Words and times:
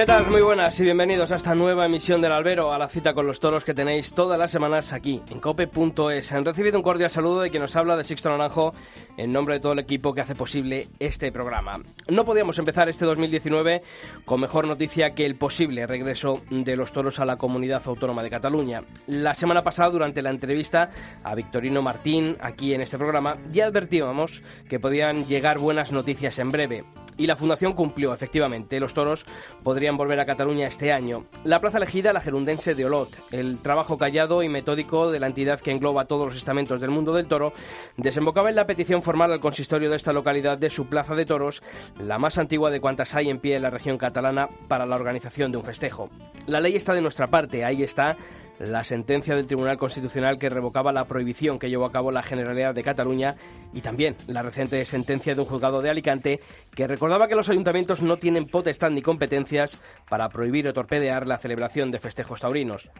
¿Qué 0.00 0.06
tal? 0.06 0.30
Muy 0.30 0.40
buenas 0.40 0.80
y 0.80 0.84
bienvenidos 0.84 1.30
a 1.30 1.36
esta 1.36 1.54
nueva 1.54 1.84
emisión 1.84 2.22
del 2.22 2.32
Albero, 2.32 2.72
a 2.72 2.78
la 2.78 2.88
cita 2.88 3.12
con 3.12 3.26
los 3.26 3.38
toros 3.38 3.66
que 3.66 3.74
tenéis 3.74 4.14
todas 4.14 4.38
las 4.38 4.50
semanas 4.50 4.94
aquí 4.94 5.20
en 5.30 5.40
cope.es. 5.40 6.32
Han 6.32 6.46
recibido 6.46 6.78
un 6.78 6.82
cordial 6.82 7.10
saludo 7.10 7.42
de 7.42 7.50
quien 7.50 7.60
nos 7.60 7.76
habla 7.76 7.98
de 7.98 8.04
Sixto 8.04 8.30
Naranjo 8.30 8.72
en 9.18 9.30
nombre 9.30 9.56
de 9.56 9.60
todo 9.60 9.74
el 9.74 9.78
equipo 9.78 10.14
que 10.14 10.22
hace 10.22 10.34
posible 10.34 10.88
este 11.00 11.30
programa. 11.30 11.80
No 12.08 12.24
podíamos 12.24 12.58
empezar 12.58 12.88
este 12.88 13.04
2019 13.04 13.82
con 14.24 14.40
mejor 14.40 14.66
noticia 14.66 15.14
que 15.14 15.26
el 15.26 15.36
posible 15.36 15.86
regreso 15.86 16.40
de 16.48 16.76
los 16.76 16.92
toros 16.92 17.20
a 17.20 17.26
la 17.26 17.36
comunidad 17.36 17.82
autónoma 17.84 18.22
de 18.22 18.30
Cataluña. 18.30 18.82
La 19.06 19.34
semana 19.34 19.62
pasada, 19.62 19.90
durante 19.90 20.22
la 20.22 20.30
entrevista 20.30 20.92
a 21.22 21.34
Victorino 21.34 21.82
Martín 21.82 22.38
aquí 22.40 22.72
en 22.72 22.80
este 22.80 22.96
programa, 22.96 23.36
ya 23.50 23.66
advertíamos 23.66 24.40
que 24.66 24.80
podían 24.80 25.26
llegar 25.26 25.58
buenas 25.58 25.92
noticias 25.92 26.38
en 26.38 26.50
breve. 26.50 26.84
Y 27.16 27.26
la 27.26 27.36
Fundación 27.36 27.72
cumplió, 27.72 28.12
efectivamente. 28.14 28.80
Los 28.80 28.94
toros 28.94 29.24
podrían 29.62 29.96
volver 29.96 30.20
a 30.20 30.26
Cataluña 30.26 30.66
este 30.66 30.92
año. 30.92 31.24
La 31.44 31.60
plaza 31.60 31.78
elegida, 31.78 32.12
la 32.12 32.20
gerundense 32.20 32.74
de 32.74 32.86
Olot, 32.86 33.10
el 33.30 33.58
trabajo 33.58 33.98
callado 33.98 34.42
y 34.42 34.48
metódico 34.48 35.10
de 35.10 35.20
la 35.20 35.26
entidad 35.26 35.60
que 35.60 35.70
engloba 35.70 36.06
todos 36.06 36.26
los 36.26 36.36
estamentos 36.36 36.80
del 36.80 36.90
mundo 36.90 37.14
del 37.14 37.26
toro, 37.26 37.52
desembocaba 37.96 38.48
en 38.50 38.56
la 38.56 38.66
petición 38.66 39.02
formal 39.02 39.32
al 39.32 39.40
consistorio 39.40 39.90
de 39.90 39.96
esta 39.96 40.12
localidad 40.12 40.58
de 40.58 40.70
su 40.70 40.86
plaza 40.86 41.14
de 41.14 41.26
toros, 41.26 41.62
la 41.98 42.18
más 42.18 42.38
antigua 42.38 42.70
de 42.70 42.80
cuantas 42.80 43.14
hay 43.14 43.30
en 43.30 43.38
pie 43.38 43.56
en 43.56 43.62
la 43.62 43.70
región 43.70 43.98
catalana 43.98 44.48
para 44.68 44.86
la 44.86 44.96
organización 44.96 45.52
de 45.52 45.58
un 45.58 45.64
festejo. 45.64 46.10
La 46.46 46.60
ley 46.60 46.76
está 46.76 46.94
de 46.94 47.02
nuestra 47.02 47.26
parte, 47.26 47.64
ahí 47.64 47.82
está 47.82 48.16
la 48.60 48.84
sentencia 48.84 49.34
del 49.34 49.46
Tribunal 49.46 49.78
Constitucional 49.78 50.38
que 50.38 50.50
revocaba 50.50 50.92
la 50.92 51.06
prohibición 51.06 51.58
que 51.58 51.70
llevó 51.70 51.86
a 51.86 51.92
cabo 51.92 52.10
la 52.10 52.22
Generalidad 52.22 52.74
de 52.74 52.84
Cataluña 52.84 53.36
y 53.72 53.80
también 53.80 54.16
la 54.26 54.42
reciente 54.42 54.84
sentencia 54.84 55.34
de 55.34 55.40
un 55.40 55.46
juzgado 55.46 55.80
de 55.80 55.90
Alicante 55.90 56.40
que 56.74 56.86
recordaba 56.86 57.26
que 57.26 57.34
los 57.34 57.48
ayuntamientos 57.48 58.02
no 58.02 58.18
tienen 58.18 58.46
potestad 58.46 58.90
ni 58.90 59.00
competencias 59.00 59.80
para 60.08 60.28
prohibir 60.28 60.68
o 60.68 60.74
torpedear 60.74 61.26
la 61.26 61.38
celebración 61.38 61.90
de 61.90 62.00
festejos 62.00 62.40
taurinos. 62.40 62.90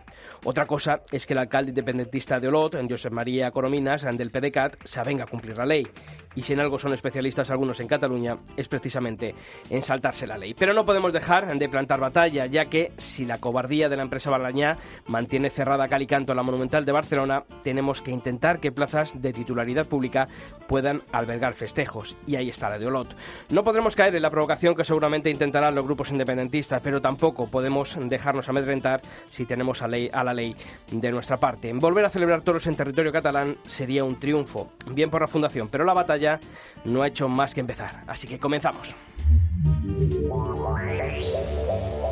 Otra 0.44 0.66
cosa 0.66 1.02
es 1.12 1.26
que 1.26 1.34
el 1.34 1.40
alcalde 1.40 1.70
independentista 1.70 2.40
de 2.40 2.48
Olot, 2.48 2.76
Josep 2.88 3.12
María 3.12 3.50
Corominas, 3.50 4.06
del 4.16 4.30
PDCAT, 4.30 4.76
se 4.84 5.00
avenga 5.00 5.24
a 5.24 5.26
cumplir 5.26 5.58
la 5.58 5.66
ley. 5.66 5.86
Y 6.34 6.42
si 6.42 6.54
en 6.54 6.60
algo 6.60 6.78
son 6.78 6.94
especialistas 6.94 7.50
algunos 7.50 7.80
en 7.80 7.88
Cataluña, 7.88 8.38
es 8.56 8.68
precisamente 8.68 9.34
en 9.68 9.82
saltarse 9.82 10.26
la 10.26 10.38
ley. 10.38 10.54
Pero 10.54 10.72
no 10.72 10.86
podemos 10.86 11.12
dejar 11.12 11.46
de 11.58 11.68
plantar 11.68 12.00
batalla, 12.00 12.46
ya 12.46 12.66
que 12.66 12.92
si 12.96 13.24
la 13.26 13.38
cobardía 13.38 13.88
de 13.88 13.96
la 13.96 14.04
empresa 14.04 14.30
Balañá 14.30 14.78
mantiene 15.06 15.49
cerrada 15.50 15.88
cal 15.88 16.02
y 16.02 16.06
canto 16.06 16.34
la 16.34 16.42
Monumental 16.42 16.84
de 16.84 16.92
Barcelona, 16.92 17.44
tenemos 17.62 18.00
que 18.00 18.10
intentar 18.10 18.60
que 18.60 18.72
plazas 18.72 19.20
de 19.20 19.32
titularidad 19.32 19.86
pública 19.86 20.28
puedan 20.66 21.02
albergar 21.12 21.54
festejos. 21.54 22.16
Y 22.26 22.36
ahí 22.36 22.48
está 22.48 22.68
la 22.68 22.78
de 22.78 22.86
Olot. 22.86 23.14
No 23.50 23.64
podremos 23.64 23.96
caer 23.96 24.14
en 24.14 24.22
la 24.22 24.30
provocación 24.30 24.74
que 24.74 24.84
seguramente 24.84 25.30
intentarán 25.30 25.74
los 25.74 25.84
grupos 25.84 26.10
independentistas, 26.10 26.80
pero 26.82 27.00
tampoco 27.00 27.50
podemos 27.50 27.96
dejarnos 27.98 28.48
amedrentar 28.48 29.00
si 29.30 29.46
tenemos 29.46 29.82
a, 29.82 29.88
ley, 29.88 30.10
a 30.12 30.24
la 30.24 30.34
ley 30.34 30.54
de 30.90 31.10
nuestra 31.10 31.36
parte. 31.36 31.72
Volver 31.72 32.04
a 32.04 32.10
celebrar 32.10 32.42
toros 32.42 32.66
en 32.66 32.76
territorio 32.76 33.12
catalán 33.12 33.56
sería 33.66 34.04
un 34.04 34.18
triunfo, 34.18 34.72
bien 34.90 35.10
por 35.10 35.20
la 35.20 35.28
Fundación, 35.28 35.68
pero 35.68 35.84
la 35.84 35.94
batalla 35.94 36.40
no 36.84 37.02
ha 37.02 37.08
hecho 37.08 37.28
más 37.28 37.54
que 37.54 37.60
empezar. 37.60 38.02
Así 38.06 38.26
que 38.26 38.38
comenzamos. 38.38 38.94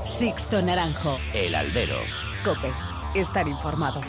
Sixto 0.05 0.63
Naranjo. 0.63 1.19
El 1.35 1.55
albero. 1.55 1.99
Cope 2.45 2.73
estar 3.15 3.49
informado. 3.49 4.01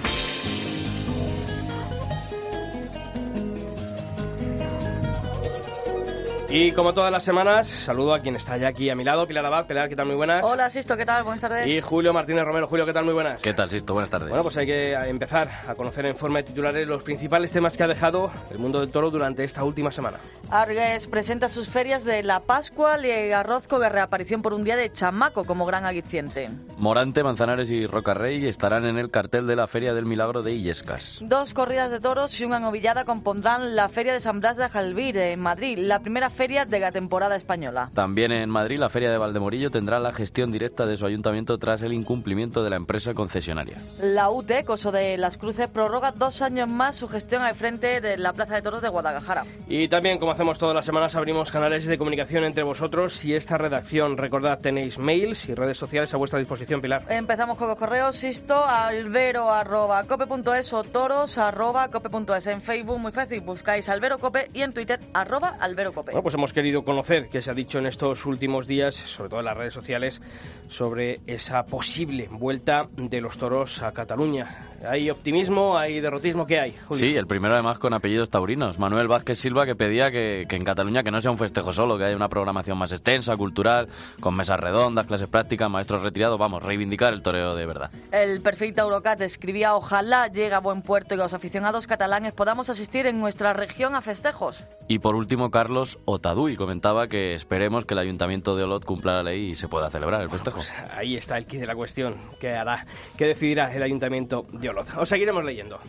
Y 6.52 6.72
como 6.72 6.96
todas 6.96 7.12
las 7.12 7.24
semanas, 7.24 7.68
saludo 7.68 8.12
a 8.12 8.22
quien 8.22 8.36
está 8.36 8.58
ya 8.58 8.70
aquí 8.70 8.90
a 8.90 8.96
mi 8.96 9.04
lado, 9.04 9.28
Pilar 9.28 9.46
Abad. 9.46 9.68
Pilar, 9.68 9.88
¿qué 9.88 9.96
tal? 9.96 10.08
Muy 10.08 10.16
buenas. 10.16 10.44
Hola, 10.44 10.68
Sisto, 10.72 10.98
¿qué 10.98 11.06
tal? 11.06 11.22
Buenas 11.24 11.42
tardes. 11.42 11.68
Y 11.68 11.80
Julio 11.80 12.12
Martínez 12.12 12.44
Romero. 12.44 12.66
Julio, 12.66 12.88
¿qué 12.88 12.94
tal? 12.94 13.06
Muy 13.06 13.14
buenas. 13.14 13.40
¿Qué 13.44 13.54
tal, 13.54 13.70
Sisto? 13.70 13.94
Buenas 13.94 14.10
tardes. 14.10 14.30
Bueno, 14.30 14.42
pues 14.42 14.58
hay 14.58 14.66
que 14.66 14.94
empezar 14.94 15.48
a 15.68 15.76
conocer 15.76 16.08
en 16.08 16.16
forma 16.16 16.40
de 16.40 16.46
titulares 16.46 16.88
los 16.88 17.04
principales 17.04 17.52
temas 17.52 17.78
que 17.78 17.84
ha 17.84 17.88
dejado 17.88 18.32
el 18.50 18.58
mundo 18.58 18.80
del 18.80 18.90
toro 18.90 19.12
durante 19.12 19.44
esta 19.44 19.64
última 19.64 19.92
semana. 19.92 20.18
Argues 20.50 21.06
presenta 21.06 21.50
sus 21.50 21.70
ferias 21.70 22.04
de 22.04 22.24
la 22.24 22.40
Pascua 22.40 22.98
y 23.06 23.32
Arrozco 23.32 23.78
de 23.78 23.90
reaparición 23.90 24.42
por 24.42 24.56
un 24.56 24.64
día 24.64 24.76
de 24.76 24.92
Chamaco 24.92 25.44
como 25.44 25.68
gran 25.68 25.86
aliciente. 25.86 26.50
Morante, 26.80 27.24
Manzanares 27.24 27.70
y 27.70 27.86
Rocarrey 27.86 28.48
estarán 28.48 28.88
en 28.88 28.98
el 28.98 29.12
cartel 29.12 29.46
de 29.46 29.56
la 29.56 29.68
Feria 29.68 29.94
del 29.94 30.08
Milagro 30.08 30.42
de 30.42 30.54
Illescas. 30.54 31.20
Dos 31.22 31.54
corridas 31.54 31.92
de 31.92 32.00
toros 32.00 32.40
y 32.40 32.46
una 32.46 32.60
novillada 32.60 33.06
compondrán 33.06 33.76
la 33.76 33.88
Feria 33.88 34.14
de 34.14 34.22
San 34.22 34.40
Blas 34.40 34.58
de 34.58 34.68
Jalvir 34.68 35.16
en 35.18 35.40
Madrid, 35.42 35.78
la 35.78 36.00
primera 36.00 36.32
feria 36.40 36.64
de 36.64 36.80
la 36.80 36.94
temporada 36.94 37.36
española. 37.36 37.92
También 37.94 38.32
en 38.32 38.50
Madrid, 38.50 38.80
la 38.80 38.88
Feria 38.88 39.12
de 39.12 39.18
Valdemorillo 39.18 39.72
tendrá 39.72 40.00
la 40.00 40.14
gestión 40.14 40.54
directa 40.54 40.86
de 40.86 40.96
su 40.96 41.06
ayuntamiento 41.06 41.58
tras 41.58 41.82
el 41.82 41.92
incumplimiento 41.92 42.64
de 42.64 42.70
la 42.70 42.78
empresa 42.78 43.14
concesionaria. 43.14 43.76
La 44.02 44.30
UTE, 44.30 44.64
Coso 44.64 44.94
de 44.94 45.18
las 45.18 45.38
Cruces, 45.38 45.68
prorroga 45.68 46.14
dos 46.14 46.42
años 46.42 46.70
más 46.70 46.96
su 46.96 47.10
gestión 47.10 47.42
al 47.42 47.56
frente 47.56 48.00
de 48.00 48.16
la 48.16 48.32
Plaza 48.32 48.56
de 48.56 48.62
Toros 48.62 48.82
de 48.82 48.88
Guadalajara. 48.88 49.44
Y 49.68 49.90
también, 49.90 50.18
como 50.18 50.32
hacemos 50.32 50.58
todas 50.58 50.74
las 50.74 50.86
semanas, 50.86 51.14
abrimos 51.18 51.52
canales 51.52 51.86
de 51.86 51.98
comunicación 51.98 52.46
entre 52.46 52.64
vosotros 52.64 53.26
y 53.26 53.36
esta 53.36 53.58
redacción. 53.58 54.16
Recordad, 54.16 54.60
tenéis 54.60 54.98
mails 54.98 55.50
y 55.50 55.56
redes 55.56 55.78
sociales 55.78 56.14
a 56.14 56.18
vuestra 56.18 56.40
disposición, 56.40 56.80
Pilar. 56.80 57.04
Empezamos 57.10 57.58
con 57.58 57.68
los 57.68 57.78
correos, 57.78 58.24
isto, 58.24 58.66
albero 58.66 59.52
arroba 59.52 60.06
cope.es 60.06 60.72
o 60.72 60.86
toros 60.86 61.38
arroba 61.38 61.90
cope.es. 61.90 62.48
En 62.48 62.62
Facebook, 62.62 62.98
muy 62.98 63.12
fácil, 63.12 63.42
buscáis 63.42 63.90
albero 63.90 64.20
cope 64.20 64.50
y 64.54 64.62
en 64.62 64.72
Twitter 64.72 65.02
arroba 65.14 65.58
albero 65.60 65.92
cope. 65.92 66.14
Bueno, 66.14 66.24
pues 66.24 66.29
hemos 66.34 66.54
querido 66.54 66.84
conocer 66.84 67.30
que 67.30 67.42
se 67.42 67.52
ha 67.52 67.54
dicho 67.54 67.80
en 67.80 67.86
estos 67.86 68.26
últimos 68.26 68.68
días, 68.68 68.96
sobre 68.96 69.30
todo 69.30 69.40
en 69.40 69.46
las 69.46 69.58
redes 69.58 69.74
sociales, 69.74 70.22
sobre 70.68 71.22
esa 71.28 71.64
posible 71.66 72.28
vuelta 72.32 72.88
de 72.96 73.22
los 73.22 73.38
toros 73.38 73.82
a 73.82 73.92
Cataluña. 73.92 74.70
¿Hay 74.88 75.10
optimismo? 75.10 75.78
¿Hay 75.78 76.00
derrotismo? 76.00 76.46
¿Qué 76.46 76.60
hay? 76.60 76.76
Sí, 76.92 77.16
el 77.16 77.28
primero 77.28 77.54
además 77.54 77.80
con 77.80 77.94
apellidos 77.94 78.30
taurinos. 78.30 78.80
Manuel 78.80 79.08
Vázquez 79.08 79.38
Silva 79.38 79.66
que 79.66 79.76
pedía 79.76 80.12
que, 80.12 80.46
que, 80.48 80.56
en 80.56 80.64
Cataluña 80.64 81.04
que 81.04 81.12
no 81.12 81.22
sea 81.22 81.32
un 81.32 81.38
festejo 81.38 81.74
solo, 81.74 81.98
que 81.98 82.06
haya 82.06 82.16
una 82.16 82.30
programación 82.30 82.78
más 82.78 82.92
extensa, 82.92 83.36
cultural, 83.36 83.88
con 84.20 84.36
mesas 84.36 84.60
redondas, 84.60 85.06
clases 85.06 85.28
prácticas, 85.28 85.70
maestros 85.70 86.02
retirados, 86.02 86.40
vamos, 86.40 86.64
reivindicar 86.64 87.14
el 87.14 87.22
toreo 87.22 87.56
de 87.56 87.66
verdad. 87.66 87.92
El 88.12 88.42
perfil 88.42 88.74
Taurocat 88.74 89.22
escribía, 89.22 89.76
ojalá 89.76 90.28
llegue 90.28 90.54
a 90.54 90.60
buen 90.60 90.82
puerto 90.82 91.16
y 91.16 91.18
los 91.18 91.34
aficionados 91.34 91.88
catalanes 91.88 92.34
podamos 92.34 92.70
asistir 92.70 93.06
en 93.06 93.20
nuestra 93.20 93.54
región 93.54 93.96
a 93.96 94.02
festejos. 94.02 94.64
Y 94.88 95.00
por 95.00 95.16
último, 95.16 95.52
Carlos 95.52 95.98
Otaduy 96.20 96.58
comentaba 96.58 97.08
que 97.08 97.34
esperemos 97.34 97.86
que 97.86 97.94
el 97.94 98.00
Ayuntamiento 98.00 98.58
de 98.58 98.66
Olot 98.66 98.84
cumpla 98.84 99.16
la 99.16 99.24
ley 99.24 99.52
y 99.52 99.56
se 99.56 99.70
pueda 99.70 99.90
celebrar 99.90 100.22
el 100.22 100.30
festejo. 100.30 100.58
Pues 100.58 100.74
ahí 100.92 101.16
está 101.16 101.38
el 101.38 101.46
kit 101.46 101.62
de 101.62 101.66
la 101.66 101.76
cuestión. 101.76 102.16
¿Qué 102.42 102.52
hará? 102.52 102.86
¿Qué 103.18 103.26
decidirá 103.26 103.74
el 103.74 103.82
Ayuntamiento 103.82 104.46
de 104.52 104.68
Olot? 104.68 104.86
Os 104.98 105.08
seguiremos 105.08 105.46
leyendo. 105.46 105.80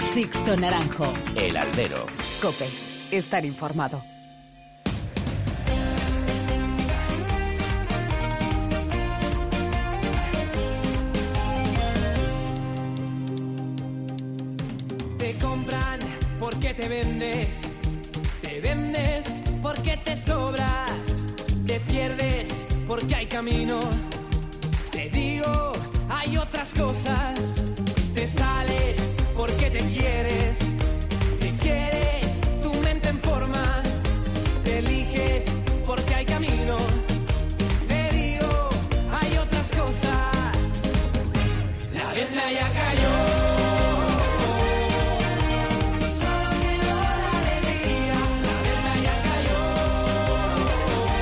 Sixto 0.00 0.56
Naranjo. 0.56 1.10
El 1.34 1.56
albero. 1.56 2.04
Cope. 2.42 2.66
Estar 3.10 3.46
informado. 3.46 4.02
Te 15.16 15.34
compran 15.38 16.00
porque 16.38 16.74
te 16.74 16.88
vendes. 16.90 17.75
Vendes 18.68 19.26
porque 19.62 19.96
te 19.98 20.16
sobras, 20.16 20.90
te 21.68 21.78
pierdes 21.78 22.50
porque 22.88 23.14
hay 23.14 23.26
camino. 23.26 23.78
Te 24.90 25.08
digo, 25.08 25.70
hay 26.08 26.36
otras 26.36 26.72
cosas. 26.72 27.62
Te 28.12 28.26
sales 28.26 28.96
porque 29.36 29.70
te 29.70 29.78
quieres. 29.94 30.75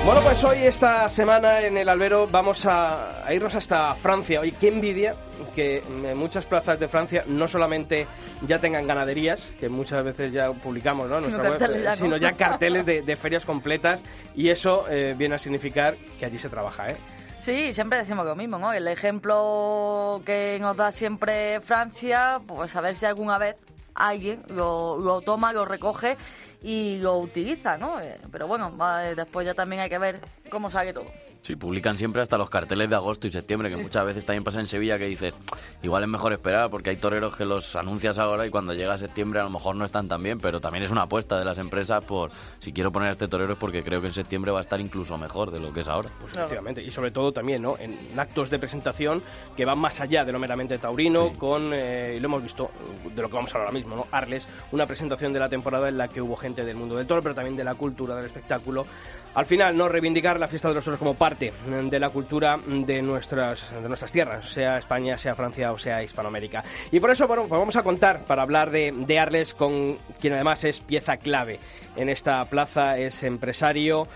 Bueno, 0.04 0.20
pues 0.20 0.44
hoy, 0.44 0.58
esta 0.58 1.08
semana 1.08 1.62
en 1.62 1.78
el 1.78 1.88
Albero, 1.88 2.28
vamos 2.30 2.66
a, 2.66 3.26
a 3.26 3.32
irnos 3.32 3.54
hasta 3.54 3.94
Francia. 3.94 4.40
Oye, 4.40 4.52
qué 4.60 4.68
envidia 4.68 5.14
que 5.54 5.78
en 5.78 6.18
muchas 6.18 6.44
plazas 6.44 6.78
de 6.78 6.88
Francia 6.88 7.24
no 7.26 7.48
solamente 7.48 8.06
ya 8.46 8.58
tengan 8.58 8.86
ganaderías, 8.86 9.48
que 9.58 9.70
muchas 9.70 10.04
veces 10.04 10.30
ya 10.30 10.52
publicamos 10.52 11.08
¿no? 11.08 11.18
en 11.18 11.24
Sino 11.24 11.38
nuestra 11.38 11.50
web, 11.52 11.58
carteles 11.58 11.84
ya, 11.84 11.90
¿no? 11.90 11.96
sino 11.96 12.16
ya 12.18 12.32
carteles 12.32 12.84
de, 12.84 13.00
de 13.00 13.16
ferias 13.16 13.46
completas, 13.46 14.02
y 14.36 14.50
eso 14.50 14.84
eh, 14.90 15.14
viene 15.16 15.36
a 15.36 15.38
significar 15.38 15.96
que 16.20 16.26
allí 16.26 16.36
se 16.36 16.50
trabaja, 16.50 16.86
¿eh? 16.88 16.96
Sí, 17.40 17.72
siempre 17.72 17.98
decimos 17.98 18.26
lo 18.26 18.36
mismo, 18.36 18.58
¿no? 18.58 18.74
El 18.74 18.88
ejemplo 18.88 20.20
que 20.26 20.58
nos 20.60 20.76
da 20.76 20.92
siempre 20.92 21.60
Francia, 21.60 22.42
pues 22.46 22.76
a 22.76 22.82
ver 22.82 22.94
si 22.94 23.06
alguna 23.06 23.38
vez 23.38 23.56
alguien 23.94 24.42
lo, 24.48 24.98
lo 24.98 25.22
toma, 25.22 25.52
lo 25.52 25.64
recoge 25.64 26.16
y 26.64 26.96
lo 26.96 27.18
utiliza, 27.18 27.76
¿no? 27.76 28.00
Eh, 28.00 28.18
Pero 28.32 28.46
bueno, 28.46 28.74
eh, 29.02 29.14
después 29.14 29.44
ya 29.46 29.52
también 29.52 29.82
hay 29.82 29.90
que 29.90 29.98
ver 29.98 30.18
cómo 30.50 30.70
sale 30.70 30.94
todo. 30.94 31.06
Sí, 31.44 31.56
publican 31.56 31.98
siempre 31.98 32.22
hasta 32.22 32.38
los 32.38 32.48
carteles 32.48 32.88
de 32.88 32.96
agosto 32.96 33.26
y 33.26 33.30
septiembre, 33.30 33.68
que 33.68 33.76
muchas 33.76 34.02
veces 34.06 34.24
también 34.24 34.42
pasa 34.44 34.60
en 34.60 34.66
Sevilla 34.66 34.96
que 34.98 35.04
dices, 35.04 35.34
igual 35.82 36.02
es 36.02 36.08
mejor 36.08 36.32
esperar 36.32 36.70
porque 36.70 36.88
hay 36.88 36.96
toreros 36.96 37.36
que 37.36 37.44
los 37.44 37.76
anuncias 37.76 38.18
ahora 38.18 38.46
y 38.46 38.50
cuando 38.50 38.72
llega 38.72 38.96
septiembre 38.96 39.40
a 39.40 39.42
lo 39.42 39.50
mejor 39.50 39.76
no 39.76 39.84
están 39.84 40.08
tan 40.08 40.22
bien, 40.22 40.40
pero 40.40 40.62
también 40.62 40.84
es 40.84 40.90
una 40.90 41.02
apuesta 41.02 41.38
de 41.38 41.44
las 41.44 41.58
empresas 41.58 42.02
por 42.02 42.30
si 42.60 42.72
quiero 42.72 42.90
poner 42.92 43.10
a 43.10 43.12
este 43.12 43.28
torero 43.28 43.52
es 43.52 43.58
porque 43.58 43.84
creo 43.84 44.00
que 44.00 44.06
en 44.06 44.14
septiembre 44.14 44.52
va 44.52 44.58
a 44.60 44.62
estar 44.62 44.80
incluso 44.80 45.18
mejor 45.18 45.50
de 45.50 45.60
lo 45.60 45.70
que 45.70 45.80
es 45.80 45.88
ahora. 45.88 46.08
Pues 46.18 46.32
efectivamente, 46.32 46.82
y 46.82 46.90
sobre 46.90 47.10
todo 47.10 47.30
también 47.30 47.60
¿no? 47.60 47.76
en 47.78 48.18
actos 48.18 48.48
de 48.48 48.58
presentación 48.58 49.22
que 49.54 49.66
van 49.66 49.78
más 49.78 50.00
allá 50.00 50.24
de 50.24 50.32
lo 50.32 50.38
meramente 50.38 50.78
taurino, 50.78 51.28
Sí. 51.28 51.36
con, 51.36 51.72
eh, 51.74 52.14
y 52.16 52.20
lo 52.20 52.26
hemos 52.28 52.42
visto, 52.42 52.70
de 53.14 53.20
lo 53.20 53.28
que 53.28 53.34
vamos 53.34 53.50
a 53.50 53.58
hablar 53.58 53.66
ahora 53.68 53.78
mismo, 53.78 53.96
¿no? 53.96 54.06
Arles, 54.12 54.48
una 54.72 54.86
presentación 54.86 55.34
de 55.34 55.40
la 55.40 55.50
temporada 55.50 55.90
en 55.90 55.98
la 55.98 56.08
que 56.08 56.22
hubo 56.22 56.36
gente 56.36 56.64
del 56.64 56.76
mundo 56.78 56.96
del 56.96 57.06
toro, 57.06 57.20
pero 57.22 57.34
también 57.34 57.54
de 57.54 57.64
la 57.64 57.74
cultura, 57.74 58.16
del 58.16 58.24
espectáculo. 58.24 58.86
Al 59.34 59.46
final, 59.46 59.76
no 59.76 59.88
reivindicar 59.88 60.38
la 60.38 60.46
fiesta 60.46 60.68
de 60.68 60.74
los 60.74 60.84
toros 60.84 60.98
como 60.98 61.14
parte 61.14 61.52
de 61.66 61.98
la 61.98 62.10
cultura 62.10 62.56
de 62.64 63.02
nuestras, 63.02 63.68
de 63.72 63.88
nuestras 63.88 64.12
tierras, 64.12 64.48
sea 64.48 64.78
España, 64.78 65.18
sea 65.18 65.34
Francia 65.34 65.72
o 65.72 65.78
sea 65.78 66.04
Hispanoamérica. 66.04 66.62
Y 66.92 67.00
por 67.00 67.10
eso, 67.10 67.26
bueno, 67.26 67.42
pues 67.48 67.58
vamos 67.58 67.74
a 67.74 67.82
contar 67.82 68.20
para 68.26 68.42
hablar 68.42 68.70
de, 68.70 68.92
de 68.96 69.18
Arles 69.18 69.52
con 69.52 69.98
quien 70.20 70.34
además 70.34 70.62
es 70.62 70.78
pieza 70.78 71.16
clave 71.16 71.58
en 71.96 72.08
esta 72.08 72.44
plaza, 72.44 72.96
es 72.96 73.24
empresario, 73.24 74.06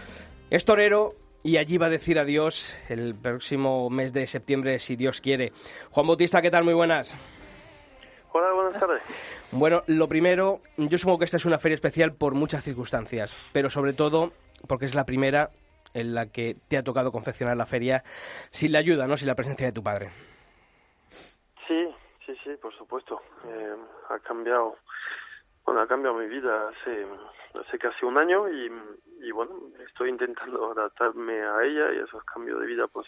es 0.50 0.64
torero 0.64 1.16
y 1.42 1.56
allí 1.56 1.78
va 1.78 1.86
a 1.86 1.90
decir 1.90 2.20
adiós 2.20 2.76
el 2.88 3.16
próximo 3.16 3.90
mes 3.90 4.12
de 4.12 4.24
septiembre, 4.28 4.78
si 4.78 4.94
Dios 4.94 5.20
quiere. 5.20 5.52
Juan 5.90 6.06
Bautista, 6.06 6.40
¿qué 6.42 6.50
tal? 6.50 6.62
Muy 6.62 6.74
buenas. 6.74 7.16
Hola, 8.32 8.52
buenas 8.52 8.78
tardes. 8.78 9.02
Bueno, 9.50 9.82
lo 9.86 10.08
primero, 10.08 10.60
yo 10.76 10.96
supongo 10.96 11.18
que 11.18 11.24
esta 11.24 11.38
es 11.38 11.44
una 11.44 11.58
feria 11.58 11.74
especial 11.74 12.12
por 12.12 12.34
muchas 12.34 12.62
circunstancias, 12.62 13.36
pero 13.52 13.68
sobre 13.70 13.94
todo 13.94 14.32
porque 14.66 14.86
es 14.86 14.94
la 14.94 15.04
primera 15.04 15.50
en 15.94 16.14
la 16.14 16.30
que 16.30 16.56
te 16.68 16.76
ha 16.76 16.82
tocado 16.82 17.12
confeccionar 17.12 17.56
la 17.56 17.66
feria 17.66 18.02
sin 18.50 18.72
la 18.72 18.78
ayuda, 18.78 19.06
¿no? 19.06 19.16
Sin 19.16 19.28
la 19.28 19.34
presencia 19.34 19.66
de 19.66 19.72
tu 19.72 19.82
padre. 19.82 20.10
Sí, 21.66 21.88
sí, 22.26 22.34
sí, 22.44 22.50
por 22.60 22.74
supuesto. 22.76 23.20
Eh, 23.46 23.76
ha 24.10 24.18
cambiado, 24.20 24.76
bueno, 25.64 25.80
ha 25.80 25.86
cambiado 25.86 26.16
mi 26.16 26.26
vida 26.26 26.68
hace, 26.68 27.06
hace 27.54 27.78
casi 27.78 28.04
un 28.04 28.18
año 28.18 28.48
y, 28.48 29.30
bueno, 29.32 29.52
estoy 29.86 30.10
intentando 30.10 30.72
adaptarme 30.72 31.40
a 31.42 31.62
ella 31.64 31.92
y 31.92 31.98
esos 31.98 32.24
cambios 32.24 32.60
de 32.60 32.66
vida, 32.66 32.86
pues 32.88 33.06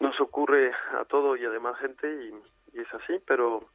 nos 0.00 0.20
ocurre 0.20 0.72
a 0.98 1.04
todos 1.04 1.38
y 1.38 1.44
a 1.44 1.50
demás 1.50 1.78
gente 1.78 2.08
y 2.72 2.78
es 2.78 2.92
así, 2.94 3.20
pero 3.26 3.68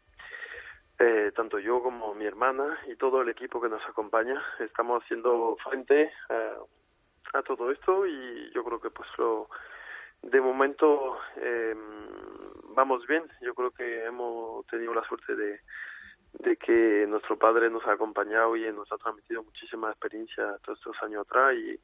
eh, 1.00 1.32
tanto 1.36 1.60
yo 1.60 1.82
como 1.82 2.14
mi 2.14 2.26
hermana 2.26 2.78
y 2.88 2.96
todo 2.96 3.22
el 3.22 3.30
equipo 3.30 3.62
que 3.62 3.70
nos 3.70 3.84
acompaña 3.86 4.42
estamos 4.60 5.04
haciendo 5.04 5.58
frente 5.64 6.12
a, 6.30 7.42
todo 7.44 7.72
esto 7.72 8.06
y 8.06 8.52
yo 8.54 8.64
creo 8.64 8.82
que 8.82 8.90
pues 8.90 9.08
lo 9.18 9.50
de 10.22 10.42
momento 10.42 11.20
eh, 11.38 11.76
vamos 12.76 13.08
bien. 13.08 13.24
Yo 13.42 13.54
creo 13.54 13.72
que 13.72 14.06
hemos 14.06 14.66
tenido 14.68 14.94
la 14.94 15.08
suerte 15.08 15.36
de 15.36 15.62
de 16.34 16.58
que 16.58 17.06
nuestro 17.08 17.38
padre 17.38 17.70
nos 17.70 17.86
ha 17.88 17.94
acompañado 17.94 18.56
y 18.56 18.72
nos 18.72 18.92
ha 18.92 18.98
transmitido 18.98 19.44
muchísima 19.44 19.90
experiencia 19.90 20.58
todos 20.64 20.78
estos 20.78 20.96
años 21.02 21.26
atrás 21.26 21.56
y, 21.56 21.80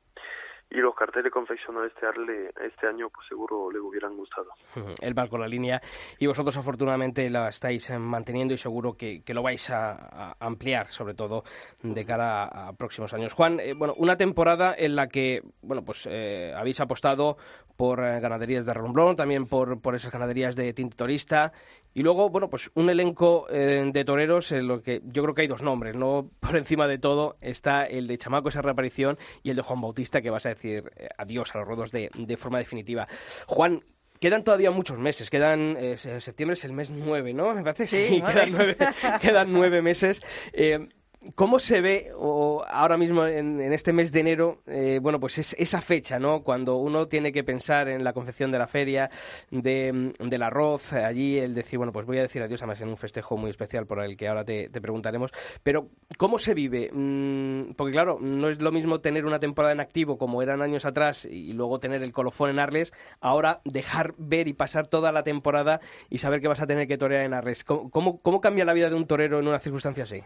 y 0.69 0.77
los 0.77 0.95
carteles 0.95 1.31
confeccionados 1.31 1.91
este, 1.93 2.07
arle- 2.07 2.51
este 2.65 2.87
año 2.87 3.09
pues 3.09 3.27
seguro 3.27 3.71
le 3.71 3.79
hubieran 3.79 4.15
gustado. 4.17 4.49
Él 5.01 5.17
va 5.17 5.27
con 5.27 5.39
la 5.39 5.47
línea 5.47 5.81
y 6.19 6.27
vosotros 6.27 6.57
afortunadamente 6.57 7.29
la 7.29 7.49
estáis 7.49 7.89
eh, 7.89 7.99
manteniendo 7.99 8.53
y 8.53 8.57
seguro 8.57 8.93
que, 8.93 9.21
que 9.23 9.33
lo 9.33 9.43
vais 9.43 9.69
a, 9.69 10.35
ampliar, 10.39 10.87
sobre 10.89 11.13
todo 11.13 11.43
de 11.81 12.05
cara 12.05 12.43
a, 12.45 12.73
próximos 12.73 13.13
años. 13.13 13.33
Juan, 13.33 13.59
eh, 13.59 13.73
bueno, 13.73 13.93
una 13.97 14.17
temporada 14.17 14.75
en 14.77 14.95
la 14.95 15.07
que, 15.07 15.41
bueno, 15.61 15.83
pues 15.83 16.07
eh, 16.09 16.53
habéis 16.55 16.79
apostado 16.81 17.37
por 17.77 17.99
ganaderías 17.99 18.65
de 18.65 18.73
Romblón, 18.73 19.15
también 19.15 19.47
por, 19.47 19.81
por 19.81 19.95
esas 19.95 20.11
ganaderías 20.11 20.55
de 20.55 20.73
Tintorista 20.73 21.51
y 21.95 22.03
luego, 22.03 22.29
bueno, 22.29 22.47
pues 22.51 22.69
un 22.75 22.91
elenco 22.91 23.47
eh, 23.49 23.89
de 23.91 24.05
toreros 24.05 24.51
en 24.51 24.67
lo 24.67 24.83
que 24.83 25.01
yo 25.05 25.23
creo 25.23 25.33
que 25.33 25.41
hay 25.41 25.47
dos 25.47 25.63
nombres, 25.63 25.95
¿no? 25.95 26.29
Por 26.39 26.55
encima 26.57 26.87
de 26.87 26.99
todo 26.99 27.37
está 27.41 27.85
el 27.87 28.05
de 28.05 28.19
Chamaco, 28.19 28.49
esa 28.49 28.61
reaparición, 28.61 29.17
y 29.41 29.49
el 29.49 29.55
de 29.55 29.63
Juan 29.63 29.81
Bautista, 29.81 30.21
que 30.21 30.29
vas 30.29 30.45
a 30.45 30.49
decir 30.49 30.91
eh, 30.97 31.07
adiós 31.17 31.55
a 31.55 31.57
los 31.57 31.67
rodos 31.67 31.91
de, 31.91 32.11
de 32.13 32.37
forma 32.37 32.59
definitiva. 32.59 33.07
Juan, 33.47 33.81
Quedan 34.17 34.45
todavía 34.45 34.71
muchos 34.71 34.97
meses, 34.97 35.29
quedan 35.29 35.75
eh, 35.77 35.97
se- 35.97 36.21
septiembre 36.21 36.53
es 36.53 36.63
el 36.63 36.71
mes 36.71 36.89
9, 36.89 37.33
¿no? 37.33 37.53
Me 37.53 37.63
parece 37.63 37.85
Sí, 37.85 38.19
nueve. 38.21 38.33
quedan, 38.33 38.51
nueve, 38.53 38.77
quedan 39.21 39.51
nueve 39.53 39.81
meses. 39.81 40.21
Eh, 40.53 40.87
¿Cómo 41.33 41.59
se 41.59 41.81
ve 41.81 42.11
o 42.15 42.63
ahora 42.67 42.97
mismo 42.97 43.25
en, 43.25 43.59
este 43.73 43.93
mes 43.93 44.11
de 44.11 44.19
enero, 44.19 44.61
eh, 44.67 44.99
bueno, 45.01 45.19
pues 45.19 45.39
es 45.39 45.55
esa 45.57 45.81
fecha, 45.81 46.19
¿no? 46.19 46.43
Cuando 46.43 46.77
uno 46.77 47.07
tiene 47.07 47.31
que 47.31 47.43
pensar 47.43 47.87
en 47.87 48.03
la 48.03 48.13
confección 48.13 48.51
de 48.51 48.59
la 48.59 48.67
feria, 48.67 49.09
de, 49.49 50.13
del 50.19 50.43
arroz, 50.43 50.93
eh, 50.93 51.03
allí 51.03 51.39
el 51.39 51.55
decir, 51.55 51.77
bueno, 51.77 51.91
pues 51.91 52.05
voy 52.05 52.19
a 52.19 52.21
decir 52.21 52.43
adiós, 52.43 52.61
además 52.61 52.81
en 52.81 52.89
un 52.89 52.97
festejo 52.97 53.37
muy 53.37 53.49
especial 53.49 53.87
por 53.87 54.03
el 54.03 54.15
que 54.15 54.27
ahora 54.27 54.45
te, 54.45 54.69
preguntaremos. 54.69 55.31
Pero, 55.63 55.89
¿cómo 56.17 56.37
se 56.37 56.53
vive? 56.53 56.91
Mm, 56.93 57.73
porque 57.75 57.93
claro, 57.93 58.19
no 58.21 58.49
es 58.49 58.61
lo 58.61 58.71
mismo 58.71 59.01
tener 59.01 59.25
una 59.25 59.39
temporada 59.39 59.73
en 59.73 59.79
activo 59.79 60.17
como 60.17 60.43
eran 60.43 60.61
años 60.61 60.85
atrás 60.85 61.25
y 61.25 61.53
luego 61.53 61.79
tener 61.79 62.03
el 62.03 62.11
colofón 62.11 62.51
en 62.51 62.59
Arles, 62.59 62.93
ahora 63.19 63.61
dejar 63.65 64.13
ver 64.17 64.47
y 64.47 64.53
pasar 64.53 64.87
toda 64.87 65.11
la 65.11 65.23
temporada 65.23 65.79
y 66.09 66.19
saber 66.19 66.41
que 66.41 66.47
vas 66.47 66.61
a 66.61 66.67
tener 66.67 66.87
que 66.87 66.97
torear 66.97 67.23
en 67.23 67.33
Arles. 67.33 67.63
¿Cómo, 67.63 67.89
cómo, 67.89 68.19
cómo 68.21 68.41
cambia 68.41 68.65
la 68.65 68.73
vida 68.73 68.89
de 68.89 68.95
un 68.95 69.07
torero 69.07 69.39
en 69.39 69.47
una 69.47 69.59
circunstancia 69.59 70.03
así? 70.03 70.21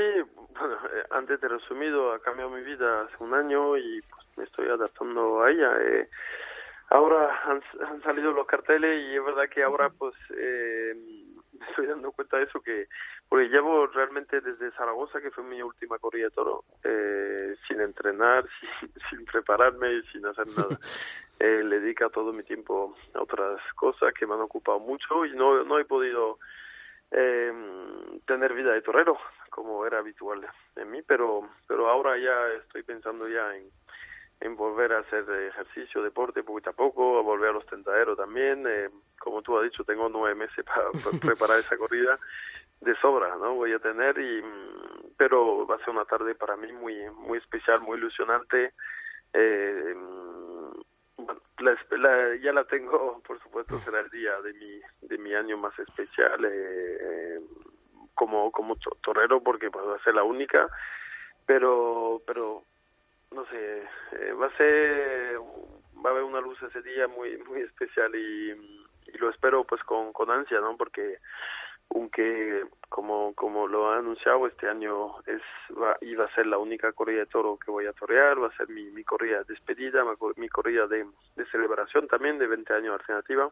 Sí, 0.00 0.22
bueno, 0.58 0.76
eh, 0.94 1.04
antes 1.10 1.38
de 1.42 1.48
resumido, 1.48 2.14
ha 2.14 2.20
cambiado 2.20 2.50
mi 2.50 2.62
vida 2.62 3.02
hace 3.02 3.22
un 3.22 3.34
año 3.34 3.76
y 3.76 4.00
pues 4.00 4.26
me 4.38 4.44
estoy 4.44 4.66
adaptando 4.66 5.42
a 5.42 5.50
ella. 5.50 5.76
Eh, 5.78 6.08
ahora 6.88 7.38
han, 7.44 7.62
han 7.86 8.02
salido 8.02 8.32
los 8.32 8.46
carteles 8.46 8.98
y 9.10 9.16
es 9.16 9.22
verdad 9.22 9.50
que 9.50 9.62
ahora 9.62 9.90
pues 9.90 10.14
eh, 10.38 10.94
me 11.52 11.66
estoy 11.66 11.86
dando 11.86 12.12
cuenta 12.12 12.38
de 12.38 12.44
eso 12.44 12.62
que 12.62 12.88
porque 13.28 13.50
llevo 13.50 13.88
realmente 13.88 14.40
desde 14.40 14.70
Zaragoza 14.72 15.20
que 15.20 15.30
fue 15.32 15.44
mi 15.44 15.60
última 15.60 15.98
corrida 15.98 16.28
de 16.28 16.30
toro 16.30 16.64
eh, 16.82 17.54
sin 17.68 17.82
entrenar 17.82 18.46
sin, 18.80 18.90
sin 19.10 19.26
prepararme 19.26 19.92
y 19.96 20.02
sin 20.12 20.24
hacer 20.24 20.46
nada 20.56 20.78
eh, 21.40 21.62
le 21.62 21.80
dedica 21.80 22.08
todo 22.08 22.32
mi 22.32 22.42
tiempo 22.42 22.96
a 23.12 23.20
otras 23.20 23.60
cosas 23.74 24.14
que 24.14 24.26
me 24.26 24.32
han 24.32 24.40
ocupado 24.40 24.80
mucho 24.80 25.26
y 25.26 25.34
no 25.34 25.62
no 25.62 25.78
he 25.78 25.84
podido 25.84 26.38
eh, 27.10 27.52
tener 28.26 28.54
vida 28.54 28.72
de 28.72 28.82
torero 28.82 29.18
como 29.50 29.84
era 29.86 29.98
habitual 29.98 30.46
en 30.76 30.90
mí 30.90 31.02
pero 31.02 31.48
pero 31.66 31.88
ahora 31.88 32.16
ya 32.16 32.48
estoy 32.58 32.82
pensando 32.82 33.28
ya 33.28 33.56
en 33.56 33.70
en 34.40 34.56
volver 34.56 34.92
a 34.92 35.00
hacer 35.00 35.24
ejercicio, 35.30 36.02
deporte 36.02 36.42
poquito 36.42 36.70
a 36.70 36.72
poco, 36.72 37.18
a 37.18 37.22
volver 37.22 37.50
a 37.50 37.52
los 37.52 37.66
tentaderos 37.66 38.16
también. 38.16 38.64
Eh, 38.66 38.88
como 39.18 39.42
tú 39.42 39.58
has 39.58 39.64
dicho, 39.64 39.84
tengo 39.84 40.08
nueve 40.08 40.34
meses 40.34 40.64
para 40.64 40.90
preparar 41.20 41.60
esa 41.60 41.76
corrida 41.76 42.18
de 42.80 42.94
sobra, 42.96 43.36
¿no? 43.36 43.54
Voy 43.54 43.72
a 43.74 43.78
tener 43.78 44.18
y, 44.18 44.42
pero 45.16 45.66
va 45.66 45.74
a 45.76 45.78
ser 45.78 45.90
una 45.90 46.06
tarde 46.06 46.34
para 46.34 46.56
mí 46.56 46.72
muy, 46.72 46.96
muy 47.10 47.38
especial, 47.38 47.82
muy 47.82 47.98
ilusionante. 47.98 48.72
Eh, 49.34 49.94
mm, 49.94 50.39
la, 51.58 52.36
ya 52.36 52.52
la 52.52 52.64
tengo, 52.64 53.20
por 53.26 53.40
supuesto, 53.42 53.80
será 53.84 54.00
el 54.00 54.10
día 54.10 54.40
de 54.42 54.52
mi, 54.54 54.80
de 55.02 55.18
mi 55.18 55.34
año 55.34 55.56
más 55.56 55.78
especial 55.78 56.44
eh, 56.44 57.36
como, 58.14 58.50
como 58.52 58.76
to- 58.76 58.96
torero 59.02 59.42
porque 59.42 59.70
pues, 59.70 59.84
va 59.86 59.96
a 59.96 60.02
ser 60.04 60.14
la 60.14 60.22
única, 60.22 60.68
pero, 61.46 62.20
pero 62.26 62.62
no 63.32 63.44
sé, 63.46 63.82
eh, 64.12 64.32
va 64.32 64.46
a 64.46 64.56
ser, 64.56 65.38
va 66.04 66.10
a 66.10 66.12
haber 66.12 66.24
una 66.24 66.40
luz 66.40 66.60
ese 66.62 66.82
día 66.82 67.06
muy 67.08 67.36
muy 67.44 67.60
especial 67.60 68.14
y, 68.14 68.50
y 69.06 69.18
lo 69.18 69.30
espero 69.30 69.64
pues 69.64 69.82
con, 69.84 70.12
con 70.12 70.30
ansia, 70.30 70.60
¿no? 70.60 70.76
Porque 70.76 71.18
aunque 71.94 72.64
como 72.88 73.34
como 73.34 73.68
lo 73.68 73.88
ha 73.90 73.98
anunciado 73.98 74.46
este 74.46 74.68
año 74.68 75.20
es 75.26 75.42
va, 75.80 75.96
iba 76.00 76.24
a 76.24 76.34
ser 76.34 76.46
la 76.46 76.58
única 76.58 76.92
corrida 76.92 77.20
de 77.20 77.26
toro 77.26 77.56
que 77.64 77.70
voy 77.70 77.86
a 77.86 77.92
torear, 77.92 78.42
va 78.42 78.48
a 78.48 78.56
ser 78.56 78.68
mi, 78.68 78.84
mi 78.90 79.04
corrida 79.04 79.38
de 79.38 79.44
despedida, 79.54 80.04
mi 80.04 80.16
cor- 80.16 80.36
mi 80.38 80.48
corrida 80.48 80.86
de, 80.86 81.06
de 81.36 81.46
celebración 81.46 82.06
también 82.08 82.38
de 82.38 82.46
20 82.48 82.72
años 82.74 82.94
alternativa, 82.94 83.50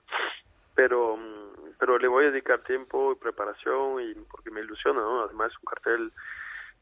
pero 0.74 1.16
mm, 1.16 1.74
pero 1.78 1.98
le 1.98 2.08
voy 2.08 2.26
a 2.26 2.30
dedicar 2.30 2.60
tiempo 2.62 3.12
y 3.12 3.16
preparación 3.16 4.00
y 4.02 4.14
porque 4.30 4.50
me 4.50 4.60
ilusiona, 4.60 5.00
¿no? 5.00 5.22
Además 5.22 5.52
es 5.52 5.58
un 5.58 5.64
cartel 5.66 6.12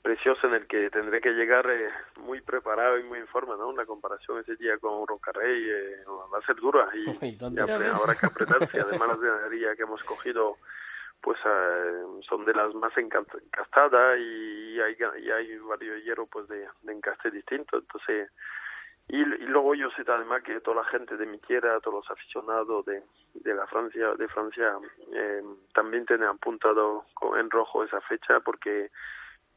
precioso 0.03 0.47
en 0.47 0.55
el 0.55 0.67
que 0.67 0.89
tendré 0.91 1.21
que 1.21 1.31
llegar 1.33 1.69
eh, 1.69 1.91
muy 2.21 2.41
preparado 2.41 2.97
y 2.99 3.03
muy 3.03 3.19
en 3.19 3.27
forma, 3.27 3.57
¿no? 3.57 3.69
Una 3.69 3.85
comparación 3.85 4.39
ese 4.39 4.57
día 4.57 4.79
con 4.79 5.07
Rocarrey 5.07 5.69
eh, 5.69 6.05
va 6.33 6.39
a 6.39 6.47
ser 6.47 6.57
dura 6.57 6.89
y, 6.95 7.07
Uy, 7.23 7.33
¿dónde? 7.37 7.61
y 7.61 7.65
apre- 7.65 7.93
habrá 7.95 8.15
que 8.15 8.27
apretarse. 8.27 8.81
Además, 8.81 9.09
las 9.09 9.21
ganaderías 9.21 9.77
que 9.77 9.83
hemos 9.83 10.03
cogido 10.05 10.57
pues 11.26 11.40
eh, 11.45 12.02
son 12.28 12.45
de 12.45 12.54
las 12.54 12.73
más 12.76 12.92
enca- 12.95 13.26
encastadas 13.45 14.16
y 14.21 14.80
hay, 14.80 14.97
y 15.18 15.28
hay 15.33 15.59
varios 15.59 16.04
hierros 16.04 16.28
pues 16.30 16.47
de, 16.47 16.68
de 16.83 16.92
encaste 16.92 17.33
distinto. 17.33 17.78
Entonces, 17.78 18.30
y, 19.09 19.16
y 19.23 19.47
luego 19.49 19.75
yo 19.75 19.90
sé 19.90 20.04
además 20.06 20.45
que 20.45 20.61
toda 20.61 20.83
la 20.83 20.88
gente 20.88 21.16
de 21.16 21.26
mi 21.26 21.38
tierra, 21.38 21.80
todos 21.80 21.97
los 22.06 22.11
aficionados 22.12 22.87
de, 22.87 23.02
de 23.35 23.54
la 23.54 23.66
Francia, 23.66 24.14
de 24.14 24.28
Francia, 24.28 24.78
eh, 25.14 25.42
también 25.75 26.06
tienen 26.06 26.28
apuntado 26.28 27.06
en 27.37 27.50
rojo 27.50 27.83
esa 27.83 28.00
fecha 28.02 28.38
porque 28.38 28.92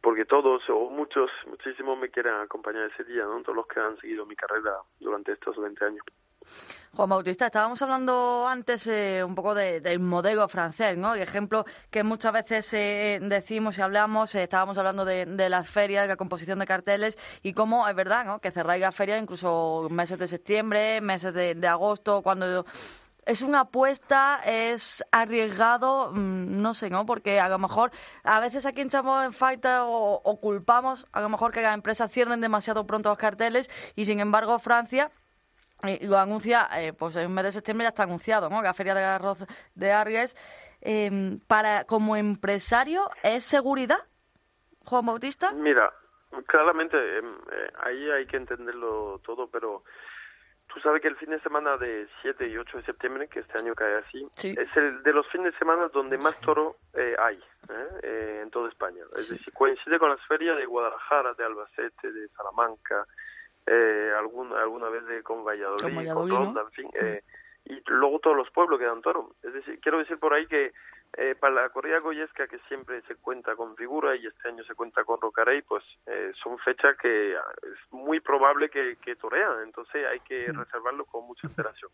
porque 0.01 0.25
todos 0.25 0.63
o 0.69 0.89
muchos, 0.89 1.29
muchísimos 1.45 1.99
me 1.99 2.09
quieren 2.09 2.33
acompañar 2.33 2.89
ese 2.89 3.03
día, 3.03 3.25
¿no? 3.25 3.43
Todos 3.43 3.57
los 3.57 3.67
que 3.67 3.79
han 3.79 3.95
seguido 3.99 4.25
mi 4.25 4.35
carrera 4.35 4.73
durante 4.99 5.33
estos 5.33 5.55
20 5.55 5.85
años. 5.85 6.03
Juan 6.95 7.09
Bautista, 7.09 7.45
estábamos 7.45 7.81
hablando 7.81 8.47
antes 8.47 8.87
eh, 8.87 9.23
un 9.23 9.35
poco 9.35 9.53
de- 9.53 9.79
del 9.79 9.99
modelo 9.99 10.47
francés, 10.49 10.97
¿no? 10.97 11.13
El 11.13 11.21
ejemplo 11.21 11.65
que 11.91 12.03
muchas 12.03 12.33
veces 12.33 12.73
eh, 12.73 13.19
decimos 13.21 13.77
y 13.77 13.81
hablamos, 13.81 14.33
eh, 14.35 14.43
estábamos 14.43 14.77
hablando 14.77 15.05
de, 15.05 15.25
de 15.25 15.49
las 15.49 15.69
ferias, 15.69 16.03
de 16.03 16.07
la 16.09 16.15
composición 16.15 16.59
de 16.59 16.65
carteles 16.65 17.17
y 17.43 17.53
cómo 17.53 17.87
es 17.87 17.95
verdad, 17.95 18.25
¿no? 18.25 18.39
Que 18.39 18.51
cerráis 18.51 18.81
la 18.81 18.91
feria 18.91 19.17
incluso 19.17 19.87
meses 19.91 20.17
de 20.17 20.27
septiembre, 20.27 20.99
meses 21.01 21.33
de, 21.33 21.53
de 21.55 21.67
agosto, 21.67 22.21
cuando 22.23 22.65
es 23.25 23.43
una 23.43 23.59
apuesta, 23.61 24.41
es 24.43 25.03
arriesgado, 25.11 26.11
mm, 26.11 26.59
no 26.61 26.73
sé, 26.73 26.89
¿no? 26.89 27.05
Porque 27.05 27.39
a 27.39 27.47
lo 27.49 27.59
mejor 27.59 27.91
a 28.23 28.39
veces 28.39 28.65
aquí 28.65 28.81
echamos 28.81 29.23
en 29.23 29.33
falta 29.33 29.85
o, 29.85 30.19
o 30.23 30.39
culpamos 30.39 31.05
a 31.11 31.21
lo 31.21 31.29
mejor 31.29 31.51
que 31.51 31.61
las 31.61 31.75
empresas 31.75 32.11
cierren 32.11 32.41
demasiado 32.41 32.87
pronto 32.87 33.09
los 33.09 33.17
carteles 33.19 33.69
y 33.95 34.05
sin 34.05 34.19
embargo 34.19 34.57
Francia 34.57 35.11
eh, 35.83 35.99
lo 36.03 36.17
anuncia, 36.17 36.67
eh, 36.77 36.93
pues 36.93 37.15
en 37.15 37.23
el 37.23 37.29
mes 37.29 37.45
de 37.45 37.51
septiembre 37.53 37.85
ya 37.85 37.89
está 37.89 38.03
anunciado, 38.03 38.49
¿no? 38.49 38.61
La 38.61 38.73
Feria 38.73 38.93
del 38.93 39.03
Arroz 39.05 39.45
de 39.75 39.91
Arges. 39.91 40.35
Eh, 40.81 41.37
para, 41.47 41.83
como 41.85 42.15
empresario, 42.15 43.09
¿es 43.23 43.43
seguridad, 43.43 43.99
Juan 44.85 45.05
Bautista? 45.05 45.51
Mira, 45.51 45.91
claramente 46.47 46.97
em, 47.17 47.33
eh, 47.51 47.71
ahí 47.83 48.09
hay 48.11 48.25
que 48.27 48.37
entenderlo 48.37 49.19
todo, 49.25 49.47
pero 49.49 49.83
tú 50.73 50.79
sabes 50.79 51.01
que 51.01 51.07
el 51.09 51.17
fin 51.17 51.31
de 51.31 51.41
semana 51.41 51.75
de 51.77 52.07
7 52.21 52.47
y 52.47 52.57
8 52.57 52.77
de 52.77 52.83
septiembre, 52.85 53.27
que 53.27 53.39
este 53.39 53.57
año 53.59 53.73
cae 53.75 53.95
así, 53.97 54.25
Sí. 54.35 54.55
es 54.57 54.69
el 54.77 55.03
de 55.03 55.13
los 55.13 55.27
fines 55.29 55.51
de 55.51 55.59
semana 55.59 55.87
donde 55.89 56.17
más 56.17 56.39
toro 56.41 56.77
eh, 56.93 57.15
hay 57.19 57.37
¿eh? 57.69 57.87
Eh, 58.03 58.39
en 58.43 58.51
toda 58.51 58.69
España. 58.69 59.03
Es 59.17 59.29
decir, 59.29 59.51
coincide 59.53 59.99
con 59.99 60.09
las 60.09 60.21
ferias 60.27 60.55
de 60.57 60.65
Guadalajara, 60.65 61.33
de 61.33 61.43
Albacete, 61.43 62.11
de 62.11 62.27
Salamanca, 62.29 63.05
eh, 63.65 64.13
alguna, 64.17 64.61
alguna 64.61 64.89
vez 64.89 65.05
de 65.05 65.23
con 65.23 65.43
Valladolid, 65.43 65.81
Con 65.81 65.91
con, 65.93 66.03
Valladolid, 66.03 66.33
¿no? 66.33 66.45
Ronda, 66.45 66.61
en 66.61 66.71
fin. 66.71 66.89
eh, 66.93 67.23
y 67.65 67.81
luego 67.87 68.19
todos 68.19 68.35
los 68.35 68.49
pueblos 68.51 68.79
que 68.79 68.85
dan 68.85 69.01
toro. 69.01 69.35
Es 69.43 69.53
decir, 69.53 69.79
quiero 69.79 69.99
decir 69.99 70.17
por 70.17 70.33
ahí 70.33 70.47
que 70.47 70.73
eh, 71.17 71.35
para 71.39 71.53
la 71.55 71.69
corrida 71.69 71.99
goyesca, 71.99 72.47
que 72.47 72.59
siempre 72.67 73.01
se 73.03 73.15
cuenta 73.15 73.55
con 73.55 73.75
figura 73.75 74.15
y 74.15 74.25
este 74.25 74.47
año 74.47 74.63
se 74.63 74.75
cuenta 74.75 75.03
con 75.03 75.19
Rocarey, 75.19 75.61
pues 75.63 75.83
eh, 76.05 76.31
son 76.41 76.57
fechas 76.59 76.97
que 76.97 77.35
ah, 77.35 77.51
es 77.63 77.93
muy 77.93 78.19
probable 78.19 78.69
que, 78.69 78.97
que 79.01 79.15
torean, 79.15 79.63
entonces 79.63 80.05
hay 80.05 80.19
que 80.21 80.51
reservarlo 80.51 81.05
con 81.05 81.25
mucha 81.25 81.47
antelación. 81.47 81.91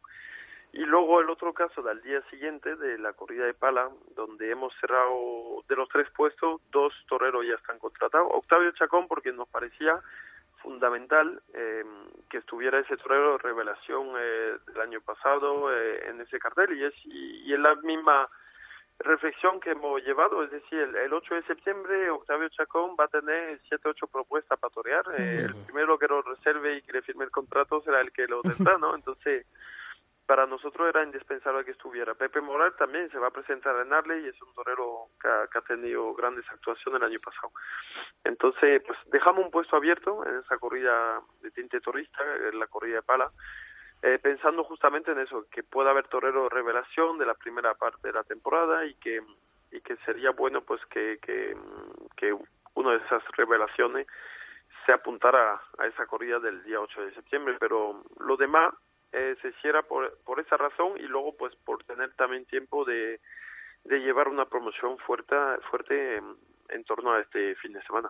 Y 0.74 0.84
luego 0.86 1.22
el 1.22 1.30
otro 1.30 1.54
caso 1.54 1.82
del 1.82 2.02
día 2.02 2.22
siguiente 2.30 2.76
de 2.76 2.98
la 2.98 3.14
corrida 3.14 3.46
de 3.46 3.54
pala, 3.54 3.90
donde 4.14 4.52
hemos 4.52 4.74
cerrado 4.82 5.64
de 5.70 5.76
los 5.78 5.88
tres 5.88 6.10
puestos, 6.12 6.62
dos 6.72 6.94
toreros 7.08 7.46
ya 7.48 7.56
están 7.56 7.80
contratados. 7.80 8.28
Octavio 8.34 8.72
Chacón, 8.72 9.08
porque 9.08 9.32
nos 9.32 9.48
parecía 9.48 10.02
fundamental 10.66 11.42
eh, 11.54 11.86
que 12.30 12.40
estuviera 12.40 12.80
ese 12.80 12.98
torero 12.98 13.38
revelación 13.38 14.08
eh, 14.18 14.58
del 14.68 14.82
año 14.82 15.00
pasado 15.02 15.72
eh, 15.72 16.10
en 16.10 16.20
ese 16.22 16.40
cartel 16.40 16.76
y 16.76 16.84
es 16.84 16.94
y, 17.06 17.44
y 17.46 17.54
es 17.54 17.60
la 17.60 17.76
misma 17.76 18.28
reflexión 19.00 19.60
que 19.60 19.72
hemos 19.72 20.02
llevado, 20.04 20.44
es 20.44 20.52
decir, 20.52 20.80
el, 20.80 20.96
el 20.96 21.14
8 21.14 21.36
de 21.36 21.44
septiembre 21.44 22.10
Octavio 22.10 22.50
Chacón 22.50 22.96
va 23.00 23.06
a 23.06 23.10
tener 23.10 23.60
7 23.68 23.90
8 23.90 24.08
propuestas 24.08 24.58
para 24.58 24.74
torear, 24.74 25.04
eh, 25.18 25.46
el 25.46 25.56
primero 25.66 26.00
que 26.00 26.08
lo 26.08 26.22
reserve 26.22 26.78
y 26.78 26.82
que 26.82 26.94
le 26.94 27.02
firme 27.02 27.26
el 27.26 27.32
contrato 27.32 27.82
será 27.82 28.02
el 28.02 28.12
que 28.12 28.28
lo 28.28 28.42
tendrá, 28.42 28.78
¿no? 28.78 28.96
Entonces, 28.96 29.46
para 30.26 30.46
nosotros 30.46 30.88
era 30.90 31.04
indispensable 31.04 31.66
que 31.66 31.72
estuviera. 31.72 32.16
Pepe 32.16 32.42
Moral 32.42 32.76
también 32.78 33.10
se 33.12 33.20
va 33.20 33.28
a 33.28 33.32
presentar 33.32 33.76
en 33.86 33.94
Arley 33.94 34.26
y 34.26 34.30
es 34.30 34.42
un 34.42 34.54
torero 34.54 35.10
que 35.22 35.28
ha, 35.28 35.62
tenido 35.62 36.14
grandes 36.14 36.46
actuaciones 36.50 37.02
el 37.02 37.08
año 37.08 37.20
pasado. 37.24 37.52
Entonces, 38.24 38.82
pues 38.86 38.98
dejamos 39.08 39.46
un 39.46 39.52
puesto 39.52 39.76
abierto 39.76 40.26
en 40.26 40.40
esa 40.40 40.58
corrida 40.58 41.22
de 41.42 41.52
tinte 41.52 41.80
torista, 41.80 42.24
en 42.50 42.60
la 42.60 42.68
corrida 42.68 42.98
de 42.98 43.04
pala, 43.04 43.32
eh, 44.02 44.20
pensando 44.22 44.64
justamente 44.64 45.12
en 45.12 45.20
eso, 45.20 45.46
que 45.50 45.64
pueda 45.64 45.92
haber 45.92 46.08
torero 46.08 46.50
revelación 46.50 47.18
de 47.18 47.26
la 47.26 47.36
primera 47.36 47.74
parte 47.76 48.08
de 48.08 48.14
la 48.14 48.24
temporada 48.24 48.86
y 48.86 48.96
que 48.96 49.22
y 49.72 49.82
que 49.82 49.98
sería 49.98 50.32
bueno 50.32 50.62
pues 50.62 50.84
que, 50.86 51.20
que, 51.22 51.56
que 52.16 52.36
una 52.76 52.92
de 52.92 52.98
esas 52.98 53.24
revelaciones 53.36 54.08
se 54.86 54.94
apuntara 54.94 55.62
a 55.78 55.88
esa 55.88 56.06
corrida 56.06 56.40
del 56.40 56.64
día 56.64 56.80
8 56.80 57.02
de 57.06 57.14
septiembre, 57.14 57.58
pero 57.60 58.04
lo 58.20 58.38
demás 58.38 58.74
eh, 59.14 59.36
se 59.42 59.52
cierra 59.62 59.84
por, 59.84 60.18
por 60.26 60.40
esa 60.40 60.58
razón 60.58 60.94
y 60.98 61.04
luego 61.04 61.36
pues 61.38 61.54
por 61.66 61.84
tener 61.84 62.14
también 62.16 62.46
tiempo 62.46 62.84
de, 62.86 63.20
de 63.86 64.00
llevar 64.00 64.28
una 64.28 64.46
promoción 64.46 64.98
fuerte, 65.00 65.36
fuerte 65.70 66.18
en, 66.18 66.24
en 66.70 66.84
torno 66.84 67.14
a 67.14 67.22
este 67.22 67.56
fin 67.56 67.74
de 67.74 67.82
semana. 67.84 68.10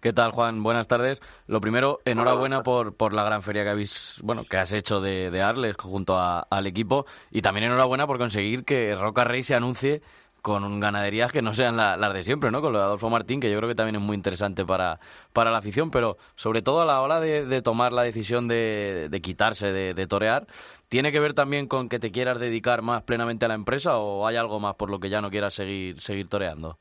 ¿Qué 0.00 0.12
tal, 0.12 0.30
Juan? 0.30 0.62
Buenas 0.62 0.86
tardes. 0.86 1.20
Lo 1.48 1.60
primero, 1.60 1.98
enhorabuena 2.04 2.62
por, 2.62 2.96
por 2.96 3.12
la 3.12 3.24
gran 3.24 3.42
feria 3.42 3.64
que 3.64 3.70
habéis, 3.70 4.20
bueno, 4.22 4.44
que 4.48 4.56
has 4.56 4.72
hecho 4.72 5.00
de, 5.00 5.30
de 5.32 5.42
Arles 5.42 5.74
junto 5.76 6.14
a- 6.16 6.40
al 6.50 6.66
equipo 6.68 7.04
y 7.32 7.42
también 7.42 7.64
enhorabuena 7.66 8.06
por 8.06 8.18
conseguir 8.18 8.64
que 8.64 8.94
Roca 8.94 9.24
Rey 9.24 9.42
se 9.42 9.56
anuncie 9.56 10.00
con 10.42 10.80
ganaderías 10.80 11.32
que 11.32 11.42
no 11.42 11.52
sean 11.54 11.76
la- 11.76 11.96
las 11.96 12.14
de 12.14 12.22
siempre, 12.22 12.50
¿no? 12.50 12.60
Con 12.60 12.72
lo 12.72 12.78
de 12.78 12.84
Adolfo 12.84 13.10
Martín, 13.10 13.40
que 13.40 13.50
yo 13.50 13.56
creo 13.58 13.68
que 13.68 13.74
también 13.74 13.96
es 13.96 14.02
muy 14.02 14.14
interesante 14.14 14.64
para, 14.64 14.98
para 15.32 15.50
la 15.50 15.58
afición, 15.58 15.90
pero 15.90 16.16
sobre 16.34 16.62
todo 16.62 16.80
a 16.82 16.86
la 16.86 17.00
hora 17.00 17.20
de, 17.20 17.62
tomar 17.62 17.92
la 17.92 18.02
decisión 18.02 18.48
de, 18.48 19.08
de 19.10 19.20
quitarse 19.20 19.72
de, 19.72 19.94
de 19.94 20.06
torear, 20.06 20.46
¿tiene 20.88 21.12
que 21.12 21.20
ver 21.20 21.34
también 21.34 21.66
con 21.66 21.88
que 21.88 21.98
te 21.98 22.10
quieras 22.12 22.38
dedicar 22.38 22.82
más 22.82 23.02
plenamente 23.02 23.44
a 23.44 23.48
la 23.48 23.54
empresa 23.54 23.98
o 23.98 24.26
hay 24.26 24.36
algo 24.36 24.60
más 24.60 24.74
por 24.76 24.90
lo 24.90 25.00
que 25.00 25.08
ya 25.10 25.20
no 25.20 25.30
quieras 25.30 25.54
seguir, 25.54 26.00
seguir 26.00 26.28
toreando? 26.28 26.78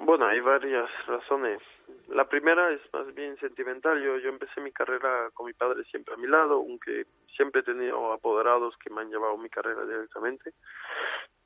Bueno, 0.00 0.26
hay 0.26 0.40
varias 0.40 0.88
razones. 1.06 1.60
La 2.08 2.28
primera 2.28 2.70
es 2.70 2.80
más 2.92 3.12
bien 3.14 3.36
sentimental. 3.38 4.00
Yo, 4.02 4.18
yo 4.18 4.28
empecé 4.28 4.60
mi 4.60 4.72
carrera 4.72 5.30
con 5.34 5.46
mi 5.46 5.52
padre 5.52 5.84
siempre 5.90 6.14
a 6.14 6.16
mi 6.16 6.26
lado, 6.26 6.54
aunque 6.54 7.06
siempre 7.36 7.60
he 7.60 7.64
tenido 7.64 8.12
apoderados 8.12 8.76
que 8.78 8.90
me 8.90 9.00
han 9.00 9.10
llevado 9.10 9.36
mi 9.36 9.48
carrera 9.48 9.84
directamente, 9.84 10.52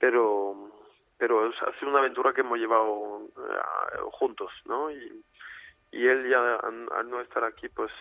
pero 0.02 0.56
pero 1.16 1.47
es- 1.49 1.62
ha 1.62 1.73
sido 1.78 1.90
una 1.90 2.00
aventura 2.00 2.32
que 2.32 2.40
hemos 2.40 2.59
llevado 2.59 3.28
eh, 3.38 3.99
juntos, 4.11 4.50
¿no? 4.64 4.90
Y, 4.90 5.25
y 5.92 6.09
él 6.09 6.28
ya 6.28 6.56
al, 6.56 7.09
no 7.09 7.21
estar 7.21 7.44
aquí, 7.44 7.68
pues 7.68 7.92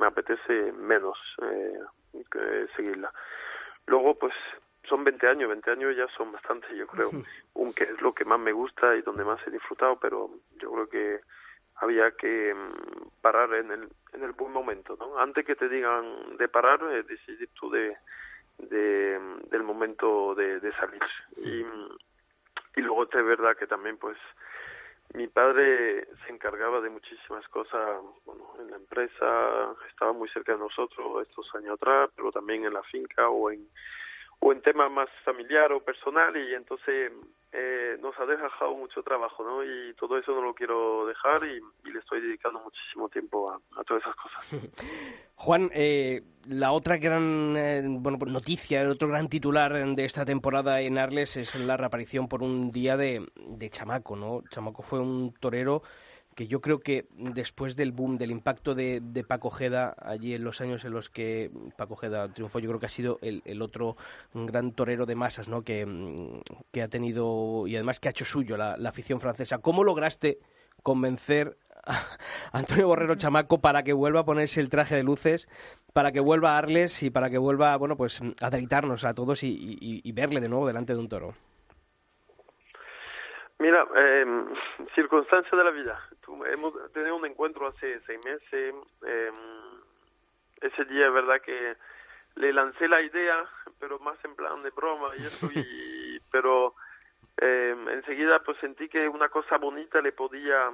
me 0.00 0.06
apetece 0.06 0.72
menos 0.72 1.16
eh, 1.42 1.78
que 2.32 2.66
seguirla. 2.74 3.12
Luego, 3.86 4.16
pues 4.18 4.34
son 4.88 5.04
20 5.04 5.28
años, 5.28 5.48
20 5.48 5.70
años 5.70 5.96
ya 5.96 6.08
son 6.16 6.32
bastante, 6.32 6.66
yo 6.76 6.88
creo, 6.88 7.10
aunque 7.54 7.84
es 7.84 8.00
lo 8.02 8.12
que 8.12 8.24
más 8.24 8.40
me 8.40 8.50
gusta 8.52 8.96
y 8.96 9.02
donde 9.02 9.24
más 9.24 9.38
he 9.46 9.50
disfrutado, 9.52 9.96
pero 10.00 10.28
yo 10.56 10.72
creo 10.72 10.88
que 10.88 11.20
había 11.76 12.10
que 12.12 12.52
mm, 12.52 13.20
parar 13.22 13.54
en 13.54 13.70
el, 13.70 13.88
en 14.14 14.24
el 14.24 14.32
buen 14.32 14.52
momento, 14.52 14.96
¿no? 14.98 15.16
Antes 15.20 15.44
que 15.46 15.54
te 15.54 15.68
digan 15.68 16.36
de 16.36 16.48
parar, 16.48 16.80
eh, 16.90 17.04
decidir 17.04 17.48
tú 17.54 17.70
de, 17.70 17.96
de, 18.58 19.18
del 19.50 19.62
momento 19.62 20.34
de, 20.34 20.60
de 20.60 20.72
salir. 20.72 21.02
Y, 21.36 21.64
y 22.76 22.82
luego 22.82 23.04
es 23.04 23.10
verdad 23.10 23.56
que 23.56 23.66
también, 23.66 23.96
pues, 23.98 24.16
mi 25.14 25.28
padre 25.28 26.08
se 26.26 26.32
encargaba 26.32 26.80
de 26.80 26.90
muchísimas 26.90 27.46
cosas, 27.48 28.00
bueno, 28.24 28.52
en 28.60 28.70
la 28.70 28.76
empresa, 28.76 29.74
estaba 29.88 30.12
muy 30.12 30.28
cerca 30.30 30.52
de 30.52 30.58
nosotros 30.58 31.26
estos 31.26 31.54
años 31.54 31.74
atrás, 31.74 32.10
pero 32.16 32.32
también 32.32 32.64
en 32.64 32.74
la 32.74 32.82
finca 32.82 33.28
o 33.28 33.50
en 33.50 33.68
o 34.40 34.52
en 34.52 34.60
temas 34.62 34.90
más 34.90 35.08
familiar 35.24 35.72
o 35.72 35.80
personal 35.80 36.36
y 36.36 36.54
entonces 36.54 37.12
eh, 37.58 37.96
nos 38.02 38.14
ha 38.18 38.26
dejado 38.26 38.74
mucho 38.76 39.02
trabajo, 39.02 39.42
¿no? 39.42 39.64
Y 39.64 39.94
todo 39.94 40.18
eso 40.18 40.32
no 40.32 40.42
lo 40.42 40.54
quiero 40.54 41.06
dejar 41.06 41.42
y, 41.44 41.60
le 41.90 41.98
estoy 41.98 42.20
dedicando 42.20 42.60
muchísimo 42.60 43.08
tiempo 43.08 43.50
a, 43.50 43.58
a 43.80 43.84
todas 43.84 44.02
esas 44.02 44.14
cosas. 44.16 44.44
Juan, 45.36 45.70
eh, 45.72 46.22
la 46.46 46.72
otra 46.72 46.98
gran 46.98 47.54
eh, 47.56 47.82
bueno, 47.88 48.18
pues 48.18 48.30
noticia, 48.30 48.82
el 48.82 48.90
otro 48.90 49.08
gran 49.08 49.28
titular 49.28 49.72
de 49.72 50.04
esta 50.04 50.26
temporada 50.26 50.82
en 50.82 50.98
Arles 50.98 51.38
es 51.38 51.54
la 51.54 51.78
reaparición 51.78 52.28
por 52.28 52.42
un 52.42 52.70
día 52.70 52.98
de, 52.98 53.26
de 53.36 53.70
Chamaco, 53.70 54.16
¿no? 54.16 54.42
Chamaco 54.50 54.82
fue 54.82 55.00
un 55.00 55.32
torero 55.32 55.82
que 56.36 56.46
yo 56.46 56.60
creo 56.60 56.80
que 56.80 57.06
después 57.16 57.76
del 57.76 57.92
boom, 57.92 58.18
del 58.18 58.30
impacto 58.30 58.74
de, 58.74 59.24
Paco 59.26 59.50
Jeda, 59.50 59.96
allí 59.98 60.34
en 60.34 60.44
los 60.44 60.60
años 60.60 60.84
en 60.84 60.92
los 60.92 61.08
que 61.08 61.50
Paco 61.78 61.96
Jeda 61.96 62.28
triunfó, 62.28 62.58
yo 62.58 62.68
creo 62.68 62.78
que 62.78 62.86
ha 62.86 62.90
sido 62.90 63.18
el, 63.22 63.40
el 63.46 63.62
otro 63.62 63.96
gran 64.34 64.72
torero 64.72 65.06
de 65.06 65.14
masas, 65.14 65.48
¿no? 65.48 65.62
Que, 65.62 65.86
mm, 65.86 66.42
que 66.70 66.82
ha 66.82 66.88
tenido 66.88 67.66
y 67.66 67.74
además 67.74 68.00
que 68.00 68.08
ha 68.08 68.10
hecho 68.10 68.26
suyo 68.26 68.58
la, 68.58 68.74
afición 68.86 69.18
francesa. 69.18 69.58
¿Cómo 69.58 69.82
lograste 69.82 70.38
convencer 70.82 71.56
a 71.86 72.04
Antonio 72.52 72.86
Borrero 72.86 73.14
Chamaco 73.14 73.62
para 73.62 73.82
que 73.82 73.94
vuelva 73.94 74.20
a 74.20 74.24
ponerse 74.26 74.60
el 74.60 74.68
traje 74.68 74.94
de 74.94 75.04
luces, 75.04 75.48
para 75.94 76.12
que 76.12 76.20
vuelva 76.20 76.52
a 76.52 76.58
Arles 76.58 77.02
y 77.02 77.08
para 77.08 77.30
que 77.30 77.38
vuelva, 77.38 77.74
bueno, 77.78 77.96
pues 77.96 78.20
a 78.42 78.50
deleitarnos 78.50 79.04
a 79.04 79.14
todos 79.14 79.42
y 79.42 80.12
verle 80.12 80.42
de 80.42 80.50
nuevo 80.50 80.66
delante 80.66 80.92
de 80.92 80.98
un 80.98 81.08
toro? 81.08 81.34
Mira, 83.58 83.86
eh, 83.96 84.44
circunstancias 84.94 85.52
de 85.56 85.64
la 85.64 85.70
vida. 85.70 86.00
Tú- 86.22 86.44
hemos 86.44 86.74
tenido 86.92 87.16
un 87.16 87.26
encuentro 87.26 87.66
hace 87.66 88.00
seis 88.06 88.20
meses. 88.24 88.74
eh, 89.06 89.32
ese 90.60 90.84
día 90.86 91.06
es 91.08 91.12
verdad 91.12 91.40
que 91.42 91.76
le 92.36 92.52
lancé 92.52 92.88
la 92.88 93.02
idea, 93.02 93.44
pero 93.78 93.98
más 93.98 94.16
en 94.24 94.34
plan 94.34 94.62
de 94.62 94.70
broma 94.70 95.10
y 95.16 95.24
eso, 95.26 95.50
y, 95.54 96.18
pero 96.32 96.74
eh, 97.38 97.76
enseguida 97.90 98.38
pues 98.40 98.56
sentí 98.58 98.88
que 98.88 99.06
una 99.08 99.28
cosa 99.28 99.58
bonita 99.58 100.00
le 100.00 100.12
podía 100.12 100.70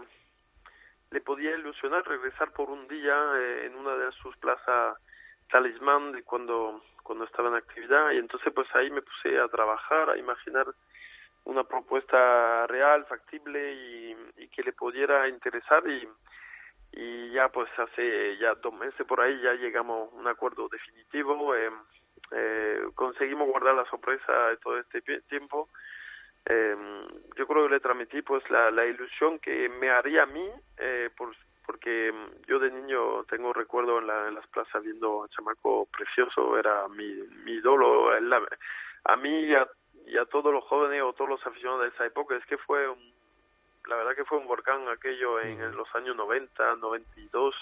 le 1.11 1.21
podía 1.21 1.51
ilusionar 1.57 2.07
regresar 2.07 2.53
por 2.53 2.71
un 2.71 2.89
día 2.89 3.15
eh, 3.37 3.67
en 3.67 3.75
una 3.75 3.95
de 3.97 4.11
sus 4.13 4.35
plazas 4.39 4.97
talismán 5.51 6.13
de 6.13 6.23
cuando 6.23 6.83
cuando 7.03 7.25
estaba 7.27 7.49
en 7.51 7.57
actividad 7.57 8.13
y 8.13 8.19
entonces 8.19 8.53
pues 8.55 8.67
ahí 8.75 8.91
me 8.91 9.03
puse 9.03 9.39
a 9.39 9.49
trabajar 9.49 10.09
a 10.11 10.17
imaginar 10.17 10.67
una 11.45 11.65
propuesta 11.65 12.67
real, 12.67 13.05
factible 13.07 13.73
y, 13.73 14.49
que 14.49 14.63
le 14.63 14.73
pudiera 14.75 15.29
interesar 15.29 15.83
y, 15.89 16.07
y 16.93 17.31
ya 17.31 17.49
pues 17.49 17.71
hace 17.79 18.37
ya 18.37 18.55
dos 18.57 18.75
meses 18.75 19.07
por 19.07 19.21
ahí 19.21 19.41
ya 19.41 19.55
llegamos 19.55 20.13
a 20.13 20.15
un 20.15 20.29
acuerdo 20.29 20.69
definitivo, 20.69 21.57
eh, 21.57 21.71
eh, 22.33 22.83
conseguimos 22.95 23.49
guardar 23.49 23.75
la 23.75 23.85
sorpresa 23.87 24.49
de 24.49 24.57
todo 24.59 24.79
este 24.79 25.01
tiempo. 25.23 25.69
Eh, 26.47 26.77
yo 27.37 27.47
creo 27.47 27.67
que 27.67 27.75
le 27.75 27.81
transmití 27.81 28.23
pues 28.23 28.49
la, 28.51 28.71
la 28.71 28.85
ilusión 28.87 29.39
que 29.39 29.69
me 29.69 29.91
haría 29.91 30.25
a 30.25 30.27
mí, 30.27 30.49
eh, 30.79 31.11
por, 31.17 31.35
porque 31.65 32.13
yo 32.49 32.59
de 32.59 32.71
niño 32.71 33.25
tengo 33.25 33.53
recuerdo 33.53 33.99
en, 33.99 34.07
la, 34.07 34.29
en 34.29 34.35
las 34.35 34.47
plazas 34.49 34.83
viendo 34.83 35.25
a 35.25 35.29
Chamaco 35.29 35.87
precioso, 35.97 36.59
era 36.59 36.89
mi, 36.89 37.07
mi 37.45 37.53
ídolo, 37.53 38.11
a 39.05 39.17
mí 39.17 39.41
y 39.41 39.55
a, 39.55 39.69
y 40.07 40.17
a 40.19 40.25
todos 40.27 40.53
los 40.53 40.65
jóvenes 40.65 41.03
o 41.03 41.13
todos 41.13 41.31
los 41.31 41.47
aficionados 41.47 41.83
de 41.83 41.89
esa 41.89 42.07
época, 42.07 42.37
es 42.37 42.45
que 42.47 42.59
fue 42.59 42.89
un, 42.89 43.13
la 43.87 43.97
verdad 43.97 44.15
que 44.15 44.25
fue 44.25 44.39
un 44.39 44.47
volcán 44.47 44.89
aquello 44.89 45.41
en, 45.41 45.61
en 45.61 45.77
los 45.77 45.93
años 45.95 46.17
90, 46.17 46.77
92. 46.77 47.55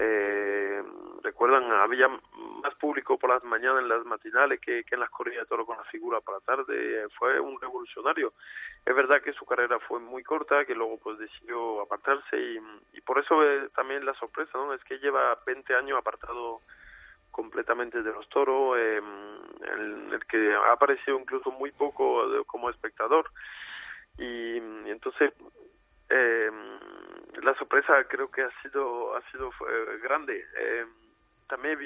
Eh, 0.00 0.80
recuerdan, 1.22 1.70
había 1.72 2.08
más 2.08 2.74
público 2.76 3.18
por 3.18 3.30
las 3.30 3.42
mañanas 3.42 3.82
en 3.82 3.88
las 3.88 4.04
matinales 4.04 4.60
que, 4.60 4.84
que 4.84 4.94
en 4.94 5.00
las 5.00 5.10
corridas 5.10 5.42
de 5.42 5.48
toro 5.48 5.66
con 5.66 5.76
la 5.76 5.84
figura 5.84 6.20
para 6.20 6.38
la 6.38 6.44
tarde. 6.44 7.08
Fue 7.18 7.40
un 7.40 7.60
revolucionario. 7.60 8.32
Es 8.86 8.94
verdad 8.94 9.20
que 9.22 9.32
su 9.32 9.44
carrera 9.44 9.78
fue 9.80 9.98
muy 9.98 10.22
corta, 10.22 10.64
que 10.64 10.74
luego 10.74 10.98
pues 10.98 11.18
decidió 11.18 11.82
apartarse 11.82 12.36
y, 12.36 12.58
y 12.92 13.00
por 13.00 13.18
eso 13.18 13.42
eh, 13.44 13.68
también 13.74 14.06
la 14.06 14.14
sorpresa, 14.14 14.52
¿no? 14.54 14.72
Es 14.72 14.82
que 14.84 14.98
lleva 14.98 15.38
20 15.44 15.74
años 15.74 15.98
apartado 15.98 16.60
completamente 17.38 18.02
de 18.02 18.12
los 18.12 18.28
toros, 18.30 18.76
eh, 18.76 18.96
en 18.96 20.12
el 20.12 20.26
que 20.26 20.52
ha 20.52 20.72
aparecido 20.72 21.20
incluso 21.20 21.52
muy 21.52 21.70
poco 21.70 22.28
de- 22.28 22.44
como 22.44 22.68
espectador. 22.68 23.30
Y, 24.18 24.56
entonces 24.90 25.32
eh, 26.10 26.50
la 27.40 27.54
sorpresa 27.54 27.92
creo 28.08 28.28
que 28.28 28.42
ha 28.42 28.50
sido 28.62 29.14
ha 29.16 29.22
sido 29.30 29.52
grande. 30.02 30.44
Eh, 30.58 30.84
también 31.46 31.78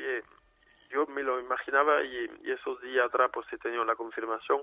yo 0.88 1.06
me 1.08 1.22
lo 1.22 1.38
imaginaba 1.38 2.02
y, 2.02 2.30
esos 2.44 2.80
días 2.80 3.04
atrás 3.04 3.30
pues 3.30 3.46
he 3.52 3.58
tenido 3.58 3.84
la 3.84 3.94
confirmación 3.94 4.62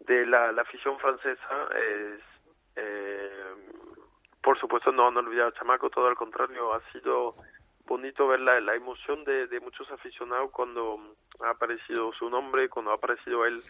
de 0.00 0.26
la, 0.26 0.52
la 0.52 0.60
afición 0.60 0.98
francesa. 0.98 1.68
Es, 1.74 2.20
por 4.42 4.58
supuesto 4.60 4.92
no 4.92 5.08
han 5.08 5.16
olvidado 5.16 5.48
a 5.48 5.54
Chamaco, 5.54 5.88
todo 5.88 6.06
al 6.06 6.16
contrario, 6.16 6.74
ha 6.74 6.80
sido 6.92 7.34
bonito 7.88 8.28
ver 8.28 8.40
la, 8.40 8.60
la 8.60 8.74
emoción 8.74 9.24
de, 9.24 9.46
de 9.46 9.60
muchos 9.60 9.90
aficionados 9.90 10.50
cuando 10.50 11.16
ha 11.40 11.50
aparecido 11.50 12.12
su 12.12 12.28
nombre, 12.28 12.68
cuando 12.68 12.92
ha 12.92 12.94
aparecido 12.94 13.46
él, 13.46 13.62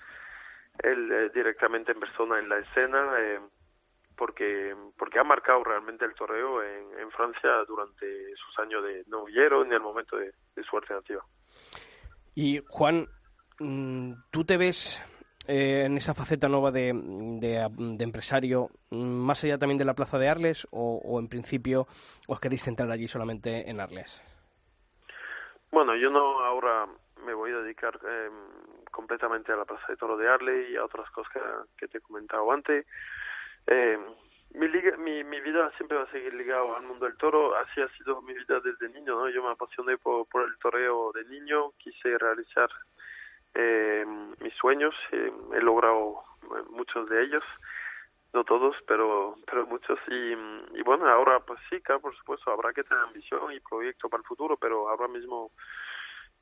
él 0.82 1.12
eh, 1.12 1.30
directamente 1.32 1.92
en 1.92 2.00
persona 2.00 2.38
en 2.38 2.48
la 2.48 2.58
escena, 2.58 3.14
eh, 3.18 3.40
porque 4.16 4.74
porque 4.98 5.20
ha 5.20 5.24
marcado 5.24 5.62
realmente 5.62 6.04
el 6.04 6.14
torreo 6.14 6.62
en, 6.62 6.98
en 6.98 7.10
Francia 7.12 7.50
durante 7.66 8.34
sus 8.36 8.58
años 8.58 8.82
de 8.82 9.04
novillero 9.06 9.64
en 9.64 9.72
el 9.72 9.80
momento 9.80 10.16
de, 10.16 10.32
de 10.56 10.62
su 10.64 10.76
alternativa. 10.76 11.22
Y 12.34 12.60
Juan, 12.68 13.06
mm, 13.60 14.12
¿tú 14.30 14.44
te 14.44 14.56
ves 14.56 15.00
eh, 15.48 15.84
en 15.86 15.96
esa 15.96 16.12
faceta 16.12 16.46
nueva 16.46 16.70
de, 16.70 16.92
de- 16.92 17.66
de 17.70 18.04
empresario 18.04 18.68
mm, 18.90 18.96
más 18.96 19.42
allá 19.44 19.56
también 19.56 19.78
de 19.78 19.86
la 19.86 19.94
plaza 19.94 20.18
de 20.18 20.28
Arles 20.28 20.68
o, 20.70 21.18
en 21.18 21.28
principio 21.28 21.86
os 22.26 22.38
queréis 22.38 22.62
centrar 22.62 22.90
allí 22.90 23.08
solamente 23.08 23.70
en 23.70 23.80
Arles? 23.80 24.22
Bueno, 25.70 25.96
yo 25.96 26.10
no 26.10 26.44
ahora 26.44 26.86
me 27.24 27.32
voy 27.32 27.50
a 27.52 27.58
dedicar 27.58 27.98
eh, 28.06 28.30
completamente 28.90 29.50
a 29.50 29.56
la 29.56 29.64
Plaza 29.64 29.86
de 29.88 29.96
Toro 29.96 30.16
de 30.18 30.28
Arley 30.28 30.72
y 30.72 30.76
a 30.76 30.84
otras 30.84 31.10
cosas 31.10 31.32
que, 31.78 31.88
te 31.88 31.98
he 31.98 32.00
comentado 32.02 32.52
antes. 32.52 32.86
Eh, 33.66 33.98
mi, 34.54 35.24
mi, 35.24 35.40
vida 35.40 35.70
siempre 35.76 35.98
va 35.98 36.04
a 36.04 36.10
seguir 36.10 36.32
ligado 36.34 36.76
al 36.76 36.82
mundo 36.82 37.06
del 37.06 37.16
toro, 37.16 37.54
así 37.56 37.80
ha 37.80 37.88
sido 37.96 38.20
mi 38.22 38.34
vida 38.34 38.60
desde 38.60 38.88
niño. 38.88 39.28
Yo 39.28 39.42
me 39.42 39.52
apasioné 39.52 39.98
por, 39.98 40.26
por 40.28 40.42
el 40.42 40.58
toreo 40.58 41.12
de 41.12 41.24
niño, 41.24 41.72
quise 41.78 42.16
realizar 42.18 42.68
eh, 43.54 44.04
mis 44.40 44.54
sueños, 44.54 44.94
eh, 45.12 45.32
he 45.54 45.60
logrado 45.60 46.22
eh, 46.42 46.62
muchos 46.70 47.08
de 47.08 47.24
ellos, 47.24 47.42
no 48.32 48.44
todos, 48.44 48.76
pero 48.86 49.36
pero 49.46 49.66
muchos 49.66 49.98
y, 50.08 50.82
bueno, 50.82 51.08
ahora 51.08 51.40
pues 51.40 51.58
sí, 51.70 51.80
claro, 51.80 52.00
por 52.00 52.16
supuesto, 52.16 52.50
habrá 52.50 52.72
que 52.72 52.84
tener 52.84 53.02
ambición 53.04 53.52
y 53.52 53.60
proyecto 53.60 54.08
para 54.08 54.20
el 54.20 54.26
futuro, 54.26 54.56
pero 54.56 54.88
ahora 54.88 55.08
mismo 55.08 55.50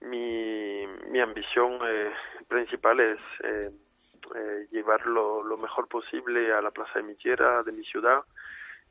mi, 0.00 0.86
mi 1.08 1.20
ambición 1.20 1.78
eh, 1.86 2.12
principal 2.48 3.00
es 3.00 3.20
eh, 3.44 3.70
eh, 4.34 4.66
llevar 4.70 5.06
lo, 5.06 5.56
mejor 5.56 5.88
posible 5.88 6.52
a 6.52 6.60
la 6.60 6.70
Plaza 6.70 6.98
de 6.98 7.04
mi 7.04 7.14
tierra, 7.14 7.62
de 7.62 7.72
mi 7.72 7.84
ciudad. 7.84 8.22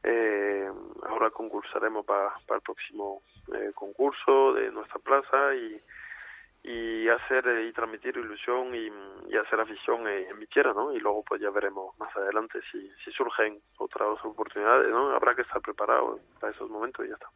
Eh, 0.04 0.70
ahora 1.04 1.30
concursaremos 1.32 2.06
para 2.06 2.34
el 2.54 2.62
próximo 2.62 3.22
eh, 3.54 3.72
concurso 3.74 4.54
de 4.54 4.72
nuestra 4.72 5.00
plaza 5.00 5.56
y, 5.56 5.82
y 6.68 7.08
hacer 7.10 7.48
eh, 7.48 7.68
y 7.68 7.74
transmitir 7.74 8.18
ilusión 8.18 8.74
y, 8.74 8.90
y 9.32 9.38
hacer 9.38 9.60
afición 9.60 10.08
en, 10.08 10.30
en 10.30 10.40
mi 10.40 10.48
tierra, 10.48 10.74
¿no? 10.74 10.92
Y 10.92 11.00
luego 11.00 11.24
pues 11.24 11.40
ya 11.40 11.52
veremos 11.52 11.98
más 12.00 12.10
adelante 12.16 12.60
si, 12.72 12.90
si 13.04 13.12
surgen 13.12 13.60
otras 13.78 14.18
oportunidades, 14.24 14.90
¿no? 14.90 15.12
Habrá 15.12 15.36
que 15.36 15.44
estar 15.44 15.62
preparado 15.62 16.20
para 16.40 16.52
esos 16.52 16.68
momentos 16.70 17.06
y 17.06 17.10
ya 17.10 17.14
está. 17.16 17.28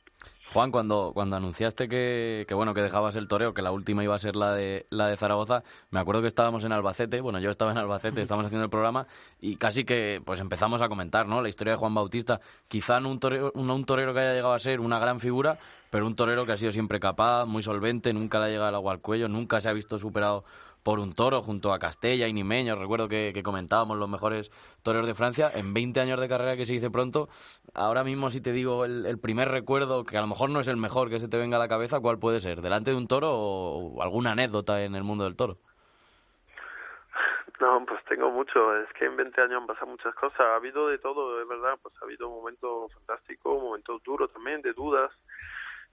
Juan, 0.51 0.71
cuando, 0.71 1.11
cuando 1.13 1.35
anunciaste 1.35 1.87
que, 1.87 2.45
que 2.47 2.55
bueno 2.55 2.73
que 2.73 2.81
dejabas 2.81 3.15
el 3.15 3.27
toreo, 3.27 3.53
que 3.53 3.61
la 3.61 3.71
última 3.71 4.03
iba 4.03 4.15
a 4.15 4.19
ser 4.19 4.35
la 4.35 4.55
de 4.55 4.87
la 4.89 5.07
de 5.07 5.15
Zaragoza, 5.15 5.61
me 5.91 5.99
acuerdo 5.99 6.23
que 6.23 6.27
estábamos 6.27 6.63
en 6.65 6.71
Albacete, 6.71 7.21
bueno, 7.21 7.37
yo 7.39 7.51
estaba 7.51 7.71
en 7.71 7.77
Albacete, 7.77 8.21
estábamos 8.23 8.47
haciendo 8.47 8.63
el 8.63 8.71
programa 8.71 9.05
y 9.39 9.57
casi 9.57 9.85
que 9.85 10.23
pues 10.25 10.39
empezamos 10.39 10.81
a 10.81 10.89
comentar, 10.89 11.27
¿no? 11.27 11.43
La 11.43 11.49
historia 11.49 11.73
de 11.73 11.77
Juan 11.77 11.93
Bautista, 11.93 12.41
quizá 12.67 12.99
no 12.99 13.09
un 13.09 13.19
torero, 13.19 13.51
no 13.53 13.75
un 13.75 13.85
torero 13.85 14.11
que 14.11 14.21
haya 14.21 14.33
llegado 14.33 14.53
a 14.53 14.59
ser 14.59 14.79
una 14.79 14.97
gran 14.97 15.19
figura, 15.19 15.59
pero 15.89 16.05
un 16.05 16.15
torero 16.15 16.45
que 16.45 16.51
ha 16.51 16.57
sido 16.57 16.71
siempre 16.71 16.99
capaz, 16.99 17.45
muy 17.45 17.63
solvente, 17.63 18.13
nunca 18.13 18.39
le 18.39 18.45
ha 18.45 18.49
llegado 18.49 18.69
el 18.69 18.75
agua 18.75 18.93
al 18.93 19.01
cuello, 19.01 19.27
nunca 19.27 19.61
se 19.61 19.69
ha 19.69 19.73
visto 19.73 19.97
superado 19.97 20.43
por 20.83 20.99
un 20.99 21.13
toro 21.13 21.41
junto 21.41 21.73
a 21.73 21.79
Castella 21.79 22.27
y 22.27 22.33
Nimeño. 22.33 22.75
Recuerdo 22.75 23.09
que, 23.09 23.39
comentábamos 23.43 23.97
los 23.97 24.09
mejores 24.09 24.49
toreros 24.83 25.07
de 25.07 25.15
Francia. 25.15 25.51
En 25.53 25.73
20 25.73 25.99
años 25.99 26.19
de 26.19 26.29
carrera 26.29 26.55
que 26.55 26.65
se 26.65 26.73
dice 26.73 26.89
pronto, 26.89 27.27
ahora 27.73 28.03
mismo 28.03 28.31
si 28.31 28.41
te 28.41 28.51
digo 28.53 28.85
el, 28.85 29.19
primer 29.19 29.49
recuerdo, 29.49 30.05
que 30.05 30.17
a 30.17 30.21
lo 30.21 30.27
mejor 30.27 30.49
no 30.49 30.59
es 30.59 30.67
el 30.67 30.77
mejor 30.77 31.09
que 31.09 31.19
se 31.19 31.27
te 31.27 31.37
venga 31.37 31.57
a 31.57 31.59
la 31.59 31.67
cabeza, 31.67 31.99
¿cuál 31.99 32.19
puede 32.19 32.39
ser? 32.39 32.61
¿Delante 32.61 32.91
de 32.91 32.97
un 32.97 33.07
toro 33.07 33.31
o, 33.31 33.95
o 33.95 34.01
alguna 34.01 34.31
anécdota 34.31 34.83
en 34.83 34.95
el 34.95 35.03
mundo 35.03 35.25
del 35.25 35.35
toro? 35.35 35.57
No, 37.59 37.85
pues 37.85 38.03
tengo 38.05 38.31
mucho. 38.31 38.75
Es 38.77 38.87
que 38.93 39.05
en 39.05 39.17
20 39.17 39.41
años 39.41 39.61
han 39.61 39.67
pasado 39.67 39.87
muchas 39.87 40.15
cosas. 40.15 40.39
Ha 40.39 40.55
habido 40.55 40.87
de 40.87 40.97
todo, 40.97 41.41
es 41.41 41.47
verdad. 41.47 41.77
Pues 41.81 41.93
ha 42.01 42.05
habido 42.05 42.29
momentos 42.29 42.93
fantásticos, 42.93 43.61
momentos 43.61 44.01
duros 44.03 44.31
también, 44.31 44.61
de 44.61 44.71
dudas. 44.71 45.11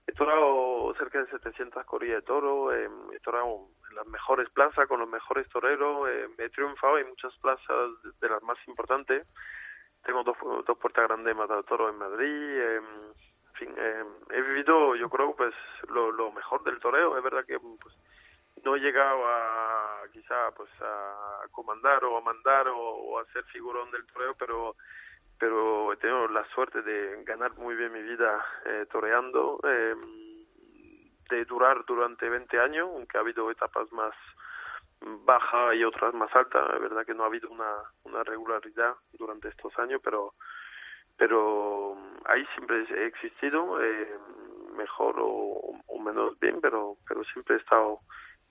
He 0.07 0.13
torado 0.13 0.93
cerca 0.97 1.19
de 1.21 1.29
700 1.29 1.85
corridas 1.85 2.21
de 2.21 2.25
toro. 2.25 2.73
eh, 2.73 2.89
he 3.13 3.19
torado 3.19 3.67
en 3.89 3.95
las 3.95 4.07
mejores 4.07 4.49
plazas, 4.49 4.87
con 4.87 4.99
los 5.01 5.09
mejores 5.09 5.47
toreros. 5.49 6.09
eh, 6.09 6.29
he 6.37 6.49
triunfado 6.49 6.97
en 6.97 7.09
muchas 7.09 7.35
plazas 7.39 7.89
de, 8.21 8.29
las 8.29 8.41
más 8.43 8.57
importantes. 8.67 9.27
Tengo 10.03 10.23
dos, 10.23 10.37
dos 10.65 10.77
puertas 10.77 11.07
grandes 11.07 11.27
de 11.27 11.33
matar 11.33 11.63
toro 11.65 11.89
en 11.89 11.97
Madrid. 11.97 12.25
eh, 12.25 12.77
en 12.77 13.53
fin, 13.53 13.75
eh, 13.77 14.03
he 14.31 14.41
vivido, 14.41 14.95
yo 14.95 15.09
creo, 15.09 15.35
pues 15.35 15.53
lo, 15.89 16.11
lo 16.11 16.31
mejor 16.31 16.63
del 16.63 16.79
toreo. 16.79 17.17
Es 17.17 17.23
verdad 17.23 17.45
que 17.45 17.59
pues, 17.59 17.95
no 18.63 18.75
he 18.75 18.79
llegado 18.79 19.27
a 19.27 20.03
quizá 20.13 20.51
pues 20.55 20.69
a 20.81 21.41
comandar 21.51 22.03
o 22.05 22.17
a 22.17 22.21
mandar 22.21 22.67
o, 22.69 22.77
o 22.77 23.19
a 23.19 23.25
ser 23.33 23.43
figurón 23.45 23.91
del 23.91 24.05
toreo 24.07 24.35
pero 24.35 24.75
pero 25.39 25.93
he 25.93 25.97
tenido 25.97 26.27
la 26.29 26.45
suerte 26.49 26.81
de 26.81 27.23
ganar 27.23 27.55
muy 27.57 27.75
bien 27.75 27.93
mi 27.93 28.01
vida 28.01 28.43
eh, 28.65 28.85
toreando 28.91 29.59
eh, 29.63 29.95
de 31.29 31.45
durar 31.45 31.83
durante 31.85 32.29
20 32.29 32.59
años 32.59 32.89
aunque 32.93 33.17
ha 33.17 33.21
habido 33.21 33.49
etapas 33.51 33.91
más 33.91 34.13
bajas 35.25 35.75
y 35.75 35.83
otras 35.83 36.13
más 36.13 36.33
altas 36.35 36.73
es 36.73 36.81
verdad 36.81 37.05
que 37.05 37.13
no 37.13 37.23
ha 37.23 37.27
habido 37.27 37.49
una, 37.49 37.83
una 38.03 38.23
regularidad 38.23 38.95
durante 39.13 39.49
estos 39.49 39.77
años 39.77 40.01
pero 40.03 40.33
pero 41.17 41.97
ahí 42.25 42.45
siempre 42.53 42.85
he 42.89 43.07
existido, 43.07 43.83
eh, 43.83 44.17
mejor 44.75 45.15
o, 45.19 45.81
o, 45.87 45.99
menos 45.99 46.39
bien, 46.39 46.61
pero, 46.61 46.95
pero 47.07 47.23
siempre 47.25 47.55
he 47.55 47.59
estado 47.59 47.99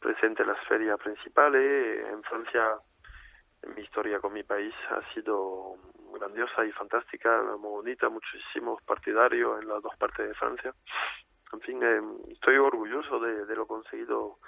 presente 0.01 0.42
en 0.42 0.49
las 0.49 0.66
ferias 0.66 0.99
principales. 0.99 2.05
En 2.09 2.22
Francia, 2.25 2.79
mi 3.74 3.83
historia 3.83 4.20
con 4.20 4.33
mi 4.33 4.42
país 4.42 4.74
ha 4.90 5.02
sido 5.14 5.76
grandiosa 6.12 6.64
y 6.64 6.72
fantástica, 6.72 7.42
muy 7.59 7.70
bonita, 7.70 8.09
muchísimos 8.09 8.83
partidarios 8.83 9.62
en 9.62 9.68
las 9.68 9.83
dos 9.83 9.94
partes 9.96 10.29
de 10.29 10.35
Francia. 10.35 10.74
En 11.52 11.61
fin, 11.61 11.83
eh, 11.83 12.00
estoy 12.33 12.57
orgulloso 12.57 13.18
de, 13.20 13.46
de 13.46 13.57
lo 13.57 13.66
conseguido 13.66 14.38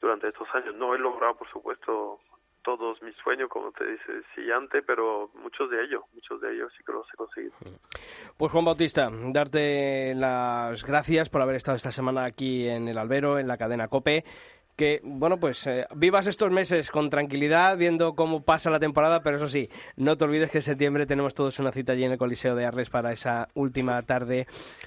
durante 0.00 0.28
estos 0.28 0.48
años. 0.54 0.74
No 0.74 0.94
he 0.94 0.98
logrado, 0.98 1.36
por 1.36 1.48
supuesto, 1.50 2.20
todos 2.62 3.00
mis 3.02 3.14
sueños, 3.16 3.48
como 3.48 3.72
te 3.72 3.84
decía 3.84 4.56
antes, 4.56 4.82
pero 4.86 5.30
muchos 5.34 5.70
de 5.70 5.82
ellos, 5.82 6.02
muchos 6.14 6.40
de 6.40 6.54
ellos 6.54 6.72
sí 6.76 6.84
que 6.84 6.92
los 6.92 7.06
he 7.12 7.16
conseguido. 7.16 7.52
Pues 8.36 8.52
Juan 8.52 8.64
Bautista, 8.64 9.10
darte 9.10 10.14
las 10.14 10.84
gracias 10.84 11.28
por 11.28 11.42
haber 11.42 11.56
estado 11.56 11.76
esta 11.76 11.90
semana 11.90 12.24
aquí 12.24 12.68
en 12.68 12.88
el 12.88 12.98
Albero, 12.98 13.38
en 13.38 13.48
la 13.48 13.56
cadena 13.56 13.88
COPE 13.88 14.24
que, 14.80 15.02
bueno, 15.04 15.38
pues 15.38 15.66
eh, 15.66 15.84
vivas 15.94 16.26
estos 16.26 16.50
meses 16.50 16.90
con 16.90 17.10
tranquilidad, 17.10 17.76
viendo 17.76 18.14
cómo 18.14 18.44
pasa 18.44 18.70
la 18.70 18.80
temporada, 18.80 19.22
pero 19.22 19.36
eso 19.36 19.46
sí, 19.46 19.68
no 19.96 20.16
te 20.16 20.24
olvides 20.24 20.50
que 20.50 20.56
en 20.56 20.62
septiembre 20.62 21.04
tenemos 21.04 21.34
todos 21.34 21.58
una 21.58 21.70
cita 21.70 21.92
allí 21.92 22.04
en 22.04 22.12
el 22.12 22.16
Coliseo 22.16 22.54
de 22.54 22.64
Arles 22.64 22.88
para 22.88 23.12
esa 23.12 23.48
última 23.52 24.00
tarde. 24.00 24.46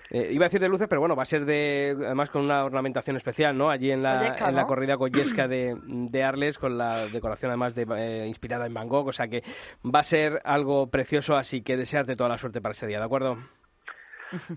Eh, 0.09 0.29
iba 0.31 0.45
a 0.45 0.49
decir 0.49 0.59
de 0.59 0.67
luces, 0.67 0.87
pero 0.87 0.99
bueno, 0.99 1.15
va 1.15 1.21
a 1.21 1.27
ser 1.27 1.45
de, 1.45 1.95
además 1.95 2.31
con 2.31 2.41
una 2.41 2.65
ornamentación 2.65 3.17
especial, 3.17 3.55
¿no? 3.55 3.69
Allí 3.69 3.91
en 3.91 4.01
la, 4.01 4.35
en 4.35 4.55
la 4.55 4.65
corrida 4.65 4.95
Goyesca 4.95 5.47
de, 5.47 5.77
de 5.85 6.23
Arles, 6.23 6.57
con 6.57 6.75
la 6.75 7.05
decoración 7.05 7.51
además 7.51 7.75
de, 7.75 7.85
eh, 7.95 8.25
inspirada 8.25 8.65
en 8.65 8.73
Van 8.73 8.87
Gogh, 8.87 9.09
o 9.09 9.13
sea 9.13 9.27
que 9.27 9.43
va 9.85 9.99
a 9.99 10.03
ser 10.03 10.41
algo 10.43 10.87
precioso, 10.87 11.35
así 11.35 11.61
que 11.61 11.77
desearte 11.77 12.15
toda 12.15 12.29
la 12.29 12.39
suerte 12.39 12.61
para 12.61 12.71
ese 12.71 12.87
día, 12.87 12.97
¿de 12.97 13.05
acuerdo? 13.05 13.37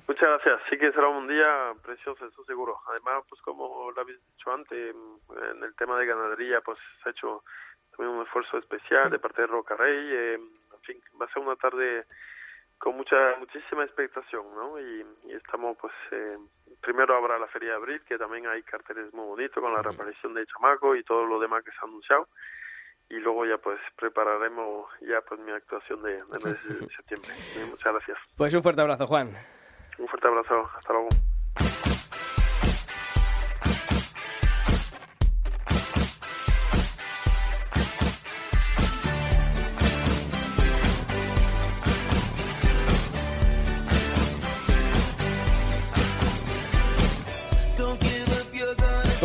Muchas 0.06 0.28
gracias. 0.28 0.60
Sí 0.70 0.78
que 0.78 0.92
será 0.92 1.08
un 1.08 1.28
día 1.28 1.72
precioso, 1.82 2.26
eso 2.26 2.44
seguro. 2.44 2.78
Además, 2.88 3.24
pues 3.28 3.40
como 3.42 3.90
lo 3.90 4.00
habéis 4.00 4.18
dicho 4.26 4.52
antes, 4.52 4.94
en 5.52 5.62
el 5.62 5.74
tema 5.76 5.98
de 5.98 6.06
ganadería, 6.06 6.60
pues 6.60 6.78
se 7.02 7.08
ha 7.08 7.12
hecho 7.12 7.42
también 7.90 8.16
un 8.16 8.24
esfuerzo 8.24 8.58
especial 8.58 9.10
de 9.10 9.18
parte 9.18 9.42
de 9.42 9.48
Roca 9.48 9.76
Rey. 9.76 10.08
Eh, 10.12 10.34
en 10.34 10.80
fin, 10.82 11.00
va 11.20 11.26
a 11.26 11.32
ser 11.32 11.42
una 11.42 11.56
tarde 11.56 12.04
con 12.78 12.96
mucha 12.96 13.16
muchísima 13.38 13.84
expectación, 13.84 14.44
¿no? 14.54 14.78
Y, 14.78 15.06
y 15.24 15.32
estamos, 15.32 15.76
pues, 15.80 15.92
eh, 16.10 16.36
primero 16.80 17.16
habrá 17.16 17.38
la 17.38 17.46
Feria 17.48 17.70
de 17.70 17.76
Abril, 17.76 18.02
que 18.06 18.18
también 18.18 18.46
hay 18.46 18.62
carteles 18.62 19.12
muy 19.12 19.26
bonitos 19.26 19.62
con 19.62 19.72
la 19.72 19.82
reaparición 19.82 20.34
de 20.34 20.46
Chamaco 20.46 20.94
y 20.94 21.02
todo 21.02 21.24
lo 21.24 21.40
demás 21.40 21.64
que 21.64 21.70
se 21.70 21.78
ha 21.80 21.88
anunciado. 21.88 22.28
Y 23.08 23.14
luego 23.14 23.46
ya, 23.46 23.56
pues, 23.58 23.78
prepararemos 23.96 24.90
ya, 25.00 25.20
pues, 25.22 25.40
mi 25.40 25.52
actuación 25.52 26.02
de, 26.02 26.16
de 26.24 26.38
mes 26.44 26.80
de 26.80 26.88
septiembre. 26.96 27.30
Muchas 27.70 27.92
gracias. 27.94 28.18
Pues 28.36 28.52
un 28.52 28.62
fuerte 28.62 28.82
abrazo, 28.82 29.06
Juan. 29.06 29.30
Un 29.98 30.08
fuerte 30.08 30.28
abrazo. 30.28 30.68
Hasta 30.76 30.92
luego. 30.92 31.08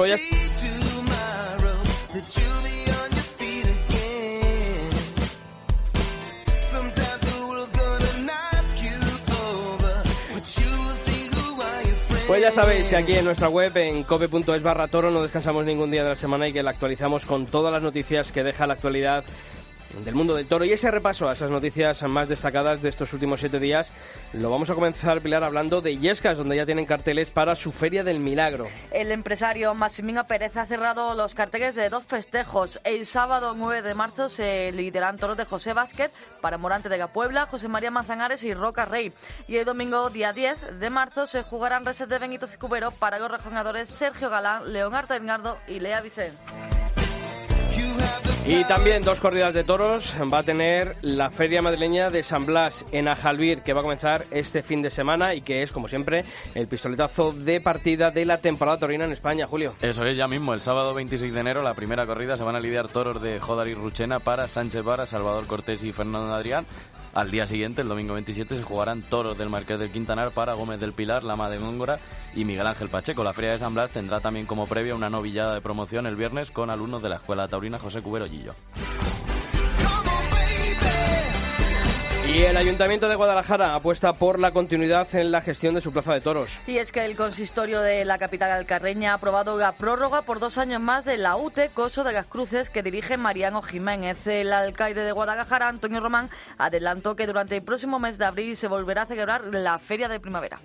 Give 0.03 0.40
ya 12.41 12.51
sabéis 12.51 12.89
que 12.89 12.95
aquí 12.95 13.13
en 13.13 13.25
nuestra 13.25 13.49
web, 13.49 13.77
en 13.77 14.04
cope.es 14.04 14.63
barra 14.63 14.88
toro, 14.88 15.12
no 15.12 15.21
descansamos 15.21 15.63
ningún 15.63 15.91
día 15.91 16.04
de 16.04 16.10
la 16.10 16.15
semana 16.15 16.47
y 16.47 16.54
que 16.54 16.63
la 16.63 16.71
actualizamos 16.71 17.23
con 17.23 17.45
todas 17.45 17.71
las 17.71 17.84
noticias 17.84 18.32
que 18.32 18.43
deja 18.43 18.65
la 18.65 18.73
actualidad 18.73 19.23
del 20.04 20.15
mundo 20.15 20.36
del 20.36 20.47
toro. 20.47 20.65
Y 20.65 20.71
ese 20.71 20.91
repaso 20.91 21.30
a 21.30 21.34
esas 21.34 21.49
noticias 21.49 22.01
más 22.04 22.30
destacadas 22.30 22.82
de 22.82 22.89
estos 22.89 23.13
últimos 23.13 23.39
siete 23.39 23.60
días 23.60 23.91
lo 24.34 24.49
vamos 24.49 24.69
a 24.69 24.75
comenzar, 24.75 25.21
Pilar, 25.21 25.43
hablando 25.43 25.82
de 25.82 25.97
Yescas, 25.97 26.38
donde 26.38 26.56
ya 26.56 26.65
tienen 26.65 26.86
carteles 26.86 27.30
para 27.30 27.56
su 27.56 27.71
Feria 27.71 28.04
del 28.04 28.19
Milagro. 28.19 28.67
El 28.91 29.12
empresario 29.12 29.73
Maximino 29.73 30.25
Pérez 30.25 30.56
ha 30.58 30.65
cerrado 30.65 31.15
los 31.15 31.36
carteles 31.36 31.75
de 31.75 31.89
dos 31.89 32.06
festejos. 32.06 32.80
El 32.84 33.06
sábado 33.06 33.54
9 33.56 33.82
de 33.82 33.93
marzo 33.93 34.30
se 34.30 34.71
lideran 34.71 35.17
toros 35.17 35.38
de 35.38 35.45
José 35.45 35.73
Vázquez 35.73 36.12
para 36.39 36.58
Morante 36.58 36.89
de 36.89 36.97
la 36.97 37.12
Puebla, 37.12 37.47
José 37.47 37.67
María 37.67 37.91
Manzanares 37.91 38.43
y 38.43 38.54
Roca 38.54 38.86
Rey. 38.86 39.12
Y 39.47 39.58
el 39.58 39.65
domingo 39.65 40.10
día 40.10 40.34
10 40.34 40.80
de 40.80 40.89
marzo 40.89 41.27
se 41.27 41.43
jugarán 41.43 41.86
reses 41.86 42.08
de 42.08 42.19
Benito 42.19 42.47
Cicubero 42.47 42.91
para 42.91 43.19
los 43.19 43.30
rejoneadores 43.30 43.89
Sergio 43.89 44.30
Galán, 44.30 44.71
Leonardo 44.71 45.13
Edgardo 45.13 45.58
y 45.67 45.80
Lea 45.80 46.01
Vicente. 46.01 46.38
Y 48.43 48.63
también 48.63 49.04
dos 49.04 49.19
corridas 49.19 49.54
de 49.54 49.63
toros 49.63 50.15
va 50.34 50.39
a 50.39 50.43
tener 50.43 50.95
la 51.04 51.30
Feria 51.30 51.62
Madrileña 51.62 52.10
de 52.10 52.23
San 52.23 52.47
Blas 52.47 52.84
en 52.91 53.08
Ajalbir, 53.08 53.62
que 53.62 53.73
va 53.73 53.82
a 53.82 53.84
comenzar 53.84 54.25
este 54.32 54.63
fin 54.63 54.82
de 54.82 54.89
semana 54.89 55.36
y 55.36 55.41
que 55.41 55.62
es, 55.62 55.71
como 55.71 55.88
siempre, 55.88 56.25
el 56.56 56.67
pistoletazo 56.67 57.34
de 57.34 57.62
partida 57.62 58.10
de 58.10 58.25
la 58.25 58.39
temporada 58.39 58.80
torina 58.80 59.06
en 59.06 59.12
España, 59.12 59.45
Julio. 59.45 59.75
Eso 59.82 60.04
es 60.06 60.17
ya 60.17 60.27
mismo, 60.27 60.56
el 60.56 60.62
sábado 60.62 60.95
26 60.95 61.32
de 61.32 61.39
enero, 61.39 61.62
la 61.62 61.75
primera 61.75 62.08
corrida, 62.08 62.36
se 62.36 62.43
van 62.43 62.56
a 62.56 62.60
lidiar 62.60 62.88
toros 62.88 63.21
de 63.21 63.39
Jodar 63.39 63.67
y 63.67 63.75
Ruchena 63.75 64.19
para 64.19 64.47
Sánchez 64.47 64.84
Vara, 64.84 65.06
Salvador 65.06 65.45
Cortés 65.45 65.84
y 65.84 65.91
Fernando 65.91 66.34
Adrián. 66.34 66.65
Al 67.13 67.30
día 67.30 67.45
siguiente, 67.45 67.82
el 67.82 67.89
domingo 67.89 68.13
27, 68.13 68.56
se 68.56 68.63
jugarán 68.63 69.02
toros 69.02 69.38
del 69.38 69.50
Marqués 69.50 69.78
del 69.80 69.91
Quintanar 69.91 70.32
para 70.32 70.54
Gómez 70.54 70.80
del 70.80 70.93
Pilar, 70.93 71.24
Lama 71.24 71.50
de 71.50 71.58
Góngora 71.58 72.00
y 72.34 72.45
Miguel 72.45 72.67
Ángel 72.67 72.88
Pacheco. 72.88 73.24
La 73.24 73.34
Feria 73.34 73.52
de 73.52 73.58
San 73.58 73.74
Blas 73.74 73.91
tendrá 73.91 74.21
también 74.21 74.45
como 74.45 74.65
previa 74.65 74.95
una 74.95 75.10
novillada 75.10 75.54
de 75.54 75.62
promoción 75.62 76.06
el 76.08 76.15
viernes 76.15 76.52
con 76.52 76.69
alumnos 76.69 77.04
de 77.04 77.10
la 77.10 77.17
Escuela 77.17 77.50
Taurina 77.50 77.80
José 77.80 78.02
Cubero 78.02 78.28
Gillo. 78.28 78.56
Y 82.34 82.44
el 82.44 82.56
Ayuntamiento 82.56 83.10
de 83.10 83.15
Guadalajara 83.15 83.76
apuesta 83.76 84.13
por 84.13 84.39
la 84.39 84.52
continuidad 84.52 85.13
en 85.15 85.32
la 85.32 85.41
gestión 85.41 85.76
de 85.76 85.82
su 85.82 85.91
plaza 85.91 86.13
de 86.13 86.22
toros. 86.22 86.50
Y 86.65 86.78
es 86.78 86.94
que 86.94 87.04
el 87.04 87.17
consistorio 87.17 87.82
de 87.82 88.06
la 88.06 88.20
capital 88.20 88.52
alcarreña 88.52 89.12
ha 89.12 89.15
aprobado 89.15 89.58
la 89.58 89.74
prórroga 89.74 90.22
por 90.22 90.39
dos 90.39 90.58
años 90.58 90.80
más 90.80 91.04
de 91.04 91.17
la 91.17 91.36
UTE 91.36 91.72
Coso 91.74 92.06
de 92.06 92.13
las 92.13 92.28
Cruces 92.28 92.70
que 92.70 92.84
dirige 92.84 93.17
Mariano 93.17 93.62
Jiménez. 93.62 94.26
El 94.28 94.54
alcalde 94.54 95.04
de 95.04 95.12
Guadalajara, 95.12 95.67
Antonio 95.67 96.00
Román, 96.00 96.30
adelantó 96.58 97.17
que 97.17 97.28
durante 97.28 97.58
el 97.58 97.63
próximo 97.63 98.00
mes 98.00 98.17
de 98.17 98.24
abril 98.24 98.56
se 98.56 98.70
volverá 98.70 99.02
a 99.02 99.08
celebrar 99.08 99.44
la 99.52 99.78
Feria 99.78 100.08
de 100.08 100.22
Primavera. 100.22 100.58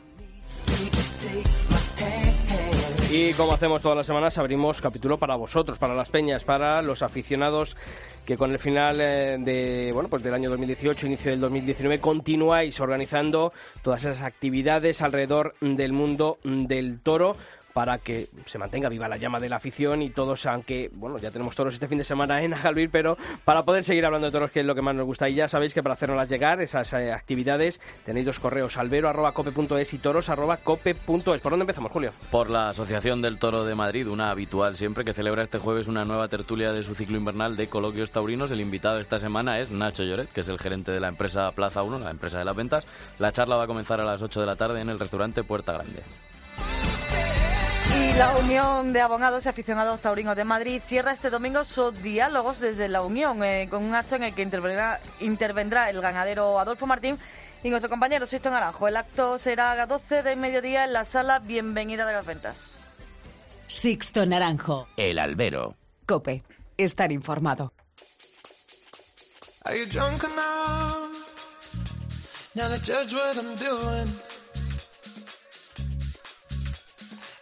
Y 3.11 3.33
como 3.35 3.53
hacemos 3.53 3.81
todas 3.83 3.97
las 3.97 4.07
semanas, 4.07 4.37
abrimos 4.37 4.81
capítulo 4.81 5.17
para 5.17 5.37
vosotros, 5.37 5.79
para 5.79 5.95
las 5.95 6.11
peñas, 6.11 6.43
para 6.43 6.83
los 6.83 7.03
aficionados 7.03 7.77
que 8.27 8.37
con 8.37 8.51
el 8.51 8.59
final 8.59 9.01
eh, 9.01 9.37
de 9.39 9.93
bueno 9.93 10.09
pues 10.09 10.25
del 10.25 10.35
año 10.35 10.51
2018, 10.51 11.07
inicio 11.07 11.31
del 11.31 11.41
2019, 11.41 12.01
continuáis 12.01 12.81
organizando 12.81 13.53
todas 13.83 14.05
esas 14.05 14.23
actividades 14.23 15.03
alrededor 15.03 15.55
del 15.61 15.93
mundo 15.93 16.39
del 16.43 16.99
toro 16.99 17.37
para 17.77 17.99
que 17.99 18.31
se 18.47 18.57
mantenga 18.57 18.89
viva 18.89 19.07
la 19.07 19.19
llama 19.19 19.39
de 19.39 19.51
la 19.51 19.57
afición 19.57 20.01
y 20.01 20.09
todos, 20.09 20.47
aunque, 20.47 20.91
bueno, 20.95 21.19
ya 21.19 21.31
tenemos 21.31 21.55
toros 21.55 21.75
este 21.75 21.87
fin 21.87 21.99
de 21.99 22.05
semana 22.05 22.43
en 22.43 22.55
Ajalbir, 22.55 22.89
pero 22.91 23.19
para 23.45 23.67
poder 23.67 23.85
seguir 23.85 24.07
hablando 24.07 24.29
de 24.29 24.33
toros, 24.33 24.51
que 24.51 24.61
es 24.61 24.67
lo 24.67 24.75
que 24.75 24.81
más 24.81 24.95
nos 24.95 25.05
gusta, 25.05 25.29
y 25.29 25.35
ya 25.35 25.47
sabéis 25.47 25.75
que 25.75 25.83
para 25.83 25.93
hacernoslas 25.93 26.31
llegar, 26.31 26.63
esas 26.63 26.91
eh, 26.95 27.13
actividades, 27.13 27.79
tenéis 28.07 28.25
dos 28.25 28.41
correos, 28.41 28.79
albero.cope.es 28.79 29.93
y 29.93 29.99
toros.cope.es. 29.99 31.41
¿Por 31.43 31.51
dónde 31.51 31.65
empezamos, 31.65 31.93
Julio? 31.93 32.13
Por 32.31 32.49
la 32.49 32.71
Asociación 32.71 33.21
del 33.21 33.39
Toro 33.39 33.67
de 33.67 33.75
Madrid, 33.75 34.09
una 34.09 34.31
habitual 34.31 34.79
siempre, 34.79 35.05
que 35.05 35.13
celebra 35.13 35.43
este 35.43 35.59
jueves 35.59 35.87
una 35.87 36.07
nueva 36.07 36.29
tertulia 36.29 36.73
de 36.73 36.83
su 36.83 36.95
ciclo 36.95 37.19
invernal 37.19 37.59
de 37.59 37.67
coloquios 37.67 38.11
taurinos. 38.11 38.51
El 38.53 38.63
invitado 38.63 39.01
esta 39.01 39.19
semana 39.19 39.61
es 39.61 39.71
Nacho 39.71 40.03
Lloret, 40.03 40.33
que 40.33 40.41
es 40.41 40.49
el 40.49 40.59
gerente 40.59 40.93
de 40.93 41.01
la 41.01 41.09
empresa 41.09 41.53
Plaza 41.53 41.83
1, 41.83 41.99
la 41.99 42.11
empresa 42.11 42.39
de 42.39 42.47
las 42.47 42.57
ventas. 42.57 42.87
La 43.19 43.33
charla 43.33 43.57
va 43.57 43.65
a 43.65 43.67
comenzar 43.67 44.01
a 44.01 44.05
las 44.07 44.23
8 44.23 44.41
de 44.41 44.47
la 44.47 44.57
tarde 44.57 44.81
en 44.81 44.89
el 44.89 44.99
restaurante 44.99 45.45
Puerta 45.45 45.75
Grande. 45.75 46.03
Y 47.95 48.13
la 48.15 48.37
Unión 48.37 48.93
de 48.93 49.01
Abogados 49.01 49.47
y 49.47 49.49
Aficionados 49.49 50.01
Taurinos 50.01 50.37
de 50.37 50.45
Madrid 50.45 50.83
cierra 50.87 51.13
este 51.13 51.31
domingo 51.31 51.65
sus 51.65 52.03
diálogos 52.03 52.59
desde 52.61 52.89
la 52.89 53.03
Unión, 53.03 53.43
eh, 53.45 53.69
con 53.71 53.85
un 53.85 53.95
acto 53.95 54.17
en 54.17 54.25
el 54.25 54.35
que 54.35 54.43
intervendrá, 54.43 55.01
intervendrá 55.21 55.91
el 55.91 56.01
ganadero 56.01 56.59
Adolfo 56.59 56.87
Martín 56.87 57.19
y 57.63 57.71
nuestro 57.71 57.89
compañero 57.89 58.27
Sisto 58.27 58.51
Naranjo. 58.51 58.89
El 58.89 58.97
acto 58.97 59.39
será 59.39 59.73
a 59.73 59.77
las 59.77 59.89
12 59.89 60.23
del 60.23 60.39
mediodía 60.39 60.85
en 60.85 60.93
la 60.93 61.05
sala 61.05 61.39
Bienvenida 61.39 62.07
de 62.07 62.13
las 62.13 62.27
Ventas. 62.27 62.79
Sixto 63.67 64.27
Naranjo. 64.27 64.89
El 64.97 65.19
albero. 65.19 65.77
Cope. 66.07 66.43
Estar 66.77 67.11
informado. 67.11 67.73
Are 69.65 69.77
you 69.77 69.87
drunk 69.87 70.23
enough 70.23 71.17
now 72.55 72.69
to 72.69 72.79
judge 72.79 73.13
what 73.13 73.37
I'm 73.37 73.57
doing? 73.57 74.07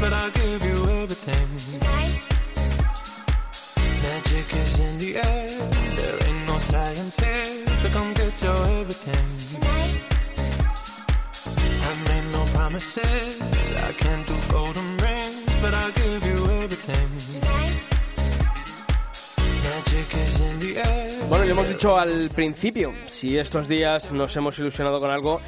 but 0.00 0.12
I'll 0.14 0.30
give 0.30 0.64
you 0.64 0.78
everything. 1.02 1.48
Magic 4.02 4.48
is 4.62 4.78
in 4.78 4.98
the 4.98 5.16
air, 5.16 5.48
there 5.96 6.18
ain't 6.26 6.46
no 6.46 6.58
science 6.58 7.16
here, 7.20 7.76
so 7.80 7.88
come 7.90 8.14
get 8.14 8.42
your 8.42 8.66
everything. 8.80 9.26
I 11.88 11.92
made 12.08 12.32
no 12.32 12.42
promises, 12.54 13.40
I 13.88 13.92
can't 13.92 14.26
do 14.26 14.34
golden 14.50 14.96
rings, 15.04 15.44
but 15.60 15.74
I'll 15.74 15.92
give 15.92 16.24
you 16.24 16.38
everything. 16.62 17.08
Magic 19.62 20.08
is 20.14 20.40
in 20.40 20.58
the 20.60 20.72
air. 20.78 21.28
Bueno, 21.28 21.44
ya 21.44 21.52
hemos 21.52 21.68
dicho 21.68 21.98
al 21.98 22.30
principio, 22.34 22.92
si 23.08 23.36
estos 23.36 23.68
días 23.68 24.10
nos 24.12 24.34
hemos 24.34 24.58
ilusionado 24.58 24.98
con 24.98 25.10
algo, 25.10 25.40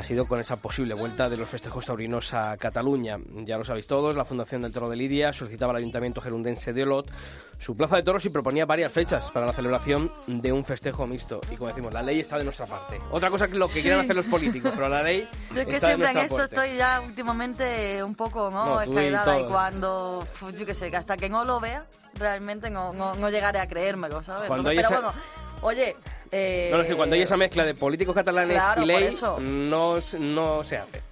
ha 0.00 0.02
sido 0.02 0.26
con 0.26 0.40
esa 0.40 0.56
posible 0.56 0.94
vuelta 0.94 1.28
de 1.28 1.36
los 1.36 1.46
festejos 1.48 1.84
taurinos 1.84 2.32
a 2.32 2.56
Cataluña. 2.56 3.18
Ya 3.44 3.58
lo 3.58 3.64
sabéis 3.66 3.86
todos, 3.86 4.16
la 4.16 4.24
Fundación 4.24 4.62
del 4.62 4.72
Toro 4.72 4.88
de 4.88 4.96
Lidia 4.96 5.30
solicitaba 5.34 5.72
al 5.72 5.76
Ayuntamiento 5.76 6.22
gerundense 6.22 6.72
de 6.72 6.84
Olot 6.84 7.10
su 7.58 7.76
plaza 7.76 7.96
de 7.96 8.02
toros 8.02 8.24
y 8.24 8.30
proponía 8.30 8.64
varias 8.64 8.90
fechas 8.90 9.30
para 9.30 9.44
la 9.44 9.52
celebración 9.52 10.10
de 10.26 10.50
un 10.52 10.64
festejo 10.64 11.06
mixto. 11.06 11.42
Y 11.50 11.56
como 11.56 11.68
decimos, 11.68 11.92
la 11.92 12.00
ley 12.02 12.18
está 12.20 12.38
de 12.38 12.44
nuestra 12.44 12.64
parte. 12.64 12.98
Otra 13.10 13.28
cosa 13.28 13.46
que 13.48 13.56
lo 13.56 13.68
que 13.68 13.74
Sí. 13.74 13.82
quieran 13.82 14.00
hacer 14.00 14.16
los 14.16 14.24
políticos, 14.24 14.72
pero 14.74 14.88
la 14.88 15.02
ley 15.02 15.28
Yo 15.54 15.60
es 15.60 15.66
que 15.66 15.74
está 15.74 15.88
de 15.88 15.92
siempre 15.94 16.08
en 16.08 16.14
nuestra 16.14 16.22
esto 16.22 16.36
parte. 16.36 16.54
estoy 16.54 16.76
ya 16.78 17.00
últimamente 17.06 18.02
un 18.02 18.14
poco 18.14 18.50
¿no? 18.50 18.76
No, 18.76 18.84
y 18.84 19.08
y 19.08 19.44
cuando, 19.48 20.26
yo 20.58 20.64
qué 20.64 20.72
sé, 20.72 20.90
que 20.90 20.96
hasta 20.96 21.18
que 21.18 21.28
no 21.28 21.44
lo 21.44 21.60
vea, 21.60 21.84
realmente 22.14 22.70
no, 22.70 22.94
no, 22.94 23.12
no 23.14 23.28
llegaré 23.28 23.58
a 23.60 23.68
creérmelo, 23.68 24.22
¿sabes? 24.22 24.48
Cuando 24.48 24.70
pero 24.70 24.80
esa- 24.80 24.88
bueno, 25.00 25.12
oye... 25.60 25.94
eh, 26.32 26.68
No, 26.70 26.76
no, 26.78 26.82
es 26.82 26.88
que 26.88 26.96
cuando 26.96 27.14
hay 27.16 27.22
esa 27.22 27.36
mezcla 27.36 27.64
de 27.64 27.74
políticos 27.74 28.14
catalanes 28.14 28.56
Claro, 28.56 28.82
y 28.82 28.84
por 28.84 28.86
ley, 29.00 29.04
eso. 29.08 29.38
no, 29.40 29.96
no 30.18 30.64
se 30.64 30.78
hace. 30.78 31.02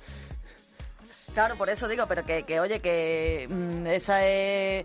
Claro, 1.35 1.57
por 1.57 1.69
eso 1.71 1.87
digo, 1.89 2.07
pero 2.09 2.25
que, 2.25 2.43
que 2.45 2.59
oye, 2.61 2.81
que 2.81 3.47
mm, 3.49 3.87
esa 3.89 4.25
es- 4.27 4.85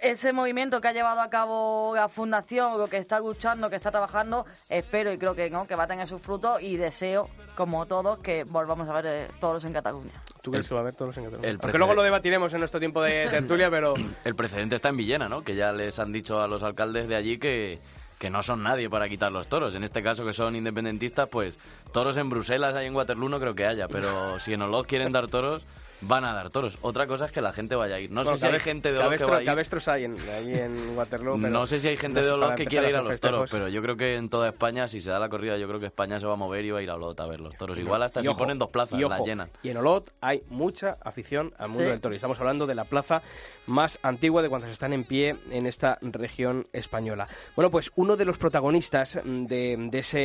ese 0.00 0.32
movimiento 0.32 0.80
que 0.80 0.88
ha 0.88 0.92
llevado 0.92 1.20
a 1.20 1.30
cabo 1.30 1.92
la 1.94 2.08
fundación, 2.08 2.76
lo 2.76 2.88
que 2.88 2.96
está 2.96 3.20
luchando, 3.20 3.70
que 3.70 3.76
está 3.76 3.92
trabajando, 3.92 4.44
espero 4.68 5.12
y 5.12 5.18
creo 5.18 5.36
que 5.36 5.48
no, 5.48 5.68
que 5.68 5.76
va 5.76 5.84
a 5.84 5.86
tener 5.86 6.08
sus 6.08 6.20
frutos 6.20 6.60
y 6.60 6.76
deseo, 6.76 7.28
como 7.54 7.86
todos, 7.86 8.18
que 8.18 8.42
volvamos 8.42 8.88
a 8.88 8.92
ver 8.94 9.06
eh, 9.06 9.28
todos 9.40 9.64
en 9.64 9.72
Cataluña. 9.72 10.10
¿Tú 10.42 10.50
crees 10.50 10.66
que 10.66 10.74
va 10.74 10.80
a 10.80 10.82
haber 10.82 10.94
todos 10.94 11.16
en 11.18 11.24
Cataluña? 11.26 11.48
precedente- 11.56 11.78
luego 11.78 11.94
lo 11.94 12.02
debatiremos 12.02 12.52
en 12.52 12.58
nuestro 12.58 12.80
tiempo 12.80 13.00
de 13.00 13.28
tertulia, 13.30 13.70
pero... 13.70 13.94
El 14.24 14.34
precedente 14.34 14.74
está 14.74 14.88
en 14.88 14.96
Villena, 14.96 15.28
¿no? 15.28 15.42
Que 15.44 15.54
ya 15.54 15.70
les 15.72 15.96
han 16.00 16.10
dicho 16.12 16.40
a 16.40 16.48
los 16.48 16.64
alcaldes 16.64 17.06
de 17.06 17.14
allí 17.14 17.38
que, 17.38 17.78
que 18.22 18.30
no 18.30 18.40
son 18.40 18.62
nadie 18.62 18.88
para 18.88 19.08
quitar 19.08 19.32
los 19.32 19.48
toros. 19.48 19.74
En 19.74 19.82
este 19.82 20.00
caso, 20.00 20.24
que 20.24 20.32
son 20.32 20.54
independentistas, 20.54 21.26
pues 21.26 21.58
toros 21.92 22.16
en 22.18 22.30
Bruselas, 22.30 22.72
hay 22.76 22.86
en 22.86 22.94
Waterloo, 22.94 23.28
no 23.28 23.40
creo 23.40 23.56
que 23.56 23.66
haya. 23.66 23.88
Pero 23.88 24.38
si 24.38 24.52
en 24.52 24.62
Olot 24.62 24.86
quieren 24.86 25.10
dar 25.10 25.26
toros, 25.26 25.66
van 26.02 26.24
a 26.24 26.34
dar 26.34 26.50
toros. 26.50 26.78
Otra 26.82 27.06
cosa 27.06 27.26
es 27.26 27.32
que 27.32 27.40
la 27.40 27.52
gente 27.52 27.74
vaya 27.74 27.96
a 27.96 28.00
ir. 28.00 28.10
No 28.10 28.22
Bueno, 28.22 28.36
sé 28.36 28.46
si 28.48 28.52
hay 28.54 28.60
gente 28.60 28.92
de 28.92 28.98
Olot 28.98 29.10
que 29.10 29.16
cabestro- 29.18 29.30
va 29.30 29.36
a 29.38 29.40
ir. 29.42 29.46
cabestros 29.46 29.88
hay 29.88 30.04
en, 30.04 30.16
ahí 30.30 30.52
en 30.54 30.96
Waterloo, 30.96 31.36
pero 31.40 31.50
No 31.52 31.66
sé 31.66 31.80
si 31.80 31.88
hay 31.88 31.96
gente 31.96 32.20
no 32.20 32.26
de 32.26 32.32
Olot 32.32 32.54
que 32.54 32.66
quiere 32.66 32.88
ir 32.90 32.96
a 32.96 33.02
los 33.02 33.20
toros, 33.20 33.50
pero 33.50 33.68
yo 33.68 33.80
creo 33.82 33.96
que 33.96 34.16
en 34.16 34.28
toda 34.28 34.48
España, 34.48 34.88
si 34.88 35.00
se 35.00 35.10
da 35.10 35.18
la 35.18 35.28
corrida, 35.28 35.56
yo 35.58 35.66
creo 35.68 35.80
que 35.80 35.86
España 35.86 36.18
se 36.20 36.26
va 36.26 36.34
a 36.34 36.36
mover 36.36 36.64
y 36.64 36.70
va 36.70 36.78
a 36.80 36.82
ir 36.82 36.90
a 36.90 36.94
Olot 36.96 37.18
a 37.20 37.26
ver 37.26 37.40
los 37.40 37.56
toros. 37.56 37.78
Igual 37.78 38.02
hasta 38.02 38.20
Y 38.20 38.24
si 38.24 38.28
ojo, 38.28 38.38
ponen 38.38 38.58
dos 38.58 38.70
plazas, 38.70 38.98
y 38.98 39.02
la 39.02 39.18
llenan. 39.20 39.50
Y 39.62 39.68
en 39.70 39.76
Olot 39.78 40.12
hay 40.20 40.42
mucha 40.48 40.96
afición 41.02 41.54
al 41.58 41.68
mundo 41.68 41.84
Sí. 41.84 41.90
del 41.90 42.00
toro. 42.00 42.14
Y 42.14 42.16
estamos 42.16 42.38
hablando 42.40 42.66
de 42.66 42.74
la 42.74 42.84
plaza 42.84 43.22
más 43.66 43.98
antigua 44.02 44.42
de 44.42 44.48
cuantas 44.48 44.70
están 44.70 44.92
en 44.92 45.04
pie 45.04 45.36
en 45.50 45.66
esta 45.66 45.98
región 46.02 46.66
española. 46.72 47.28
Bueno, 47.54 47.70
pues 47.70 47.90
uno 47.94 48.16
de 48.16 48.24
los 48.24 48.38
protagonistas 48.38 49.20
de, 49.24 49.76
de 49.78 49.98
ese, 49.98 50.18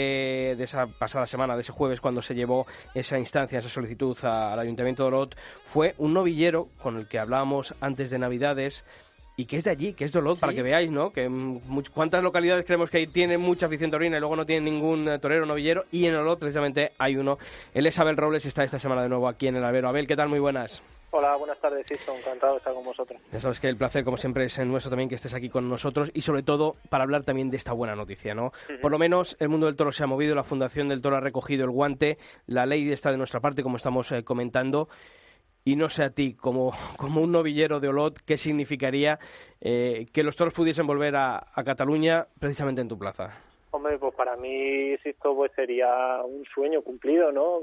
de 0.57 0.63
esa 0.63 0.87
pasada 0.87 1.27
semana, 1.27 1.55
de 1.55 1.61
ese 1.61 1.71
jueves, 1.71 2.01
cuando 2.01 2.21
se 2.21 2.33
llevó 2.33 2.65
esa 2.95 3.17
instancia, 3.19 3.59
esa 3.59 3.69
solicitud 3.69 4.17
al 4.23 4.59
Ayuntamiento 4.59 5.03
de 5.03 5.07
Olot, 5.09 5.35
fue 5.71 5.93
un 5.97 6.13
novillero 6.13 6.67
con 6.81 6.97
el 6.97 7.07
que 7.07 7.19
hablábamos 7.19 7.75
antes 7.81 8.09
de 8.09 8.19
Navidades. 8.19 8.85
Y 9.39 9.45
que 9.45 9.57
es 9.57 9.65
de 9.65 9.69
allí, 9.69 9.93
que 9.93 10.03
es 10.03 10.11
de 10.11 10.17
Olot, 10.17 10.39
para 10.39 10.51
que 10.51 10.63
veáis, 10.63 10.89
¿no? 10.89 11.11
Que 11.13 11.29
much- 11.29 11.91
cuántas 11.93 12.23
localidades 12.23 12.65
creemos 12.65 12.89
que 12.89 13.05
tienen 13.05 13.39
mucha 13.39 13.67
afición 13.67 13.91
taurina 13.91 14.17
y 14.17 14.19
luego 14.19 14.35
no 14.35 14.47
tienen 14.47 14.63
ningún 14.73 15.07
eh, 15.07 15.19
torero 15.19 15.45
novillero. 15.45 15.85
Y 15.91 16.07
en 16.07 16.15
Olot, 16.15 16.39
precisamente, 16.39 16.93
hay 16.97 17.17
uno. 17.17 17.37
Él 17.75 17.85
es 17.85 17.99
Abel 17.99 18.17
Robles 18.17 18.45
y 18.45 18.47
está 18.47 18.63
esta 18.63 18.79
semana 18.79 19.03
de 19.03 19.09
nuevo 19.09 19.27
aquí 19.27 19.47
en 19.47 19.55
el 19.57 19.63
Albero. 19.63 19.89
Abel, 19.89 20.07
¿qué 20.07 20.15
tal? 20.15 20.27
Muy 20.27 20.39
buenas. 20.39 20.81
Hola, 21.11 21.35
buenas 21.35 21.59
tardes, 21.61 21.85
Sisto. 21.85 22.15
Encantado 22.17 22.53
de 22.53 22.57
estar 22.57 22.73
con 22.73 22.83
vosotros. 22.83 23.21
Ya 23.31 23.39
sabes 23.39 23.59
que 23.59 23.67
el 23.67 23.77
placer, 23.77 24.03
como 24.03 24.17
siempre, 24.17 24.43
es 24.45 24.57
nuestro 24.65 24.89
también 24.89 25.07
que 25.07 25.13
estés 25.15 25.35
aquí 25.35 25.49
con 25.49 25.69
nosotros 25.69 26.09
y 26.15 26.21
sobre 26.21 26.41
todo 26.41 26.75
para 26.89 27.03
hablar 27.03 27.21
también 27.23 27.51
de 27.51 27.57
esta 27.57 27.73
buena 27.73 27.95
noticia, 27.95 28.33
¿no? 28.33 28.51
Por 28.81 28.91
lo 28.91 28.97
menos 28.97 29.37
el 29.39 29.49
mundo 29.49 29.67
del 29.67 29.75
toro 29.75 29.91
se 29.91 30.03
ha 30.03 30.07
movido, 30.07 30.33
la 30.33 30.43
Fundación 30.43 30.89
del 30.89 30.99
Toro 31.03 31.15
ha 31.15 31.19
recogido 31.21 31.63
el 31.63 31.69
guante, 31.69 32.17
la 32.47 32.65
ley 32.65 32.91
está 32.91 33.11
de 33.11 33.17
nuestra 33.17 33.39
parte, 33.39 33.61
como 33.61 33.77
estamos 33.77 34.11
eh, 34.11 34.23
comentando. 34.23 34.89
Y 35.67 35.75
no 35.75 35.89
sé 35.89 36.03
a 36.03 36.11
ti, 36.11 36.33
como, 36.33 36.71
como 36.97 37.21
un 37.21 37.33
novillero 37.33 37.81
de 37.81 37.89
Olot, 37.89 38.19
¿qué 38.25 38.37
significaría 38.37 39.19
eh, 39.59 40.05
que 40.13 40.23
los 40.23 40.37
toros 40.37 40.53
pudiesen 40.53 40.87
volver 40.87 41.17
a, 41.17 41.45
a 41.53 41.63
Cataluña 41.65 42.25
precisamente 42.39 42.79
en 42.79 42.87
tu 42.87 42.97
plaza? 42.97 43.37
Hombre, 43.71 43.99
pues 43.99 44.15
para 44.15 44.37
mí, 44.37 44.95
Sisto, 45.03 45.35
pues 45.35 45.51
sería 45.57 46.21
un 46.23 46.45
sueño 46.45 46.81
cumplido, 46.83 47.33
¿no? 47.33 47.59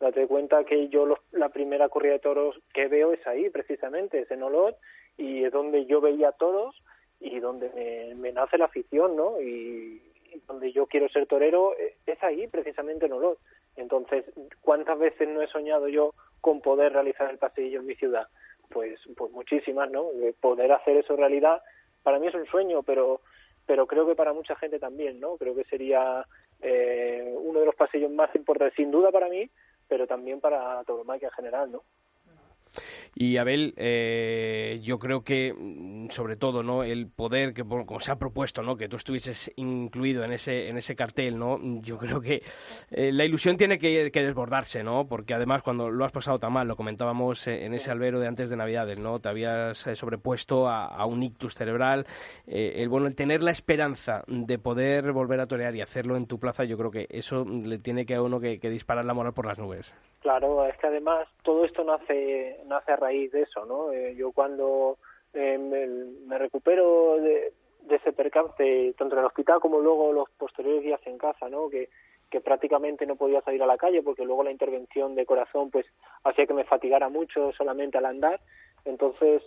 Date 0.00 0.26
cuenta 0.26 0.64
que 0.64 0.88
yo 0.88 1.04
los- 1.04 1.18
la 1.32 1.50
primera 1.50 1.90
corrida 1.90 2.14
de 2.14 2.18
toros 2.20 2.56
que 2.72 2.88
veo 2.88 3.12
es 3.12 3.24
ahí, 3.26 3.50
precisamente, 3.50 4.20
es 4.20 4.30
en 4.30 4.42
Olot, 4.42 4.78
y 5.18 5.44
es 5.44 5.52
donde 5.52 5.84
yo 5.84 6.00
veía 6.00 6.32
toros 6.32 6.74
y 7.20 7.38
donde 7.38 7.68
me, 7.74 8.14
me 8.14 8.32
nace 8.32 8.56
la 8.56 8.64
afición, 8.64 9.14
¿no? 9.14 9.38
Y, 9.42 10.00
y 10.32 10.40
donde 10.48 10.72
yo 10.72 10.86
quiero 10.86 11.06
ser 11.10 11.26
torero 11.26 11.74
eh, 11.78 11.96
es 12.06 12.20
ahí, 12.22 12.46
precisamente 12.48 13.04
en 13.04 13.12
Olot. 13.12 13.38
Entonces, 13.76 14.24
¿cuántas 14.60 14.98
veces 14.98 15.28
no 15.28 15.42
he 15.42 15.48
soñado 15.48 15.88
yo 15.88 16.14
con 16.40 16.60
poder 16.60 16.92
realizar 16.92 17.30
el 17.30 17.38
pasillo 17.38 17.80
en 17.80 17.86
mi 17.86 17.94
ciudad? 17.94 18.26
Pues, 18.68 19.00
pues 19.16 19.32
muchísimas, 19.32 19.90
¿no? 19.90 20.12
De 20.12 20.32
poder 20.32 20.72
hacer 20.72 20.96
eso 20.96 21.16
realidad, 21.16 21.62
para 22.02 22.18
mí 22.18 22.26
es 22.26 22.34
un 22.34 22.46
sueño, 22.46 22.82
pero 22.82 23.20
pero 23.66 23.86
creo 23.86 24.06
que 24.06 24.14
para 24.14 24.32
mucha 24.32 24.56
gente 24.56 24.78
también, 24.78 25.20
¿no? 25.20 25.36
Creo 25.36 25.54
que 25.54 25.64
sería 25.64 26.26
eh, 26.60 27.34
uno 27.38 27.60
de 27.60 27.66
los 27.66 27.74
pasillos 27.74 28.10
más 28.10 28.34
importantes, 28.34 28.74
sin 28.76 28.90
duda 28.90 29.10
para 29.10 29.28
mí, 29.28 29.48
pero 29.88 30.06
también 30.06 30.40
para 30.40 30.82
tauromaquia 30.84 31.28
en 31.28 31.34
general, 31.34 31.72
¿no? 31.72 31.82
Y 33.14 33.36
Abel, 33.36 33.74
eh, 33.76 34.80
yo 34.82 34.98
creo 34.98 35.22
que 35.22 35.54
mm, 35.56 36.10
sobre 36.10 36.36
todo, 36.36 36.62
¿no? 36.62 36.84
El 36.84 37.08
poder 37.08 37.54
que 37.54 37.64
como 37.64 38.00
se 38.00 38.10
ha 38.10 38.16
propuesto, 38.16 38.62
¿no? 38.62 38.76
Que 38.76 38.88
tú 38.88 38.96
estuvieses 38.96 39.52
incluido 39.56 40.24
en 40.24 40.32
ese 40.32 40.68
en 40.68 40.78
ese 40.78 40.96
cartel, 40.96 41.38
¿no? 41.38 41.60
Yo 41.82 41.98
creo 41.98 42.20
que 42.20 42.42
eh, 42.90 43.12
la 43.12 43.24
ilusión 43.24 43.56
tiene 43.56 43.78
que, 43.78 44.10
que 44.10 44.22
desbordarse, 44.22 44.82
¿no? 44.82 45.06
Porque 45.06 45.34
además 45.34 45.62
cuando 45.62 45.90
lo 45.90 46.04
has 46.04 46.12
pasado 46.12 46.38
tan 46.38 46.52
mal, 46.52 46.68
lo 46.68 46.76
comentábamos 46.76 47.46
eh, 47.46 47.64
en 47.64 47.74
ese 47.74 47.90
albero 47.90 48.20
de 48.20 48.28
antes 48.28 48.50
de 48.50 48.56
Navidades, 48.56 48.98
¿no? 48.98 49.20
Te 49.20 49.28
habías 49.28 49.86
eh, 49.86 49.96
sobrepuesto 49.96 50.68
a, 50.68 50.86
a 50.86 51.06
un 51.06 51.22
ictus 51.22 51.54
cerebral. 51.54 52.06
Eh, 52.46 52.74
el 52.76 52.88
bueno, 52.88 53.06
el 53.06 53.14
tener 53.14 53.42
la 53.42 53.50
esperanza 53.50 54.24
de 54.26 54.58
poder 54.58 55.12
volver 55.12 55.40
a 55.40 55.46
torear 55.46 55.74
y 55.76 55.80
hacerlo 55.80 56.16
en 56.16 56.26
tu 56.26 56.38
plaza, 56.38 56.64
yo 56.64 56.76
creo 56.78 56.90
que 56.90 57.06
eso 57.10 57.44
le 57.44 57.78
tiene 57.78 58.06
que 58.06 58.14
a 58.14 58.22
uno 58.22 58.40
que, 58.40 58.58
que 58.58 58.70
disparar 58.70 59.04
la 59.04 59.14
moral 59.14 59.34
por 59.34 59.46
las 59.46 59.58
nubes. 59.58 59.94
Claro, 60.22 60.64
es 60.66 60.76
que 60.78 60.86
además 60.86 61.26
todo 61.42 61.64
esto 61.64 61.82
nace, 61.82 62.60
nace 62.66 62.92
a 62.92 62.96
raíz 62.96 63.32
de 63.32 63.42
eso, 63.42 63.66
¿no? 63.66 63.90
Eh, 63.92 64.14
yo 64.14 64.30
cuando 64.30 64.98
eh, 65.34 65.58
me, 65.58 66.38
recupero 66.38 67.16
de, 67.16 67.52
de 67.80 67.96
ese 67.96 68.12
percance, 68.12 68.94
tanto 68.96 69.16
en 69.16 69.18
el 69.18 69.26
hospital 69.26 69.58
como 69.58 69.80
luego 69.80 70.12
los 70.12 70.30
posteriores 70.38 70.84
días 70.84 71.00
en 71.06 71.18
casa, 71.18 71.48
¿no? 71.48 71.68
Que, 71.68 71.88
que 72.30 72.40
prácticamente 72.40 73.04
no 73.04 73.16
podía 73.16 73.42
salir 73.42 73.64
a 73.64 73.66
la 73.66 73.76
calle 73.76 74.00
porque 74.00 74.24
luego 74.24 74.44
la 74.44 74.52
intervención 74.52 75.16
de 75.16 75.26
corazón 75.26 75.70
pues 75.70 75.86
hacía 76.22 76.46
que 76.46 76.54
me 76.54 76.64
fatigara 76.64 77.08
mucho 77.08 77.52
solamente 77.52 77.98
al 77.98 78.06
andar. 78.06 78.40
Entonces 78.84 79.42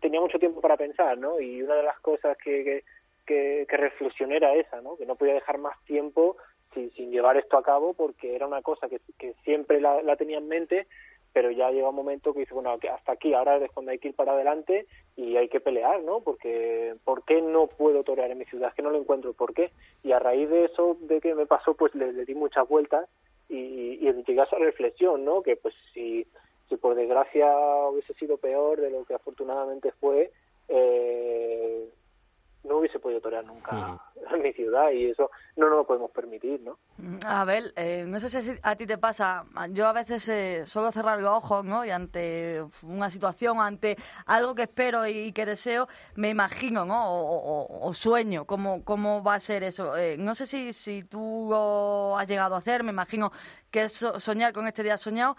tenía 0.00 0.20
mucho 0.20 0.38
tiempo 0.38 0.60
para 0.60 0.76
pensar, 0.76 1.18
¿no? 1.18 1.40
Y 1.40 1.60
una 1.60 1.74
de 1.74 1.82
las 1.82 1.98
cosas 1.98 2.38
que, 2.38 2.62
que, 2.62 2.84
que, 3.26 3.66
que 3.68 3.76
reflexioné 3.76 4.36
era 4.36 4.54
esa, 4.54 4.80
¿no? 4.80 4.96
Que 4.96 5.06
no 5.06 5.16
podía 5.16 5.34
dejar 5.34 5.58
más 5.58 5.76
tiempo 5.86 6.36
sin, 6.74 6.90
sin 6.92 7.10
llevar 7.10 7.36
esto 7.36 7.56
a 7.56 7.62
cabo 7.62 7.94
porque 7.94 8.34
era 8.34 8.46
una 8.46 8.62
cosa 8.62 8.88
que, 8.88 9.00
siempre 9.44 9.80
la, 9.80 10.02
la 10.02 10.16
tenía 10.16 10.38
en 10.38 10.48
mente 10.48 10.86
pero 11.32 11.50
ya 11.50 11.70
llega 11.70 11.88
un 11.88 11.94
momento 11.94 12.32
que 12.32 12.40
dice, 12.40 12.54
bueno, 12.54 12.76
que 12.78 12.88
hasta 12.88 13.12
aquí, 13.12 13.34
ahora 13.34 13.56
es 13.56 13.70
cuando 13.70 13.92
hay 13.92 13.98
que 13.98 14.08
ir 14.08 14.14
para 14.14 14.32
adelante 14.32 14.86
y 15.16 15.36
hay 15.36 15.48
que 15.48 15.60
pelear, 15.60 16.02
¿no? 16.02 16.20
Porque, 16.20 16.96
¿por 17.04 17.24
qué 17.24 17.40
no 17.40 17.68
puedo 17.68 18.02
torear 18.02 18.30
en 18.30 18.38
mi 18.38 18.44
ciudad? 18.46 18.70
Es 18.70 18.74
que 18.74 18.82
no 18.82 18.90
lo 18.90 18.98
encuentro, 18.98 19.32
¿por 19.32 19.54
qué? 19.54 19.70
Y 20.02 20.12
a 20.12 20.18
raíz 20.18 20.48
de 20.48 20.64
eso, 20.64 20.96
de 21.00 21.20
que 21.20 21.34
me 21.34 21.46
pasó, 21.46 21.74
pues 21.74 21.94
le, 21.94 22.12
le 22.12 22.24
di 22.24 22.34
muchas 22.34 22.68
vueltas 22.68 23.08
y, 23.48 23.98
y 24.00 24.12
llegué 24.26 24.40
a 24.40 24.44
esa 24.44 24.58
reflexión, 24.58 25.24
¿no? 25.24 25.42
Que 25.42 25.56
pues 25.56 25.74
si, 25.94 26.26
si 26.68 26.76
por 26.76 26.94
desgracia 26.96 27.48
hubiese 27.88 28.14
sido 28.14 28.36
peor 28.36 28.80
de 28.80 28.90
lo 28.90 29.04
que 29.04 29.14
afortunadamente 29.14 29.92
fue, 30.00 30.32
eh, 30.68 31.88
no 32.64 32.78
hubiese 32.78 32.98
podido 32.98 33.20
torear 33.20 33.44
nunca 33.44 33.98
en 34.34 34.42
mi 34.42 34.52
ciudad 34.52 34.90
y 34.90 35.06
eso 35.10 35.30
no 35.56 35.68
nos 35.68 35.78
lo 35.78 35.86
podemos 35.86 36.10
permitir, 36.10 36.60
¿no? 36.60 36.78
A 37.26 37.44
ver, 37.44 37.72
eh, 37.76 38.04
no 38.06 38.20
sé 38.20 38.28
si 38.42 38.58
a 38.62 38.76
ti 38.76 38.86
te 38.86 38.98
pasa, 38.98 39.44
yo 39.70 39.86
a 39.86 39.92
veces 39.92 40.28
eh, 40.28 40.62
suelo 40.66 40.92
cerrar 40.92 41.20
los 41.20 41.30
ojos, 41.36 41.64
¿no? 41.64 41.84
Y 41.84 41.90
ante 41.90 42.62
una 42.82 43.08
situación, 43.10 43.58
ante 43.60 43.96
algo 44.26 44.54
que 44.54 44.62
espero 44.64 45.06
y 45.06 45.32
que 45.32 45.46
deseo, 45.46 45.88
me 46.16 46.28
imagino, 46.28 46.84
¿no? 46.84 47.10
O, 47.10 47.36
o- 47.64 47.88
o 47.88 47.94
sueño 47.94 48.44
cómo, 48.44 48.84
cómo 48.84 49.22
va 49.22 49.34
a 49.34 49.40
ser 49.40 49.62
eso. 49.64 49.96
Eh, 49.96 50.16
no 50.18 50.34
sé 50.34 50.46
si, 50.46 50.72
si 50.72 51.02
tú 51.02 51.48
lo 51.50 52.18
has 52.18 52.28
llegado 52.28 52.54
a 52.54 52.58
hacer, 52.58 52.84
me 52.84 52.90
imagino 52.92 53.32
que 53.70 53.84
es 53.84 53.92
so- 53.92 54.20
soñar 54.20 54.52
con 54.52 54.66
este 54.66 54.82
día 54.82 54.96
soñado. 54.98 55.36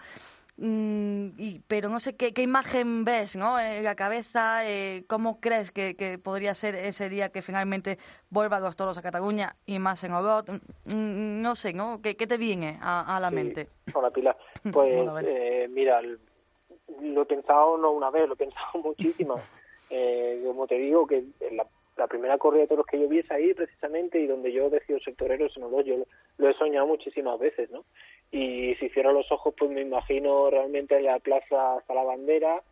Mm, 0.58 1.28
y, 1.38 1.60
pero 1.66 1.88
no 1.88 1.98
sé 1.98 2.14
qué, 2.14 2.32
qué 2.34 2.42
imagen 2.42 3.04
ves 3.04 3.36
¿no? 3.36 3.58
en 3.58 3.82
la 3.82 3.94
cabeza, 3.96 4.68
eh, 4.68 5.02
cómo 5.08 5.40
crees 5.40 5.72
que, 5.72 5.96
que 5.96 6.18
podría 6.18 6.54
ser 6.54 6.74
ese 6.74 7.08
día 7.08 7.30
que 7.30 7.40
finalmente 7.42 7.98
vuelvan 8.30 8.62
los 8.62 8.76
toros 8.76 8.98
a 8.98 9.02
Cataluña 9.02 9.56
y 9.66 9.78
más 9.78 10.04
en 10.04 10.12
Olot. 10.12 10.48
Mm, 10.50 11.40
no 11.40 11.54
sé, 11.56 11.72
¿no? 11.72 12.00
¿Qué, 12.02 12.16
qué 12.16 12.26
te 12.26 12.36
viene 12.36 12.78
a, 12.82 13.16
a 13.16 13.20
la 13.20 13.30
Sí. 13.30 13.34
mente? 13.34 13.68
Hola 13.94 14.10
Pilar. 14.10 14.36
Pues 14.72 15.08
Hola, 15.08 15.22
eh, 15.26 15.66
mira, 15.70 16.00
lo 16.02 17.22
he 17.22 17.26
pensado 17.26 17.76
no 17.78 17.90
una 17.90 18.10
vez, 18.10 18.28
lo 18.28 18.34
he 18.34 18.36
pensado 18.36 18.78
muchísimas. 18.84 19.42
Eh, 19.90 20.40
como 20.46 20.66
te 20.66 20.76
digo, 20.76 21.06
que 21.06 21.24
la, 21.50 21.66
la 21.96 22.06
primera 22.06 22.38
corrida 22.38 22.62
de 22.62 22.68
toros 22.68 22.86
que 22.86 23.00
yo 23.00 23.08
vi 23.08 23.18
es 23.20 23.30
ahí 23.30 23.52
precisamente 23.54 24.20
y 24.20 24.26
donde 24.26 24.52
yo 24.52 24.70
decido 24.70 25.00
ser 25.00 25.16
torero 25.16 25.46
es 25.46 25.56
en 25.56 25.64
Olot. 25.64 25.84
Yo 25.86 25.96
lo, 25.96 26.06
lo 26.38 26.48
he 26.50 26.54
soñado 26.54 26.86
muchísimas 26.86 27.38
veces, 27.40 27.70
¿no? 27.70 27.84
Y 28.32 28.74
si 28.76 28.88
cierro 28.88 29.12
los 29.12 29.30
ojos, 29.30 29.54
pues 29.56 29.70
me 29.70 29.82
imagino 29.82 30.50
realmente 30.50 30.96
en 30.96 31.04
la 31.04 31.20
plaza 31.20 31.76
hasta 31.76 31.94
la 31.94 32.02
bandera 32.02 32.62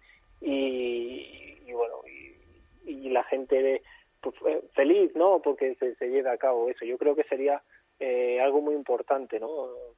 y, 0.41 1.59
y 1.67 1.73
bueno, 1.73 1.97
y, 2.07 2.91
y 2.91 3.11
la 3.11 3.23
gente 3.25 3.63
de, 3.63 3.83
pues, 4.21 4.35
eh, 4.47 4.63
feliz, 4.75 5.15
¿no? 5.15 5.41
Porque 5.41 5.75
se, 5.77 5.95
se 5.97 6.09
lleve 6.09 6.31
a 6.31 6.39
cabo 6.39 6.69
eso. 6.71 6.85
Yo 6.85 6.97
creo 6.97 7.15
que 7.15 7.25
sería 7.25 7.63
eh, 7.99 8.41
algo 8.41 8.63
muy 8.63 8.75
importante, 8.75 9.39
¿no? 9.39 9.51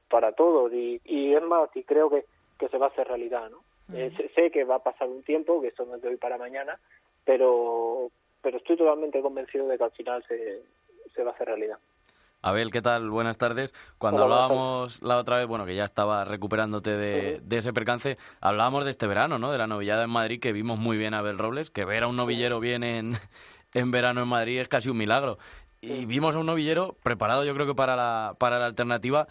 Para 0.09 0.33
todos 0.33 0.71
y, 0.73 0.99
y 1.05 1.33
es 1.33 1.41
más, 1.41 1.69
y 1.75 1.83
creo 1.83 2.09
que, 2.09 2.25
que 2.59 2.67
se 2.67 2.77
va 2.77 2.87
a 2.87 2.89
hacer 2.89 3.07
realidad, 3.07 3.49
¿no? 3.49 3.63
Eh, 3.93 4.11
sé, 4.17 4.29
sé 4.35 4.51
que 4.51 4.63
va 4.63 4.75
a 4.75 4.83
pasar 4.83 5.09
un 5.09 5.23
tiempo, 5.23 5.61
que 5.61 5.67
esto 5.69 5.85
no 5.85 5.95
es 5.95 6.01
de 6.01 6.09
hoy 6.09 6.17
para 6.17 6.37
mañana, 6.37 6.79
pero 7.25 8.11
pero 8.41 8.57
estoy 8.57 8.75
totalmente 8.75 9.21
convencido 9.21 9.67
de 9.67 9.77
que 9.77 9.83
al 9.85 9.91
final 9.91 10.23
se, 10.27 10.61
se 11.15 11.23
va 11.23 11.31
a 11.31 11.33
hacer 11.33 11.47
realidad. 11.47 11.77
Abel, 12.43 12.71
¿qué 12.71 12.81
tal? 12.81 13.09
Buenas 13.09 13.37
tardes. 13.37 13.73
Cuando 13.97 14.25
Hola, 14.25 14.43
hablábamos 14.43 15.01
la 15.01 15.17
otra 15.17 15.37
vez, 15.37 15.47
bueno, 15.47 15.65
que 15.65 15.75
ya 15.75 15.85
estaba 15.85 16.25
recuperándote 16.25 16.89
de, 16.91 17.39
de 17.41 17.57
ese 17.57 17.71
percance, 17.71 18.17
hablábamos 18.41 18.83
de 18.83 18.91
este 18.91 19.07
verano, 19.07 19.39
¿no? 19.39 19.49
De 19.49 19.57
la 19.57 19.65
novillada 19.65 20.03
en 20.03 20.09
Madrid, 20.09 20.41
que 20.41 20.51
vimos 20.51 20.77
muy 20.77 20.97
bien 20.97 21.13
a 21.13 21.19
Abel 21.19 21.37
Robles, 21.37 21.71
que 21.71 21.85
ver 21.85 22.03
a 22.03 22.07
un 22.07 22.17
novillero 22.17 22.59
bien 22.59 22.83
en, 22.83 23.17
en 23.73 23.91
verano 23.91 24.21
en 24.21 24.27
Madrid 24.27 24.59
es 24.59 24.67
casi 24.67 24.89
un 24.89 24.97
milagro. 24.97 25.39
Y 25.79 26.03
vimos 26.03 26.35
a 26.35 26.39
un 26.39 26.45
novillero 26.45 26.97
preparado, 27.01 27.45
yo 27.45 27.53
creo 27.53 27.65
que 27.65 27.75
para 27.75 27.95
la, 27.95 28.35
para 28.37 28.59
la 28.59 28.65
alternativa 28.65 29.29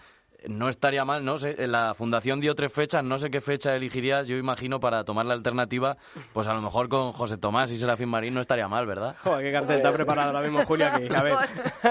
no 0.48 0.68
estaría 0.68 1.05
mal, 1.05 1.24
¿no? 1.24 1.38
sé, 1.38 1.66
La 1.66 1.94
fundación 1.94 2.40
dio 2.40 2.55
tres 2.55 2.72
fechas, 2.72 3.05
no 3.05 3.18
sé 3.18 3.31
qué 3.31 3.40
fecha 3.40 3.74
elegirías, 3.76 4.26
yo 4.26 4.37
imagino, 4.37 4.81
para 4.81 5.05
tomar 5.05 5.26
la 5.26 5.35
alternativa, 5.35 5.96
pues 6.33 6.46
a 6.46 6.55
lo 6.55 6.61
mejor 6.61 6.88
con 6.88 7.12
José 7.12 7.38
Tomás 7.38 7.72
y 7.72 7.76
Serafín 7.76 8.09
Marín 8.09 8.35
no 8.35 8.40
estaría 8.40 8.68
mal, 8.68 8.87
¿verdad? 8.87 9.16
Joder, 9.22 9.44
qué 9.44 9.52
cartel 9.52 9.76
está 9.76 9.92
preparado 9.92 10.28
ahora 10.28 10.42
mismo, 10.42 10.64
Julia, 10.64 10.92
que 10.92 11.14
a 11.14 11.22
ver. 11.22 11.35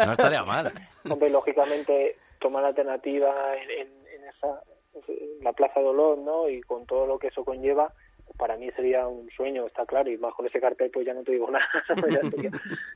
No 0.05 0.11
estaría 0.11 0.43
mal. 0.43 0.71
Hombre, 1.09 1.29
lógicamente, 1.29 2.17
tomar 2.39 2.63
la 2.63 2.69
alternativa 2.69 3.33
en, 3.55 3.69
en, 3.71 3.87
en 4.15 4.27
esa 4.29 4.61
en 5.07 5.43
la 5.43 5.53
Plaza 5.53 5.79
de 5.79 5.87
Olot, 5.87 6.19
¿no? 6.19 6.49
Y 6.49 6.61
con 6.61 6.85
todo 6.85 7.07
lo 7.07 7.17
que 7.17 7.27
eso 7.27 7.45
conlleva, 7.45 7.93
para 8.37 8.57
mí 8.57 8.69
sería 8.71 9.07
un 9.07 9.29
sueño, 9.31 9.67
está 9.67 9.85
claro, 9.85 10.09
y 10.09 10.17
más 10.17 10.33
con 10.33 10.45
ese 10.45 10.59
cartel, 10.59 10.89
pues 10.91 11.05
ya 11.05 11.13
no 11.13 11.23
te 11.23 11.31
digo 11.31 11.49
nada, 11.51 11.65
ya 12.09 12.29
sería, 12.29 12.51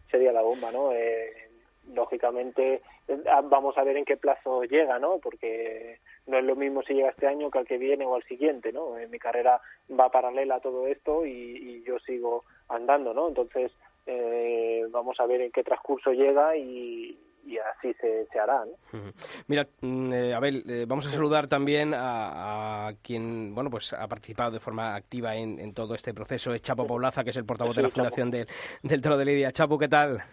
sería 0.09 0.31
la 0.31 0.41
bomba, 0.41 0.71
¿no? 0.71 0.91
Eh, 0.91 1.49
lógicamente, 1.93 2.81
eh, 3.07 3.17
vamos 3.49 3.77
a 3.77 3.83
ver 3.83 3.97
en 3.97 4.05
qué 4.05 4.17
plazo 4.17 4.63
llega, 4.63 4.99
¿no? 4.99 5.19
Porque 5.19 5.99
no 6.27 6.37
es 6.37 6.43
lo 6.43 6.55
mismo 6.55 6.81
si 6.83 6.93
llega 6.93 7.09
este 7.09 7.27
año 7.27 7.51
que 7.51 7.59
al 7.59 7.67
que 7.67 7.77
viene 7.77 8.05
o 8.05 8.15
al 8.15 8.23
siguiente, 8.23 8.71
¿no? 8.71 8.97
En 8.97 9.09
mi 9.11 9.19
carrera 9.19 9.61
va 9.91 10.09
paralela 10.09 10.55
a 10.55 10.59
todo 10.61 10.87
esto 10.87 11.25
y, 11.25 11.31
y 11.31 11.83
yo 11.83 11.99
sigo 11.99 12.43
andando, 12.69 13.13
¿no? 13.13 13.27
Entonces, 13.27 13.71
eh, 14.07 14.85
vamos 14.89 15.19
a 15.19 15.25
ver 15.25 15.41
en 15.41 15.51
qué 15.51 15.63
transcurso 15.63 16.11
llega 16.11 16.55
y, 16.57 17.17
y 17.45 17.57
así 17.57 17.93
se, 18.01 18.25
se 18.25 18.39
hará, 18.39 18.65
¿no? 18.65 18.99
Mira, 19.47 19.67
mm, 19.81 20.13
eh, 20.13 20.33
Abel, 20.33 20.63
eh, 20.67 20.85
vamos 20.87 21.05
a 21.07 21.11
saludar 21.11 21.47
también 21.47 21.93
a, 21.93 22.87
a 22.87 22.93
quien, 23.01 23.53
bueno, 23.53 23.69
pues 23.69 23.93
ha 23.93 24.07
participado 24.07 24.51
de 24.51 24.59
forma 24.59 24.95
activa 24.95 25.35
en, 25.35 25.59
en 25.59 25.73
todo 25.73 25.93
este 25.95 26.13
proceso, 26.13 26.53
es 26.53 26.61
Chapo 26.61 26.87
Poblaza, 26.87 27.23
que 27.23 27.29
es 27.29 27.37
el 27.37 27.45
portavoz 27.45 27.75
de 27.75 27.83
la 27.83 27.89
Chapo. 27.89 28.01
Fundación 28.01 28.31
del, 28.31 28.47
del 28.81 29.01
Toro 29.01 29.17
de 29.17 29.25
Lidia. 29.25 29.51
Chapo, 29.51 29.77
¿qué 29.77 29.87
tal? 29.87 30.23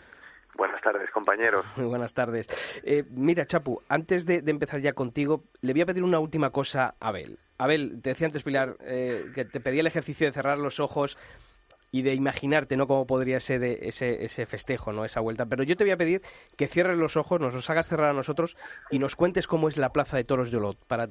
Buenas 0.57 0.81
tardes, 0.83 1.11
compañeros. 1.11 1.65
Muy 1.77 1.87
buenas 1.89 2.15
tardes. 2.15 2.47
Eh, 2.85 3.05
mira, 3.11 3.47
Chapu, 3.47 3.83
antes 3.89 4.27
de, 4.27 4.43
empezar 4.47 4.81
ya 4.81 4.93
contigo, 4.93 5.45
le 5.61 5.73
voy 5.73 5.83
a 5.83 5.87
pedir 5.87 6.05
una 6.05 6.19
última 6.19 6.51
cosa 6.51 6.95
a 7.01 7.09
Abel. 7.09 7.39
Abel, 7.59 8.01
te 8.03 8.11
decía 8.11 8.27
antes, 8.27 8.43
Pilar, 8.43 8.77
eh, 8.81 9.31
que 9.35 9.45
te 9.45 9.61
pedía 9.61 9.81
el 9.81 9.87
ejercicio 9.87 10.27
de 10.27 10.33
cerrar 10.33 10.59
los 10.59 10.81
ojos 10.81 11.17
y 11.91 12.03
de 12.03 12.15
imaginarte, 12.15 12.77
¿no?, 12.77 12.87
cómo 12.87 13.07
podría 13.07 13.39
ser 13.41 13.63
eh, 13.63 13.79
ese, 13.83 14.25
ese 14.25 14.47
festejo, 14.47 14.93
¿no?, 14.93 15.05
esa 15.05 15.21
vuelta. 15.21 15.47
Pero 15.47 15.63
yo 15.63 15.77
te 15.77 15.85
voy 15.85 15.91
a 15.91 15.97
pedir 15.97 16.23
que 16.57 16.67
cierres 16.67 16.97
los 16.97 17.17
ojos, 17.17 17.41
nos 17.41 17.55
los 17.55 17.69
hagas 17.71 17.87
cerrar 17.87 18.11
a 18.11 18.15
nosotros 18.15 18.57
y 18.91 18.99
nos 18.99 19.15
cuentes 19.15 19.47
cómo 19.47 19.69
es 19.69 19.77
la 19.77 19.93
Plaza 19.93 20.17
de 20.17 20.25
Toros 20.25 20.51
de 20.51 20.57
Olot, 20.57 20.79
para 20.87 21.11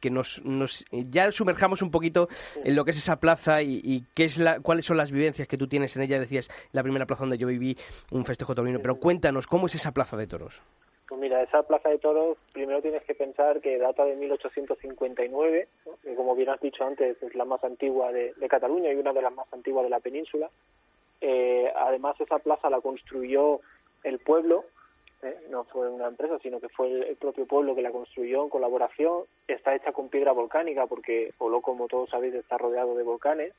que 0.00 0.10
nos, 0.10 0.44
nos 0.44 0.84
ya 0.90 1.30
sumerjamos 1.32 1.82
un 1.82 1.90
poquito 1.90 2.28
en 2.64 2.74
lo 2.74 2.84
que 2.84 2.90
es 2.92 2.98
esa 2.98 3.20
plaza 3.20 3.62
y, 3.62 3.80
y 3.82 4.04
qué 4.14 4.24
es 4.24 4.38
la, 4.38 4.60
cuáles 4.60 4.84
son 4.84 4.96
las 4.96 5.10
vivencias 5.10 5.48
que 5.48 5.56
tú 5.56 5.66
tienes 5.68 5.96
en 5.96 6.02
ella. 6.02 6.18
Decías, 6.18 6.50
la 6.72 6.82
primera 6.82 7.06
plaza 7.06 7.22
donde 7.22 7.38
yo 7.38 7.46
viví 7.46 7.76
un 8.10 8.24
festejo 8.24 8.54
taurino, 8.54 8.80
pero 8.80 8.96
cuéntanos, 8.96 9.46
¿cómo 9.46 9.66
es 9.66 9.74
esa 9.74 9.92
Plaza 9.92 10.16
de 10.16 10.26
Toros? 10.26 10.60
Pues 11.08 11.20
mira, 11.20 11.40
esa 11.40 11.62
plaza 11.62 11.88
de 11.88 11.98
toros, 11.98 12.36
primero 12.52 12.82
tienes 12.82 13.04
que 13.04 13.14
pensar 13.14 13.60
que 13.60 13.78
data 13.78 14.04
de 14.04 14.16
1859, 14.16 15.68
¿no? 15.86 15.92
que 16.02 16.14
como 16.16 16.34
bien 16.34 16.48
has 16.48 16.60
dicho 16.60 16.84
antes 16.84 17.22
es 17.22 17.34
la 17.36 17.44
más 17.44 17.62
antigua 17.62 18.10
de, 18.10 18.34
de 18.34 18.48
Cataluña 18.48 18.92
y 18.92 18.96
una 18.96 19.12
de 19.12 19.22
las 19.22 19.32
más 19.32 19.46
antiguas 19.52 19.84
de 19.84 19.90
la 19.90 20.00
península. 20.00 20.50
Eh, 21.20 21.72
además, 21.76 22.20
esa 22.20 22.40
plaza 22.40 22.70
la 22.70 22.80
construyó 22.80 23.60
el 24.02 24.18
pueblo, 24.18 24.64
¿eh? 25.22 25.36
no 25.50 25.64
fue 25.64 25.88
una 25.88 26.08
empresa, 26.08 26.38
sino 26.42 26.60
que 26.60 26.68
fue 26.68 26.90
el, 26.90 27.16
propio 27.16 27.46
pueblo 27.46 27.74
que 27.74 27.82
la 27.82 27.90
construyó 27.90 28.44
en 28.44 28.50
colaboración. 28.50 29.24
Está 29.48 29.74
hecha 29.74 29.92
con 29.92 30.08
piedra 30.08 30.32
volcánica 30.32 30.86
porque 30.86 31.32
Oló, 31.38 31.60
como 31.60 31.88
todos 31.88 32.10
sabéis, 32.10 32.34
está 32.34 32.58
rodeado 32.58 32.94
de 32.94 33.02
volcanes. 33.02 33.52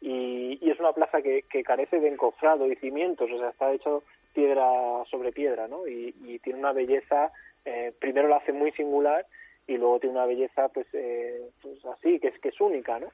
Y, 0.00 0.58
es 0.68 0.80
una 0.80 0.92
plaza 0.92 1.22
que, 1.22 1.42
que 1.42 1.62
carece 1.62 2.00
de 2.00 2.08
encofrado 2.08 2.66
y 2.66 2.76
cimientos, 2.76 3.30
o 3.30 3.38
sea, 3.38 3.50
está 3.50 3.72
hecho 3.72 4.02
piedra 4.32 5.04
sobre 5.10 5.30
piedra, 5.30 5.68
¿no? 5.68 5.86
Y, 5.86 6.14
y 6.24 6.40
tiene 6.40 6.58
una 6.58 6.72
belleza, 6.72 7.30
eh, 7.64 7.92
primero 8.00 8.28
la 8.28 8.36
hace 8.36 8.52
muy 8.52 8.72
singular 8.72 9.24
y 9.66 9.76
luego 9.78 10.00
tiene 10.00 10.16
una 10.16 10.26
belleza, 10.26 10.68
pues, 10.68 10.86
eh, 10.92 11.48
pues 11.62 11.84
así, 11.86 12.18
que 12.18 12.28
es 12.28 12.38
que 12.40 12.48
es 12.48 12.60
única, 12.60 12.98
¿no? 12.98 13.06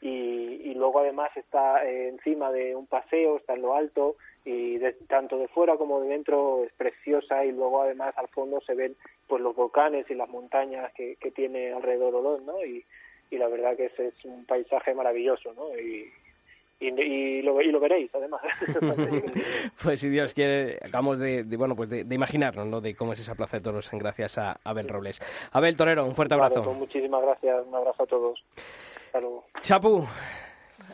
Y, 0.00 0.08
y 0.70 0.74
luego 0.74 1.00
además 1.00 1.30
está 1.36 1.84
eh, 1.84 2.08
encima 2.08 2.52
de 2.52 2.76
un 2.76 2.86
paseo, 2.86 3.36
está 3.36 3.54
en 3.54 3.62
lo 3.62 3.74
alto 3.74 4.14
y 4.44 4.78
de- 4.78 4.92
tanto 5.08 5.38
de 5.38 5.48
fuera 5.48 5.76
como 5.76 6.00
de 6.00 6.08
dentro 6.08 6.62
es 6.64 6.72
preciosa 6.74 7.44
y 7.44 7.50
luego 7.52 7.82
además 7.82 8.16
al 8.16 8.28
fondo 8.28 8.60
se 8.60 8.74
ven 8.74 8.94
pues 9.26 9.42
los 9.42 9.56
volcanes 9.56 10.08
y 10.08 10.14
las 10.14 10.28
montañas 10.28 10.92
que, 10.94 11.16
que 11.16 11.32
tiene 11.32 11.72
alrededor 11.72 12.14
Olot, 12.14 12.42
¿no? 12.42 12.64
Y, 12.64 12.84
y 13.30 13.38
la 13.38 13.48
verdad 13.48 13.76
que 13.76 13.86
ese 13.86 14.06
es 14.06 14.24
un 14.24 14.44
paisaje 14.46 14.94
maravilloso, 14.94 15.52
¿no? 15.54 15.76
Y, 15.76 16.08
y, 16.80 16.86
y 17.02 17.42
lo, 17.42 17.60
y 17.60 17.72
lo 17.72 17.80
veréis 17.80 18.14
además. 18.14 18.40
Pues 19.82 20.00
si 20.00 20.08
Dios 20.08 20.32
quiere, 20.32 20.76
acabamos 20.76 21.18
de, 21.18 21.42
de, 21.44 21.56
bueno, 21.56 21.74
pues 21.76 21.90
de, 21.90 22.04
de 22.04 22.14
imaginarnos, 22.14 22.66
¿no?, 22.66 22.80
de 22.80 22.94
cómo 22.94 23.12
es 23.14 23.20
esa 23.20 23.34
Plaza 23.34 23.56
de 23.58 23.62
Toros 23.64 23.90
gracias 23.92 24.38
a 24.38 24.58
Abel 24.64 24.88
Robles. 24.88 25.20
Abel 25.52 25.76
Torero, 25.76 26.04
un 26.06 26.14
fuerte 26.14 26.34
Vale, 26.36 26.46
abrazo. 26.46 26.64
pues 26.64 26.78
muchísimas 26.78 27.20
gracias, 27.22 27.66
un 27.66 27.74
abrazo 27.74 28.02
a 28.04 28.06
todos. 28.06 28.44
Hasta 29.18 29.26
luego. 29.28 29.46
Chapu, 29.62 30.08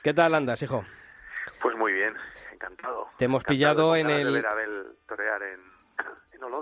¿qué 0.02 0.14
tal 0.14 0.34
andas, 0.34 0.62
hijo? 0.62 0.82
Pues 1.60 1.76
muy 1.76 1.92
bien, 1.92 2.14
encantado. 2.52 3.08
Te 3.18 3.26
hemos 3.26 3.42
Encantado 3.42 3.54
pillado 3.92 3.96
en 3.96 4.06
de 4.06 4.22
el- 4.22 4.32
ver 4.32 4.46
a 4.46 4.50
Abel 4.52 4.86
torear 5.06 5.42
en, 5.42 5.60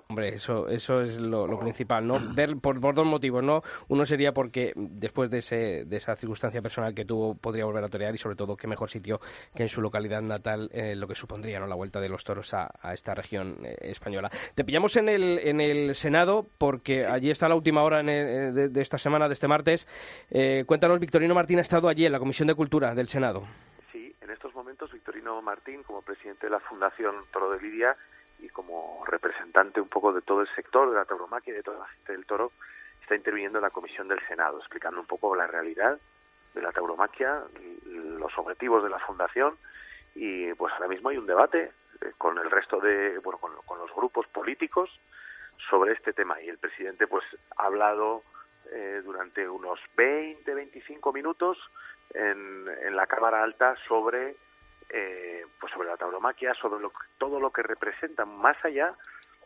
Hombre, 0.09 0.35
eso, 0.35 0.69
eso 0.69 1.01
es 1.03 1.19
lo, 1.19 1.47
lo 1.47 1.59
principal, 1.59 2.07
¿no? 2.07 2.19
Ver 2.35 2.57
por, 2.57 2.81
por 2.81 2.95
dos 2.95 3.07
motivos, 3.07 3.43
¿no? 3.43 3.63
Uno 3.89 4.05
sería 4.07 4.33
porque 4.33 4.73
después 4.77 5.31
de, 5.31 5.39
ese, 5.39 5.85
de 5.87 5.97
esa 5.97 6.17
circunstancia 6.17 6.61
personal 6.63 6.95
que 6.95 7.05
tuvo, 7.05 7.35
podría 7.35 7.65
volver 7.65 7.85
a 7.85 7.89
torear 7.89 8.15
y 8.15 8.19
sobre 8.19 8.37
todo 8.37 8.57
qué 8.57 8.67
mejor 8.67 8.91
sitio 8.91 9.21
que 9.55 9.63
en 9.63 9.69
su 9.69 9.81
localidad 9.81 10.23
natal, 10.23 10.71
eh, 10.73 10.95
lo 10.97 11.09
que 11.09 11.15
supondría, 11.15 11.61
¿no? 11.61 11.67
La 11.67 11.75
vuelta 11.75 12.01
de 12.01 12.09
los 12.09 12.25
toros 12.25 12.53
a, 12.55 12.71
a 12.81 12.95
esta 12.95 13.15
región 13.15 13.59
eh, 13.65 13.77
española. 13.81 14.31
Te 14.55 14.65
pillamos 14.65 14.97
en 14.97 15.09
el, 15.09 15.39
en 15.43 15.61
el 15.61 15.95
Senado 15.95 16.47
porque 16.59 17.07
allí 17.07 17.31
está 17.31 17.49
la 17.49 17.55
última 17.55 17.83
hora 17.83 18.01
en 18.01 18.09
el- 18.09 18.55
de, 18.55 18.69
de 18.69 18.83
esta 18.83 18.99
semana, 18.99 19.29
de 19.29 19.35
este 19.35 19.49
martes. 19.49 19.87
Eh, 20.31 20.65
cuéntanos, 20.67 21.01
Victorino 21.01 21.35
Martín 21.35 21.59
ha 21.59 21.63
estado 21.63 21.89
allí 21.89 22.07
en 22.07 22.13
la 22.13 22.19
Comisión 22.19 22.49
de 22.49 22.55
Cultura 22.55 22.95
del 22.95 23.09
Senado. 23.09 23.45
Sí, 23.93 24.15
en 24.21 24.31
estos 24.31 24.55
momentos 24.55 24.93
Victorino 24.93 25.41
Martín, 25.43 25.83
como 25.83 26.03
presidente 26.03 26.47
de 26.47 26.51
la 26.51 26.61
Fundación 26.61 27.15
Toro 27.33 27.51
de 27.51 27.61
Lidia 27.61 27.95
y 28.41 28.49
como 28.49 29.05
representante 29.07 29.81
un 29.81 29.89
poco 29.89 30.13
de 30.13 30.23
todo 30.23 30.41
el 30.41 30.49
sector 30.55 30.91
de 30.91 30.97
la 30.97 31.05
tauromaquia 31.05 31.53
y 31.53 31.57
de 31.57 31.63
toda 31.63 31.79
la 31.79 31.89
gente 31.89 32.13
del 32.13 32.27
toro, 32.27 32.53
está 33.01 33.17
interviniendo 33.17 33.59
en 33.59 33.63
la 33.63 33.71
comisión 33.71 34.09
del 34.09 34.21
Senado, 34.27 34.59
explicando 34.59 35.01
un 35.01 35.07
poco 35.07 35.35
la 35.35 35.47
realidad 35.47 35.99
de 36.55 36.63
la 36.63 36.73
tauromaquia, 36.73 37.43
los 37.87 38.37
objetivos 38.39 38.83
de 38.83 38.91
la 38.91 38.99
fundación 38.99 39.57
y 40.15 40.53
pues 40.55 40.73
ahora 40.75 40.89
mismo 40.89 41.09
hay 41.09 41.17
un 41.17 41.27
debate 41.27 41.73
eh, 42.01 42.13
con 42.19 42.39
el 42.39 42.51
resto 42.51 42.81
de, 42.81 43.19
bueno, 43.19 43.39
con, 43.39 43.53
con 43.65 43.79
los 43.79 43.95
grupos 43.95 44.27
políticos 44.29 44.91
sobre 45.71 45.93
este 45.93 46.13
tema. 46.13 46.41
Y 46.41 46.49
el 46.49 46.59
presidente 46.59 47.07
pues 47.07 47.25
ha 47.57 47.65
hablado 47.65 48.23
eh, 48.71 49.01
durante 49.05 49.49
unos 49.49 49.81
20, 49.97 50.55
25 50.55 51.13
minutos 51.13 51.59
en, 52.15 52.67
en 52.85 52.97
la 52.97 53.07
Cámara 53.07 53.43
Alta 53.43 53.77
sobre 53.89 54.37
eh, 54.91 55.45
pues 55.61 55.73
sobre 55.73 55.89
la 55.89 55.97
tauromaquia, 55.97 56.55
sobre 56.55 56.81
lo, 56.81 56.93
todo 57.19 57.41
lo 57.41 57.51
que 57.51 57.63
representa, 57.63 58.25
más 58.25 58.57
allá 58.65 58.95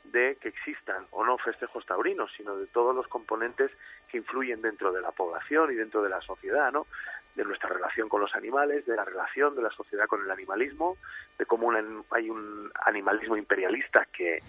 de 0.05 0.37
que 0.41 0.49
existan 0.49 1.05
o 1.11 1.25
no 1.25 1.37
festejos 1.39 1.85
taurinos, 1.85 2.31
sino 2.37 2.57
de 2.57 2.67
todos 2.67 2.95
los 2.95 3.09
componentes 3.09 3.71
que 4.11 4.19
influyen 4.19 4.63
dentro 4.63 4.93
de 4.93 5.01
la 5.01 5.11
población 5.11 5.73
y 5.73 5.75
dentro 5.75 6.03
de 6.03 6.09
la 6.11 6.21
sociedad, 6.21 6.71
¿no? 6.73 6.87
De 7.35 7.45
nuestra 7.45 7.69
relación 7.69 8.09
con 8.09 8.21
los 8.21 8.35
animales, 8.35 8.87
de 8.87 8.95
la 8.97 9.05
relación 9.05 9.57
de 9.57 9.63
la 9.63 9.71
sociedad 9.71 10.07
con 10.07 10.23
el 10.23 10.31
animalismo, 10.31 10.97
de 11.39 11.45
cómo 11.45 11.67
un- 11.67 12.05
hay 12.11 12.31
un 12.31 12.71
animalismo 12.85 13.37
imperialista 13.37 14.07
que, 14.13 14.43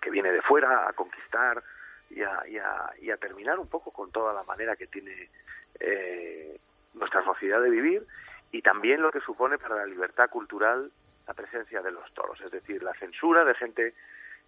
que 0.00 0.10
viene 0.10 0.32
de 0.32 0.40
fuera 0.42 0.88
a 0.88 0.92
conquistar 0.94 1.62
y 2.08 2.22
a, 2.22 2.42
y 2.48 2.56
a- 2.56 2.90
y 3.00 3.10
a 3.10 3.16
terminar 3.18 3.58
un 3.60 3.68
poco 3.68 3.90
con 3.92 4.10
toda 4.10 4.32
la 4.32 4.42
manera 4.44 4.74
que 4.76 4.86
tiene 4.86 5.28
eh, 5.78 6.58
nuestra 6.94 7.22
sociedad 7.24 7.60
de 7.62 7.70
vivir 7.70 8.04
y 8.52 8.62
también 8.62 9.00
lo 9.02 9.10
que 9.10 9.20
supone 9.20 9.58
para 9.58 9.76
la 9.76 9.86
libertad 9.86 10.28
cultural 10.30 10.90
la 11.26 11.34
presencia 11.34 11.80
de 11.82 11.92
los 11.92 12.12
toros, 12.14 12.40
es 12.40 12.50
decir, 12.50 12.82
la 12.82 12.94
censura 12.94 13.44
de 13.44 13.54
gente 13.54 13.94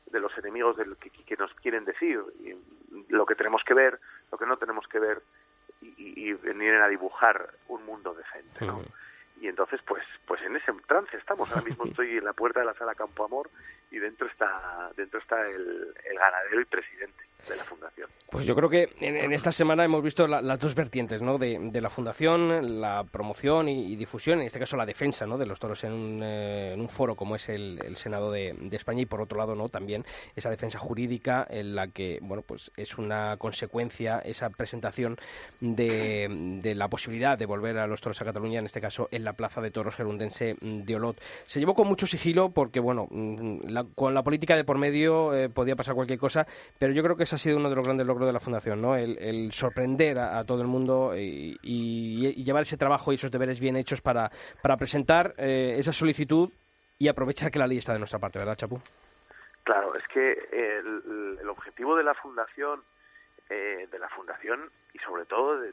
de 0.07 0.20
los 0.20 0.36
enemigos 0.38 0.76
del 0.76 0.96
que, 0.96 1.11
que 1.11 1.36
nos 1.36 1.55
quieren 1.55 1.84
decir 1.84 2.20
y 2.40 2.55
lo 3.12 3.24
que 3.24 3.34
tenemos 3.36 3.62
que 3.64 3.74
ver, 3.74 3.98
lo 4.32 4.38
que 4.38 4.46
no 4.46 4.57
tenemos 4.57 4.86
que 4.88 4.98
ver 4.98 5.20
y, 5.80 6.28
y- 6.30 6.32
venir 6.34 6.74
a 6.74 6.88
dibujar 6.88 7.48
un 7.68 7.84
mundo 7.86 8.12
decente, 8.14 8.64
¿no? 8.66 8.82
Y 9.40 9.48
entonces, 9.48 9.80
pues, 9.82 10.05
pues 10.26 10.40
en 10.42 10.55
ese 10.57 10.72
trance 10.86 11.16
estamos. 11.16 11.48
Ahora 11.50 11.62
mismo 11.62 11.84
estoy 11.88 12.18
en 12.18 12.24
la 12.24 12.32
puerta 12.32 12.61
de 12.61 12.66
la 12.66 12.74
sala 12.74 12.94
Campo 12.94 13.24
Amor 13.24 13.48
y 13.90 13.98
dentro 13.98 14.26
está, 14.26 14.90
dentro 14.96 15.18
está 15.20 15.48
el, 15.48 15.94
el 16.05 16.18
ganadero 16.18 16.61
y 16.61 16.64
presidente 16.64 17.24
de 17.49 17.57
la 17.57 17.64
fundación. 17.64 18.09
Pues 18.30 18.47
yo 18.47 18.57
creo 18.57 18.70
que 18.70 18.88
en, 19.01 19.30
esta 19.34 19.53
semana 19.53 19.84
hemos 19.84 20.03
visto 20.03 20.26
la- 20.26 20.40
las 20.40 20.59
dos 20.59 20.74
vertientes 20.74 21.20
¿no? 21.20 21.36
de, 21.36 21.59
de 21.70 21.80
la 21.82 21.90
fundación, 21.90 22.80
la 22.80 23.05
promoción 23.05 23.68
y, 23.68 23.95
difusión, 23.95 24.40
en 24.40 24.47
este 24.47 24.59
caso 24.59 24.74
la 24.78 24.86
defensa 24.86 25.26
¿no? 25.26 25.36
de 25.36 25.45
los 25.45 25.59
toros 25.61 25.84
en 25.84 25.93
un, 25.93 26.20
eh, 26.24 26.86
foro 26.88 27.14
como 27.14 27.36
es 27.36 27.51
el, 27.51 27.95
Senado 27.97 28.30
de, 28.32 28.57
España 28.72 29.03
y 29.03 29.07
por 29.07 29.20
otro 29.20 29.36
lado 29.36 29.55
no 29.55 29.68
también 29.68 30.07
esa 30.34 30.49
defensa 30.49 30.78
jurídica 30.78 31.47
en 31.51 31.74
la 31.74 31.88
que 31.88 32.20
bueno 32.22 32.43
pues 32.43 32.70
es 32.78 32.97
una 32.97 33.36
consecuencia 33.36 34.20
esa 34.24 34.49
presentación 34.49 35.18
de, 35.61 36.28
de 36.62 36.74
la 36.74 36.88
posibilidad 36.88 37.36
de 37.38 37.47
volver 37.47 37.78
a 37.78 37.86
los 37.86 38.01
toros 38.01 38.20
a 38.20 38.24
Cataluña, 38.24 38.59
en 38.61 38.66
este 38.66 38.80
caso 38.80 39.09
en 39.11 39.24
la 39.24 39.34
plaza 39.34 39.61
de 39.61 39.70
toros 39.70 39.95
gerundense 39.97 40.57
de 40.61 40.97
Olot. 40.97 41.20
Se 41.47 41.61
llevó 41.61 41.74
con 41.74 41.86
mucho 41.86 42.07
sigilo 42.07 42.49
porque 42.51 42.80
bueno 42.80 43.07
mm, 43.11 43.68
la- 43.68 43.84
con 43.95 44.14
la 44.14 44.22
política 44.22 44.57
de 44.57 44.64
por 44.64 44.78
medio 44.78 45.34
eh, 45.34 45.49
podía 45.51 45.76
pasar 45.76 45.95
cualquier 45.95 46.18
cosa, 46.18 46.47
pero 46.78 46.93
yo 46.95 47.03
creo 47.03 47.16
que 47.16 47.24
ha 47.33 47.39
sido 47.39 47.57
uno 47.57 47.68
de 47.68 47.76
los 47.76 47.85
grandes 47.85 48.07
logros 48.07 48.26
de 48.26 48.33
la 48.33 48.41
Fundación, 48.41 48.80
¿no? 48.80 48.97
El, 48.97 49.53
sorprender 49.53 50.18
a, 50.18 50.45
todo 50.45 50.62
el 50.62 50.68
mundo 50.68 51.12
y, 51.16 51.59
y- 51.62 52.45
llevar 52.45 52.62
ese 52.62 52.76
trabajo 52.76 53.12
y 53.12 53.16
esos 53.16 53.30
deberes 53.30 53.61
bien 53.61 53.76
hechos 53.76 54.01
para, 54.01 54.30
para 54.62 54.76
presentar 54.76 55.35
eh, 55.39 55.76
esa 55.78 55.93
solicitud 55.93 56.51
y 56.99 57.09
aprovechar 57.09 57.51
que 57.51 57.59
la 57.59 57.66
ley 57.66 57.78
está 57.78 57.93
de 57.93 57.99
nuestra 57.99 58.18
parte, 58.18 58.39
¿verdad, 58.39 58.57
Chapu? 58.57 58.80
Claro, 59.64 59.95
es 59.95 60.07
que 60.09 60.33
el, 60.53 61.39
el 61.41 61.49
objetivo 61.49 61.97
de 61.97 62.05
la 62.05 62.14
fundación, 62.14 62.83
eh, 63.49 63.89
de 63.91 63.99
la 63.99 64.09
fundación 64.09 64.70
y 64.93 64.99
sobre 64.99 65.24
todo 65.24 65.59
de 65.61 65.72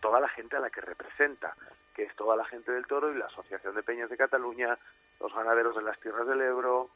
toda 0.00 0.20
la 0.20 0.28
gente 0.28 0.56
a 0.56 0.60
la 0.60 0.70
que 0.70 0.80
representa, 0.80 1.54
que 1.94 2.04
es 2.04 2.16
toda 2.16 2.36
la 2.36 2.44
gente 2.44 2.72
del 2.72 2.86
toro 2.86 3.12
y 3.12 3.18
la 3.18 3.26
Asociación 3.26 3.74
de 3.74 3.82
Peñas 3.82 4.10
de 4.10 4.16
Cataluña, 4.16 4.76
los 5.20 5.34
ganaderos 5.34 5.76
de 5.76 5.82
las 5.82 5.98
tierras 6.00 6.26
del 6.26 6.40
Ebro, 6.40 6.90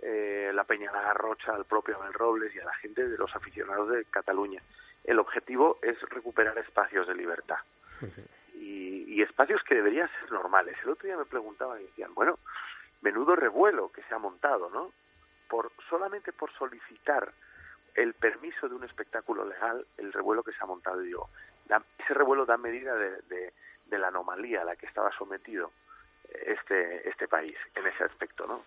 eh, 0.00 0.50
la 0.54 0.64
Peña 0.64 0.90
La 0.92 1.02
Garrocha, 1.02 1.54
al 1.54 1.64
propio 1.64 1.96
Abel 1.96 2.12
Robles 2.14 2.54
y 2.54 2.58
a 2.60 2.64
la 2.64 2.74
gente 2.74 3.06
de 3.08 3.18
los 3.18 3.34
aficionados 3.36 3.88
de 3.90 4.04
Cataluña. 4.06 4.62
El 5.04 5.18
objetivo 5.18 5.78
es 5.82 6.00
recuperar 6.08 6.56
espacios 6.58 7.06
de 7.08 7.14
libertad 7.14 7.58
y, 8.54 9.04
y 9.14 9.22
espacios 9.22 9.62
que 9.64 9.74
deberían 9.74 10.08
ser 10.20 10.32
normales. 10.32 10.76
El 10.82 10.90
otro 10.90 11.06
día 11.06 11.16
me 11.16 11.24
preguntaban 11.24 11.80
y 11.80 11.84
decían, 11.84 12.14
bueno, 12.14 12.38
menudo 13.00 13.34
revuelo 13.36 13.90
que 13.92 14.02
se 14.04 14.14
ha 14.14 14.18
montado, 14.18 14.70
¿no? 14.70 14.92
Por, 15.48 15.70
solamente 15.90 16.32
por 16.32 16.50
solicitar 16.52 17.30
el 17.94 18.14
permiso 18.14 18.68
de 18.68 18.74
un 18.74 18.84
espectáculo 18.84 19.44
legal, 19.44 19.84
el 19.98 20.12
revuelo 20.12 20.42
que 20.42 20.52
se 20.52 20.58
ha 20.62 20.66
montado, 20.66 21.02
y 21.02 21.06
digo, 21.08 21.28
da- 21.66 21.82
ese 21.98 22.14
revuelo 22.14 22.46
da 22.46 22.56
medida 22.56 22.94
de, 22.94 23.20
de- 23.22 23.52
de 23.86 23.98
la 23.98 24.08
anomalía 24.08 24.62
a 24.62 24.64
la 24.64 24.76
que 24.76 24.86
estaba 24.86 25.10
sometido 25.12 25.70
este, 26.46 27.08
este 27.08 27.28
país 27.28 27.56
en 27.74 27.86
ese 27.86 28.04
aspecto, 28.04 28.46
¿no? 28.46 28.62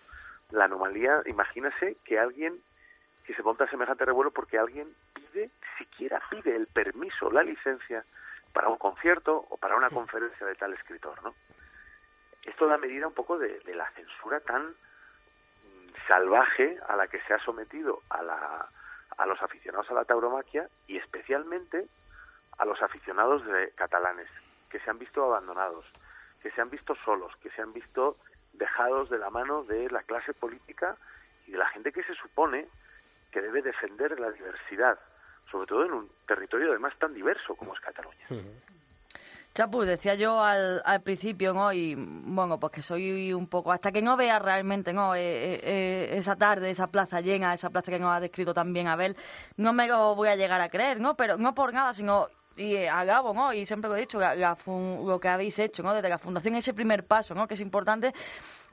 La 0.52 0.66
anomalía, 0.66 1.22
imagínese 1.26 1.98
que 2.06 2.20
alguien 2.20 2.60
que 3.26 3.34
se 3.34 3.44
monta 3.44 3.68
semejante 3.68 4.06
revuelo 4.06 4.32
porque 4.32 4.58
alguien 4.58 4.88
pide, 5.14 5.50
siquiera 5.78 6.22
pide 6.30 6.56
el 6.56 6.68
permiso, 6.68 7.32
la 7.32 7.44
licencia 7.44 8.04
para 8.54 8.70
un 8.70 8.78
concierto 8.78 9.46
o 9.50 9.58
para 9.58 9.76
una 9.76 9.90
conferencia 9.90 10.46
de 10.46 10.56
tal 10.56 10.74
escritor, 10.74 11.22
¿no? 11.24 11.34
Esto 12.44 12.68
da 12.68 12.78
medida 12.78 13.08
un 13.08 13.14
poco 13.14 13.38
de, 13.38 13.60
de 13.62 13.74
la 13.74 13.90
censura 13.92 14.40
tan 14.40 14.68
mm, 14.68 16.08
salvaje 16.08 16.78
a 16.88 16.96
la 16.96 17.08
que 17.08 17.20
se 17.22 17.34
ha 17.34 17.40
sometido 17.40 18.02
a, 18.10 18.22
la, 18.22 18.70
a 19.18 19.26
los 19.26 19.42
aficionados 19.42 19.90
a 19.90 19.96
la 19.96 20.06
tauromaquia 20.06 20.70
y 20.88 20.98
especialmente 20.98 21.88
a 22.58 22.66
los 22.66 22.82
aficionados 22.82 23.46
de 23.46 23.72
catalanes 23.72 24.30
que 24.70 24.80
se 24.80 24.90
han 24.90 25.00
visto 25.00 25.24
abandonados, 25.26 25.86
que 26.42 26.52
se 26.52 26.62
han 26.62 26.70
visto 26.70 26.96
solos, 27.04 27.36
que 27.38 27.50
se 27.50 27.62
han 27.62 27.74
visto 27.74 28.18
dejados 28.58 29.10
de 29.10 29.18
la 29.18 29.30
mano 29.30 29.64
de 29.64 29.90
la 29.90 30.02
clase 30.04 30.34
política 30.34 30.96
y 31.48 31.52
de 31.52 31.58
la 31.58 31.68
gente 31.68 31.92
que 31.92 32.04
se 32.04 32.16
supone 32.16 32.68
que 33.32 33.42
debe 33.42 33.62
defender 33.62 34.20
la 34.20 34.32
diversidad, 34.32 34.98
sobre 35.52 35.68
todo 35.68 35.86
en 35.86 35.94
un 35.94 36.10
territorio 36.28 36.72
además 36.72 36.94
tan 36.98 37.14
diverso 37.14 37.56
como 37.56 37.74
es 37.74 37.80
Cataluña. 37.82 38.26
Chapu, 39.56 39.84
decía 39.84 40.16
yo 40.16 40.42
al, 40.44 40.82
al 40.84 41.02
principio, 41.02 41.54
¿no? 41.54 41.72
Y 41.72 41.96
bueno, 41.98 42.60
pues 42.60 42.74
que 42.74 42.82
soy 42.82 43.32
un 43.32 43.48
poco. 43.48 43.72
Hasta 43.72 43.90
que 43.94 44.02
no 44.02 44.18
vea 44.18 44.38
realmente, 44.38 44.92
¿no? 44.92 45.16
Eh, 45.16 45.22
eh, 45.22 45.62
eh, 45.64 46.18
esa 46.18 46.36
tarde, 46.36 46.70
esa 46.70 46.88
plaza 46.88 47.22
llena, 47.22 47.54
esa 47.54 47.70
plaza 47.70 47.90
que 47.90 47.98
nos 48.00 48.10
ha 48.10 48.20
descrito 48.20 48.54
también 48.54 48.88
Abel, 48.88 49.16
no 49.56 49.72
me 49.72 49.88
lo 49.88 50.14
voy 50.14 50.28
a 50.28 50.36
llegar 50.36 50.60
a 50.60 50.68
creer, 50.68 51.00
¿no? 51.00 51.16
Pero 51.16 51.38
no 51.38 51.56
por 51.56 51.74
nada, 51.74 51.94
sino. 51.94 52.28
Y 52.58 52.76
eh, 52.76 52.90
a 52.90 53.04
Gabo, 53.04 53.34
¿no? 53.34 53.52
Y 53.54 53.66
siempre 53.66 53.90
lo 53.90 53.96
he 53.98 54.00
dicho, 54.02 54.20
la- 54.20 54.36
la 54.36 54.56
fun- 54.56 55.06
lo 55.08 55.20
que 55.20 55.28
habéis 55.30 55.60
hecho, 55.60 55.84
¿no? 55.84 55.94
Desde 55.94 56.10
la 56.10 56.18
fundación, 56.18 56.56
ese 56.56 56.74
primer 56.74 57.06
paso, 57.06 57.36
¿no? 57.36 57.48
Que 57.48 57.56
es 57.56 57.60
importante. 57.62 58.14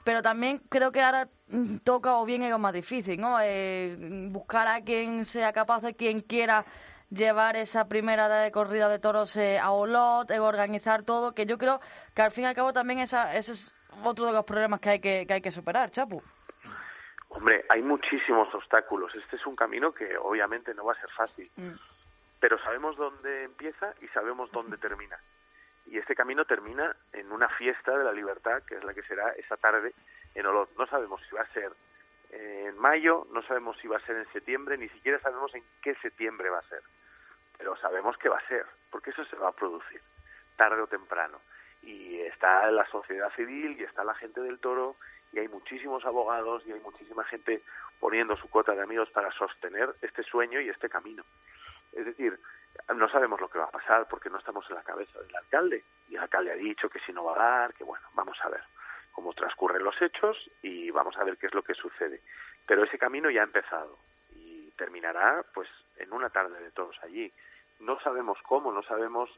Pero 0.04 0.22
también 0.22 0.58
creo 0.68 0.90
que 0.92 1.00
ahora 1.00 1.28
mm, 1.48 1.78
toca 1.78 2.16
o 2.16 2.24
bien 2.24 2.42
es 2.42 2.50
lo 2.50 2.58
más 2.58 2.72
difícil, 2.72 3.20
¿no? 3.20 3.38
Eh, 3.40 3.96
buscar 4.30 4.66
a 4.68 4.80
quien 4.82 5.24
sea 5.24 5.52
capaz, 5.52 5.80
de 5.82 5.94
quien 5.94 6.20
quiera 6.20 6.64
llevar 7.10 7.56
esa 7.56 7.88
primera 7.88 8.28
de 8.28 8.50
corrida 8.50 8.88
de 8.88 8.98
toros 8.98 9.36
eh, 9.36 9.58
a 9.58 9.70
Olot, 9.70 10.30
eh, 10.30 10.40
organizar 10.40 11.02
todo, 11.02 11.34
que 11.34 11.44
yo 11.46 11.58
creo 11.58 11.80
que 12.14 12.22
al 12.22 12.30
fin 12.32 12.44
y 12.44 12.46
al 12.46 12.54
cabo 12.54 12.72
también 12.72 13.00
esa, 13.00 13.34
ese 13.36 13.52
es 13.52 13.74
otro 14.02 14.26
de 14.26 14.32
los 14.32 14.44
problemas 14.44 14.80
que 14.80 14.90
hay 14.90 14.98
que, 15.00 15.26
que 15.26 15.34
hay 15.34 15.40
que 15.42 15.50
superar, 15.50 15.90
Chapu. 15.90 16.22
Hombre, 17.28 17.64
hay 17.68 17.82
muchísimos 17.82 18.52
obstáculos. 18.54 19.14
Este 19.14 19.36
es 19.36 19.46
un 19.46 19.56
camino 19.56 19.92
que 19.92 20.16
obviamente 20.18 20.74
no 20.74 20.84
va 20.84 20.92
a 20.92 21.00
ser 21.00 21.10
fácil, 21.16 21.50
pero 22.42 22.58
sabemos 22.58 22.96
dónde 22.96 23.44
empieza 23.44 23.94
y 24.00 24.08
sabemos 24.08 24.50
dónde 24.50 24.76
termina. 24.76 25.16
Y 25.86 25.96
este 25.96 26.16
camino 26.16 26.44
termina 26.44 26.92
en 27.12 27.30
una 27.30 27.48
fiesta 27.48 27.96
de 27.96 28.02
la 28.02 28.10
libertad, 28.10 28.64
que 28.64 28.74
es 28.74 28.82
la 28.82 28.92
que 28.92 29.04
será 29.04 29.30
esa 29.34 29.56
tarde 29.56 29.94
en 30.34 30.46
Olot. 30.46 30.68
No 30.76 30.84
sabemos 30.88 31.22
si 31.22 31.36
va 31.36 31.42
a 31.42 31.52
ser 31.52 31.70
en 32.30 32.76
mayo, 32.78 33.28
no 33.30 33.42
sabemos 33.42 33.78
si 33.78 33.86
va 33.86 33.98
a 33.98 34.06
ser 34.06 34.16
en 34.16 34.26
septiembre, 34.32 34.76
ni 34.76 34.88
siquiera 34.88 35.20
sabemos 35.20 35.54
en 35.54 35.62
qué 35.82 35.94
septiembre 36.02 36.50
va 36.50 36.58
a 36.58 36.68
ser. 36.68 36.82
Pero 37.58 37.76
sabemos 37.76 38.18
que 38.18 38.28
va 38.28 38.38
a 38.38 38.48
ser, 38.48 38.66
porque 38.90 39.10
eso 39.10 39.24
se 39.26 39.36
va 39.36 39.50
a 39.50 39.52
producir, 39.52 40.00
tarde 40.56 40.82
o 40.82 40.88
temprano. 40.88 41.38
Y 41.82 42.22
está 42.22 42.68
la 42.72 42.86
sociedad 42.86 43.32
civil 43.36 43.76
y 43.78 43.84
está 43.84 44.02
la 44.02 44.16
gente 44.16 44.40
del 44.40 44.58
toro 44.58 44.96
y 45.32 45.38
hay 45.38 45.46
muchísimos 45.46 46.04
abogados 46.04 46.64
y 46.66 46.72
hay 46.72 46.80
muchísima 46.80 47.22
gente 47.22 47.62
poniendo 48.00 48.36
su 48.36 48.50
cuota 48.50 48.74
de 48.74 48.82
amigos 48.82 49.10
para 49.10 49.30
sostener 49.30 49.94
este 50.02 50.24
sueño 50.24 50.60
y 50.60 50.70
este 50.70 50.88
camino. 50.88 51.22
Es 51.92 52.04
decir, 52.04 52.38
no 52.94 53.08
sabemos 53.08 53.40
lo 53.40 53.48
que 53.48 53.58
va 53.58 53.66
a 53.66 53.70
pasar 53.70 54.06
porque 54.08 54.30
no 54.30 54.38
estamos 54.38 54.68
en 54.68 54.76
la 54.76 54.82
cabeza 54.82 55.20
del 55.20 55.36
alcalde 55.36 55.84
y 56.08 56.16
el 56.16 56.22
alcalde 56.22 56.52
ha 56.52 56.56
dicho 56.56 56.88
que 56.88 57.00
si 57.00 57.12
no 57.12 57.24
va 57.24 57.34
a 57.34 57.60
dar, 57.60 57.74
que 57.74 57.84
bueno, 57.84 58.06
vamos 58.14 58.38
a 58.42 58.48
ver 58.48 58.62
cómo 59.12 59.32
transcurren 59.34 59.84
los 59.84 60.00
hechos 60.00 60.36
y 60.62 60.90
vamos 60.90 61.16
a 61.16 61.24
ver 61.24 61.36
qué 61.36 61.46
es 61.46 61.54
lo 61.54 61.62
que 61.62 61.74
sucede. 61.74 62.20
Pero 62.66 62.84
ese 62.84 62.98
camino 62.98 63.30
ya 63.30 63.42
ha 63.42 63.44
empezado 63.44 63.96
y 64.30 64.70
terminará 64.76 65.44
pues 65.54 65.68
en 65.96 66.12
una 66.12 66.30
tarde 66.30 66.62
de 66.62 66.70
todos 66.70 66.96
allí. 67.02 67.32
No 67.80 68.00
sabemos 68.00 68.38
cómo, 68.42 68.72
no 68.72 68.82
sabemos, 68.82 69.30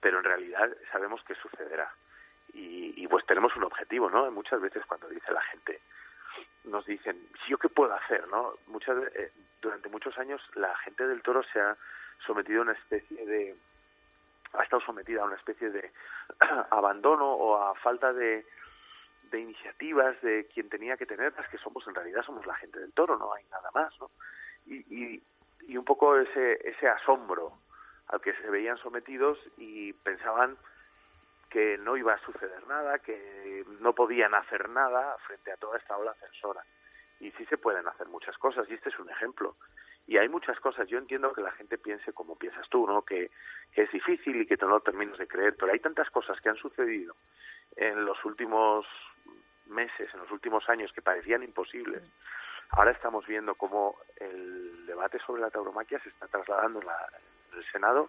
pero 0.00 0.18
en 0.18 0.24
realidad 0.24 0.70
sabemos 0.92 1.22
que 1.24 1.34
sucederá. 1.34 1.92
Y, 2.52 2.94
y 2.96 3.06
pues 3.06 3.24
tenemos 3.26 3.54
un 3.56 3.64
objetivo, 3.64 4.10
¿no? 4.10 4.28
Muchas 4.30 4.60
veces 4.60 4.84
cuando 4.86 5.08
dice 5.08 5.32
la 5.32 5.42
gente, 5.42 5.80
nos 6.64 6.84
dicen, 6.86 7.16
¿yo 7.48 7.58
qué 7.58 7.68
puedo 7.68 7.94
hacer? 7.94 8.26
¿no? 8.28 8.54
Muchas, 8.68 8.96
eh, 9.14 9.32
durante 9.60 9.88
muchos 9.88 10.16
años 10.18 10.40
la 10.54 10.76
gente 10.78 11.06
del 11.06 11.22
toro 11.22 11.42
se 11.52 11.60
ha 11.60 11.76
sometido 12.26 12.60
a 12.60 12.64
una 12.64 12.72
especie 12.72 13.26
de 13.26 13.56
ha 14.52 14.62
estado 14.62 14.82
sometida 14.82 15.22
a 15.22 15.26
una 15.26 15.36
especie 15.36 15.70
de 15.70 15.90
abandono 16.70 17.32
o 17.32 17.56
a 17.56 17.74
falta 17.76 18.12
de, 18.12 18.44
de 19.30 19.40
iniciativas 19.40 20.20
de 20.22 20.46
quien 20.52 20.68
tenía 20.68 20.96
que 20.96 21.06
tenerlas, 21.06 21.48
que 21.48 21.58
somos 21.58 21.86
en 21.86 21.94
realidad 21.94 22.22
somos 22.24 22.44
la 22.46 22.56
gente 22.56 22.80
del 22.80 22.92
toro, 22.92 23.16
no 23.16 23.32
hay 23.32 23.44
nada 23.50 23.70
más, 23.74 23.92
¿no? 24.00 24.10
Y, 24.66 24.74
y, 24.92 25.22
y 25.68 25.76
un 25.76 25.84
poco 25.84 26.16
ese, 26.16 26.68
ese 26.68 26.88
asombro 26.88 27.52
al 28.08 28.20
que 28.20 28.34
se 28.34 28.50
veían 28.50 28.76
sometidos 28.78 29.38
y 29.56 29.92
pensaban 29.92 30.56
que 31.50 31.76
no 31.78 31.96
iba 31.96 32.14
a 32.14 32.24
suceder 32.24 32.66
nada, 32.68 33.00
que 33.00 33.64
no 33.80 33.92
podían 33.92 34.34
hacer 34.34 34.68
nada 34.68 35.16
frente 35.26 35.50
a 35.50 35.56
toda 35.56 35.78
esta 35.78 35.96
ola 35.96 36.14
censora. 36.14 36.64
Y 37.18 37.32
sí 37.32 37.44
se 37.46 37.58
pueden 37.58 37.86
hacer 37.88 38.06
muchas 38.06 38.38
cosas, 38.38 38.70
y 38.70 38.74
este 38.74 38.88
es 38.88 38.98
un 38.98 39.10
ejemplo. 39.10 39.56
Y 40.06 40.16
hay 40.16 40.28
muchas 40.28 40.58
cosas, 40.60 40.88
yo 40.88 40.98
entiendo 40.98 41.32
que 41.32 41.42
la 41.42 41.50
gente 41.52 41.76
piense 41.76 42.12
como 42.12 42.36
piensas 42.36 42.68
tú, 42.68 42.86
¿no? 42.86 43.02
Que, 43.02 43.30
que 43.74 43.82
es 43.82 43.90
difícil 43.90 44.40
y 44.40 44.46
que 44.46 44.56
no 44.56 44.68
lo 44.68 44.80
terminas 44.80 45.18
de 45.18 45.26
creer, 45.26 45.56
pero 45.58 45.72
hay 45.72 45.80
tantas 45.80 46.08
cosas 46.10 46.40
que 46.40 46.48
han 46.48 46.56
sucedido 46.56 47.14
en 47.76 48.04
los 48.04 48.24
últimos 48.24 48.86
meses, 49.66 50.08
en 50.14 50.20
los 50.20 50.30
últimos 50.30 50.68
años, 50.68 50.92
que 50.92 51.02
parecían 51.02 51.42
imposibles. 51.42 52.02
Ahora 52.70 52.92
estamos 52.92 53.26
viendo 53.26 53.56
cómo 53.56 53.96
el 54.16 54.86
debate 54.86 55.18
sobre 55.18 55.42
la 55.42 55.50
tauromaquia 55.50 56.00
se 56.00 56.08
está 56.08 56.28
trasladando 56.28 56.80
en, 56.80 56.86
la, 56.86 57.08
en 57.52 57.58
el 57.58 57.64
Senado 57.72 58.08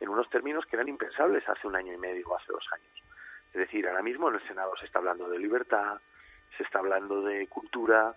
en 0.00 0.08
unos 0.08 0.28
términos 0.30 0.64
que 0.66 0.76
eran 0.76 0.88
impensables 0.88 1.48
hace 1.48 1.66
un 1.66 1.76
año 1.76 1.92
y 1.92 1.98
medio 1.98 2.28
o 2.28 2.36
hace 2.36 2.52
dos 2.52 2.66
años. 2.72 3.02
Es 3.52 3.60
decir, 3.60 3.86
ahora 3.88 4.02
mismo 4.02 4.28
en 4.28 4.36
el 4.36 4.46
Senado 4.46 4.76
se 4.76 4.86
está 4.86 4.98
hablando 4.98 5.28
de 5.28 5.38
libertad, 5.38 6.00
se 6.56 6.62
está 6.62 6.78
hablando 6.78 7.22
de 7.22 7.46
cultura, 7.48 8.14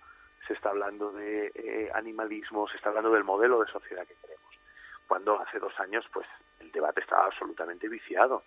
se 0.48 0.54
está 0.54 0.70
hablando 0.70 1.12
de 1.12 1.52
eh, 1.56 1.92
animalismo, 1.94 2.68
se 2.68 2.78
está 2.78 2.90
hablando 2.90 3.12
del 3.12 3.24
modelo 3.24 3.62
de 3.64 3.72
sociedad 3.72 4.06
que 4.06 4.16
queremos. 4.16 4.42
Cuando 5.08 5.40
hace 5.40 5.60
dos 5.60 5.78
años, 5.80 6.06
pues, 6.14 6.28
el 6.60 6.72
debate 6.72 7.02
estaba 7.02 7.26
absolutamente 7.26 7.88
viciado 7.88 8.44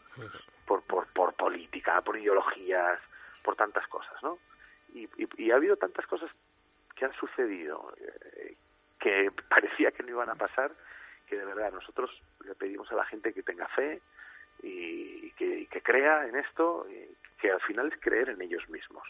por, 0.67 0.83
por, 0.83 1.07
por 1.09 1.35
política, 1.35 2.01
por 2.01 2.17
ideologías, 2.17 3.01
por 3.43 3.57
tantas 3.57 3.87
cosas, 3.89 4.23
¿no? 4.23 4.39
Y, 4.95 5.09
y, 5.17 5.29
y 5.37 5.51
ha 5.51 5.57
habido 5.57 5.77
tantas 5.77 6.07
cosas 6.07 6.31
que 6.95 7.05
han 7.05 7.13
sucedido 7.15 7.93
eh, 7.99 8.57
que 8.99 9.31
parecía 9.49 9.91
que 9.91 10.03
no 10.03 10.11
iban 10.11 10.31
a 10.31 10.35
pasar, 10.35 10.71
de 11.37 11.45
verdad 11.45 11.73
nosotros 11.73 12.11
le 12.45 12.55
pedimos 12.55 12.91
a 12.91 12.95
la 12.95 13.05
gente 13.05 13.33
que 13.33 13.43
tenga 13.43 13.69
fe 13.69 14.01
y, 14.63 15.31
que, 15.33 15.61
y 15.61 15.67
que 15.67 15.83
crea 15.83 16.27
en 16.27 16.37
esto, 16.37 16.87
y 16.89 17.09
que 17.41 17.51
al 17.51 17.61
final 17.61 17.93
es 17.93 18.01
creer 18.01 18.31
en 18.31 18.41
ellos 18.41 18.69
mismos. 18.69 19.07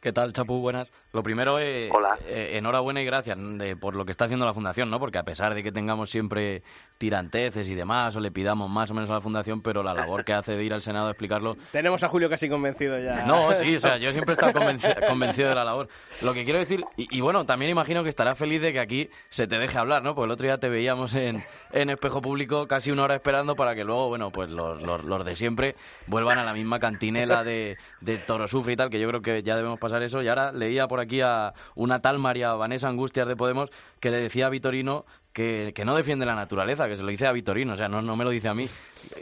¿Qué 0.00 0.14
tal, 0.14 0.32
Chapu? 0.32 0.60
Buenas. 0.60 0.92
Lo 1.12 1.22
primero, 1.22 1.58
eh, 1.60 1.90
Hola. 1.92 2.16
eh, 2.26 2.52
enhorabuena 2.56 3.02
y 3.02 3.04
gracias 3.04 3.36
de- 3.58 3.76
por 3.76 3.94
lo 3.94 4.06
que 4.06 4.12
está 4.12 4.24
haciendo 4.24 4.46
la 4.46 4.54
Fundación, 4.54 4.88
¿no? 4.90 4.98
Porque 4.98 5.18
a 5.18 5.24
pesar 5.24 5.54
de 5.54 5.62
que 5.62 5.72
tengamos 5.72 6.08
siempre 6.08 6.62
tiranteces 6.96 7.68
y 7.68 7.74
demás, 7.74 8.16
o 8.16 8.20
le 8.20 8.30
pidamos 8.30 8.70
más 8.70 8.90
o 8.90 8.94
menos 8.94 9.10
a 9.10 9.14
la 9.14 9.20
Fundación, 9.20 9.60
pero 9.60 9.82
la 9.82 9.92
labor 9.92 10.24
que 10.24 10.32
hace 10.32 10.56
de 10.56 10.64
ir 10.64 10.72
al 10.72 10.80
Senado 10.80 11.08
a 11.08 11.10
explicarlo... 11.10 11.54
Tenemos 11.72 12.02
a 12.02 12.08
Julio 12.08 12.30
casi 12.30 12.48
convencido 12.48 12.98
ya. 12.98 13.26
No, 13.26 13.52
sí, 13.52 13.76
o 13.76 13.80
sea, 13.80 13.98
yo 13.98 14.10
siempre 14.12 14.32
he 14.32 14.36
estado 14.36 14.52
convenci- 14.58 15.06
convencido 15.06 15.50
de 15.50 15.54
la 15.54 15.64
labor. 15.64 15.88
Lo 16.22 16.32
que 16.32 16.44
quiero 16.44 16.58
decir, 16.58 16.82
y, 16.96 17.14
y 17.14 17.20
bueno, 17.20 17.44
también 17.44 17.70
imagino 17.70 18.02
que 18.02 18.08
estarás 18.08 18.38
feliz 18.38 18.62
de 18.62 18.72
que 18.72 18.80
aquí 18.80 19.10
se 19.28 19.46
te 19.46 19.58
deje 19.58 19.76
hablar, 19.76 20.02
¿no? 20.02 20.14
Porque 20.14 20.26
el 20.26 20.30
otro 20.30 20.44
día 20.44 20.56
te 20.56 20.70
veíamos 20.70 21.14
en, 21.14 21.44
en 21.72 21.90
Espejo 21.90 22.22
Público 22.22 22.66
casi 22.66 22.90
una 22.90 23.04
hora 23.04 23.16
esperando 23.16 23.54
para 23.54 23.74
que 23.74 23.84
luego, 23.84 24.08
bueno, 24.08 24.30
pues 24.30 24.48
los, 24.50 24.82
los, 24.82 25.04
los 25.04 25.24
de 25.26 25.36
siempre 25.36 25.76
vuelvan 26.06 26.38
a 26.38 26.44
la 26.44 26.54
misma 26.54 26.78
cantinela 26.80 27.44
de, 27.44 27.76
de 28.00 28.16
Toro 28.16 28.48
Sufre 28.48 28.72
y 28.72 28.76
tal, 28.76 28.88
que 28.88 28.98
yo 28.98 29.06
creo 29.08 29.20
que 29.20 29.42
ya 29.42 29.56
debemos 29.56 29.78
pasar 29.78 29.89
eso. 29.98 30.22
Y 30.22 30.28
ahora 30.28 30.52
leía 30.52 30.88
por 30.88 31.00
aquí 31.00 31.20
a 31.20 31.52
una 31.74 32.00
tal 32.00 32.18
María 32.18 32.54
Vanessa 32.54 32.88
Angustias 32.88 33.26
de 33.28 33.36
Podemos 33.36 33.70
que 34.00 34.10
le 34.10 34.18
decía 34.18 34.46
a 34.46 34.50
Vitorino 34.50 35.04
que, 35.32 35.72
que 35.74 35.84
no 35.84 35.96
defiende 35.96 36.26
la 36.26 36.34
naturaleza, 36.34 36.88
que 36.88 36.96
se 36.96 37.02
lo 37.02 37.08
dice 37.08 37.26
a 37.26 37.32
Vitorino, 37.32 37.74
o 37.74 37.76
sea, 37.76 37.88
no, 37.88 38.02
no 38.02 38.16
me 38.16 38.24
lo 38.24 38.30
dice 38.30 38.48
a 38.48 38.54
mí. 38.54 38.68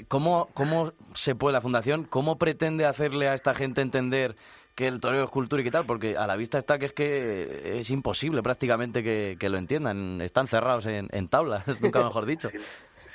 ¿Cómo, 0.09 0.49
¿Cómo 0.55 0.93
se 1.15 1.35
puede 1.35 1.53
la 1.53 1.61
Fundación, 1.61 2.05
cómo 2.05 2.39
pretende 2.39 2.87
hacerle 2.87 3.29
a 3.29 3.35
esta 3.35 3.55
gente 3.55 3.81
entender 3.81 4.37
que 4.75 4.87
el 4.87 5.01
toreo 5.01 5.25
es 5.25 5.31
cultura 5.31 5.61
y 5.61 5.65
qué 5.65 5.71
tal? 5.71 5.87
Porque 5.87 6.17
a 6.17 6.27
la 6.27 6.37
vista 6.37 6.57
está 6.57 6.79
que 6.79 6.87
es 6.87 6.93
que 6.93 7.79
es 7.81 7.91
imposible 7.91 8.43
prácticamente 8.43 9.03
que, 9.03 9.37
que 9.39 9.49
lo 9.49 9.59
entiendan. 9.59 10.21
Están 10.21 10.47
cerrados 10.47 10.87
en, 10.87 11.29
tablas, 11.29 11.67
nunca 11.83 11.99
mejor 11.99 12.27
dicho. 12.27 12.49
Sin, 12.51 12.61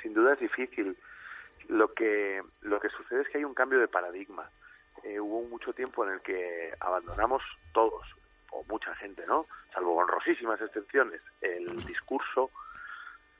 sin 0.02 0.14
duda 0.14 0.34
es 0.34 0.40
difícil. 0.40 0.96
Lo 1.68 1.92
que, 1.94 2.42
lo 2.62 2.78
que 2.80 2.90
sucede 2.90 3.22
es 3.22 3.28
que 3.28 3.38
hay 3.38 3.44
un 3.44 3.54
cambio 3.54 3.80
de 3.80 3.88
paradigma. 3.88 4.50
Eh, 5.04 5.20
hubo 5.20 5.42
mucho 5.48 5.72
tiempo 5.72 6.04
en 6.04 6.14
el 6.14 6.20
que 6.20 6.74
abandonamos 6.80 7.42
todos, 7.72 8.06
o 8.50 8.64
mucha 8.68 8.94
gente, 8.96 9.26
¿no? 9.26 9.46
Salvo 9.72 9.96
honrosísimas 9.96 10.60
excepciones, 10.60 11.20
el 11.40 11.84
discurso 11.84 12.50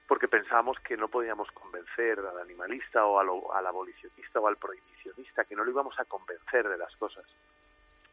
porque 0.07 0.29
pensábamos 0.29 0.79
que 0.81 0.97
no 0.97 1.09
podíamos 1.09 1.51
convencer 1.53 2.19
al 2.19 2.39
animalista 2.39 3.07
o 3.07 3.19
al, 3.19 3.29
al 3.55 3.67
abolicionista 3.67 4.39
o 4.39 4.47
al 4.47 4.57
prohibicionista, 4.57 5.45
que 5.45 5.57
no 5.57 5.65
lo 5.65 5.71
íbamos 5.71 5.99
a 5.99 6.05
convencer 6.05 6.69
de 6.69 6.77
las 6.77 6.95
cosas. 6.97 7.25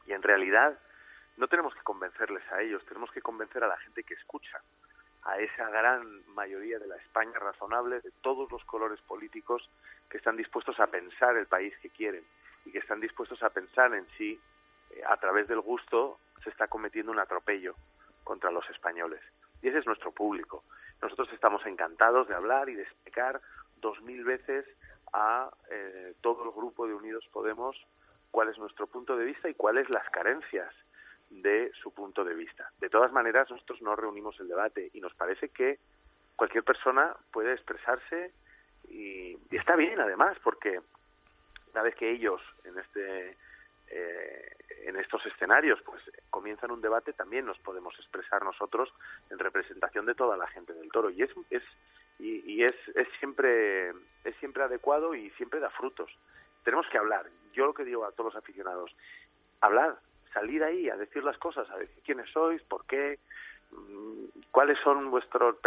Y 0.06 0.14
en 0.14 0.22
realidad 0.22 0.78
no 1.38 1.48
tenemos 1.48 1.76
que 1.76 1.82
convencerles 1.82 2.44
a 2.52 2.62
ellos, 2.62 2.86
tenemos 2.86 3.12
que 3.12 3.22
convencer 3.22 3.64
a 3.64 3.68
la 3.68 3.78
gente 3.78 4.04
que 4.04 4.14
escucha, 4.14 4.62
a 5.24 5.38
esa 5.40 5.70
gran 5.70 6.26
mayoría 6.34 6.80
de 6.80 6.88
la 6.88 6.96
España 6.96 7.38
razonable, 7.38 8.00
de 8.02 8.12
todos 8.22 8.50
los 8.52 8.64
colores 8.66 9.02
políticos 9.02 9.70
que 10.10 10.18
están 10.18 10.38
dispuestos 10.38 10.80
a 10.80 10.88
pensar 10.88 11.36
el 11.36 11.48
país 11.48 11.74
que 11.82 11.90
quieren 11.90 12.24
y 12.66 12.72
que 12.72 12.80
están 12.80 13.00
dispuestos 13.00 13.42
a 13.44 13.50
pensar 13.50 13.94
en 13.94 14.08
si 14.18 14.40
eh, 14.92 15.02
a 15.08 15.18
través 15.18 15.48
del 15.48 15.62
gusto 15.62 16.20
se 16.44 16.50
está 16.50 16.68
cometiendo 16.68 17.12
un 17.12 17.20
atropello 17.20 17.76
contra 18.24 18.52
los 18.52 18.68
españoles. 18.70 19.22
Y 19.62 19.70
ese 19.70 19.80
es 19.80 19.86
nuestro 19.86 20.12
público. 20.12 20.64
Nosotros 21.02 21.30
estamos 21.34 21.66
encantados 21.66 22.28
de 22.28 22.36
hablar 22.36 22.70
y 22.70 22.76
de 22.76 22.84
explicar 22.84 23.42
dos 23.78 24.02
mil 24.02 24.24
veces 24.24 24.66
a 25.14 25.50
eh, 25.70 26.14
todo 26.22 26.46
el 26.46 26.52
grupo 26.52 26.88
de 26.88 26.94
Unidos 26.94 27.28
Podemos 27.34 27.76
cuál 28.30 28.50
es 28.50 28.58
nuestro 28.58 28.88
punto 28.88 29.18
de 29.18 29.26
vista 29.26 29.50
y 29.50 29.54
cuáles 29.54 29.90
las 29.90 30.10
carencias 30.10 30.74
de 31.30 31.72
su 31.82 31.94
punto 31.94 32.24
de 32.24 32.34
vista. 32.34 32.72
De 32.80 32.90
todas 32.90 33.12
maneras, 33.12 33.50
nosotros 33.50 33.82
no 33.82 33.96
reunimos 33.96 34.40
el 34.40 34.48
debate 34.48 34.90
y 34.94 35.02
nos 35.02 35.14
parece 35.16 35.50
que 35.50 35.80
cualquier 36.36 36.64
persona 36.64 37.16
puede 37.32 37.54
expresarse 37.54 38.32
y, 38.90 39.38
y 39.50 39.58
está 39.58 39.76
bien 39.76 40.00
además 40.00 40.38
porque 40.44 40.80
una 41.74 41.84
vez 41.84 41.96
que 41.96 42.10
ellos 42.12 42.42
en 42.64 42.78
este 42.78 43.38
eh, 43.88 44.56
en 44.86 44.96
estos 44.98 45.26
escenarios 45.26 45.80
pues 45.82 46.02
comienzan 46.30 46.72
un 46.72 46.82
debate 46.82 47.14
también 47.14 47.46
nos 47.46 47.60
podemos 47.60 47.94
expresar 48.00 48.44
nosotros 48.44 48.92
en 49.30 49.38
representación 49.38 50.06
de 50.06 50.16
toda 50.16 50.38
la 50.38 50.48
gente 50.48 50.74
del 50.74 50.90
toro. 50.92 51.10
Y 51.10 51.22
es, 51.22 51.30
es 51.50 51.64
y, 52.20 52.64
es, 52.64 52.74
es 52.96 53.08
siempre 53.20 53.90
es 54.24 54.36
siempre 54.40 54.64
adecuado 54.64 55.16
y 55.16 55.30
siempre 55.32 55.60
da 55.60 55.70
frutos. 55.70 56.12
Tenemos 56.64 56.88
que 56.88 56.98
hablar. 56.98 57.26
Yo 57.54 57.66
lo 57.66 57.74
que 57.74 57.84
digo 57.84 58.06
a 58.06 58.12
todos 58.12 58.34
los 58.34 58.44
aficionados 58.44 58.96
hablar 59.62 59.98
salir 60.34 60.64
ahí 60.64 60.90
a 60.90 60.96
decir 60.96 61.24
las 61.24 61.38
cosas 61.38 61.70
a 61.70 61.78
decir 61.78 62.04
quiénes 62.04 62.30
sois 62.30 62.62
por 62.64 62.86
qué 62.86 63.20
mm, 63.72 64.42
cuáles 64.52 64.80
son 64.80 65.12
vuestros 65.12 65.58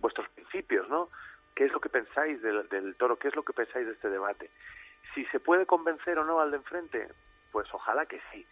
vuestros 0.00 0.28
principios 0.30 0.88
no 0.88 1.08
qué 1.54 1.64
es 1.64 1.72
lo 1.72 1.80
que 1.80 1.88
pensáis 1.88 2.42
del, 2.42 2.68
del 2.68 2.96
toro 2.96 3.16
qué 3.16 3.28
es 3.28 3.36
lo 3.36 3.44
que 3.44 3.52
pensáis 3.52 3.86
de 3.86 3.92
este 3.92 4.10
debate 4.10 4.50
si 5.14 5.24
se 5.26 5.40
puede 5.40 5.66
convencer 5.66 6.18
o 6.18 6.24
no 6.24 6.40
al 6.40 6.50
de 6.50 6.56
enfrente 6.58 7.08
pues 7.54 7.72
ojalá 7.72 8.04
que 8.06 8.20
sí, 8.32 8.44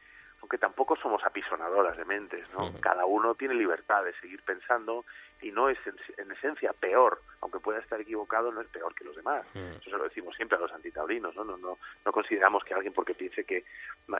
aunque 0.42 0.58
tampoco 0.58 0.94
somos 0.94 1.24
apisonadoras 1.24 1.96
de 1.96 2.04
mentes, 2.04 2.46
¿no? 2.52 2.72
Cada 2.78 3.04
uno 3.04 3.34
tiene 3.34 3.54
libertad 3.54 4.04
de 4.04 4.14
seguir 4.20 4.40
pensando 4.44 5.04
y 5.40 5.50
no 5.50 5.68
es 5.68 5.78
en, 5.84 5.96
en 6.18 6.30
esencia 6.30 6.72
peor, 6.72 7.20
aunque 7.40 7.58
pueda 7.58 7.80
estar 7.80 8.00
equivocado, 8.00 8.52
no 8.52 8.60
es 8.60 8.68
peor 8.68 8.94
que 8.94 9.02
los 9.02 9.16
demás. 9.16 9.44
Eso 9.56 9.90
se 9.90 9.96
lo 9.96 10.04
decimos 10.04 10.36
siempre 10.36 10.56
a 10.56 10.60
los 10.60 10.70
antitaurinos, 10.70 11.34
¿no? 11.34 11.42
No, 11.42 11.56
no, 11.56 11.78
no 12.04 12.12
consideramos 12.12 12.62
que 12.62 12.74
alguien 12.74 12.92
porque 12.92 13.14
piense 13.14 13.44
que 13.44 13.64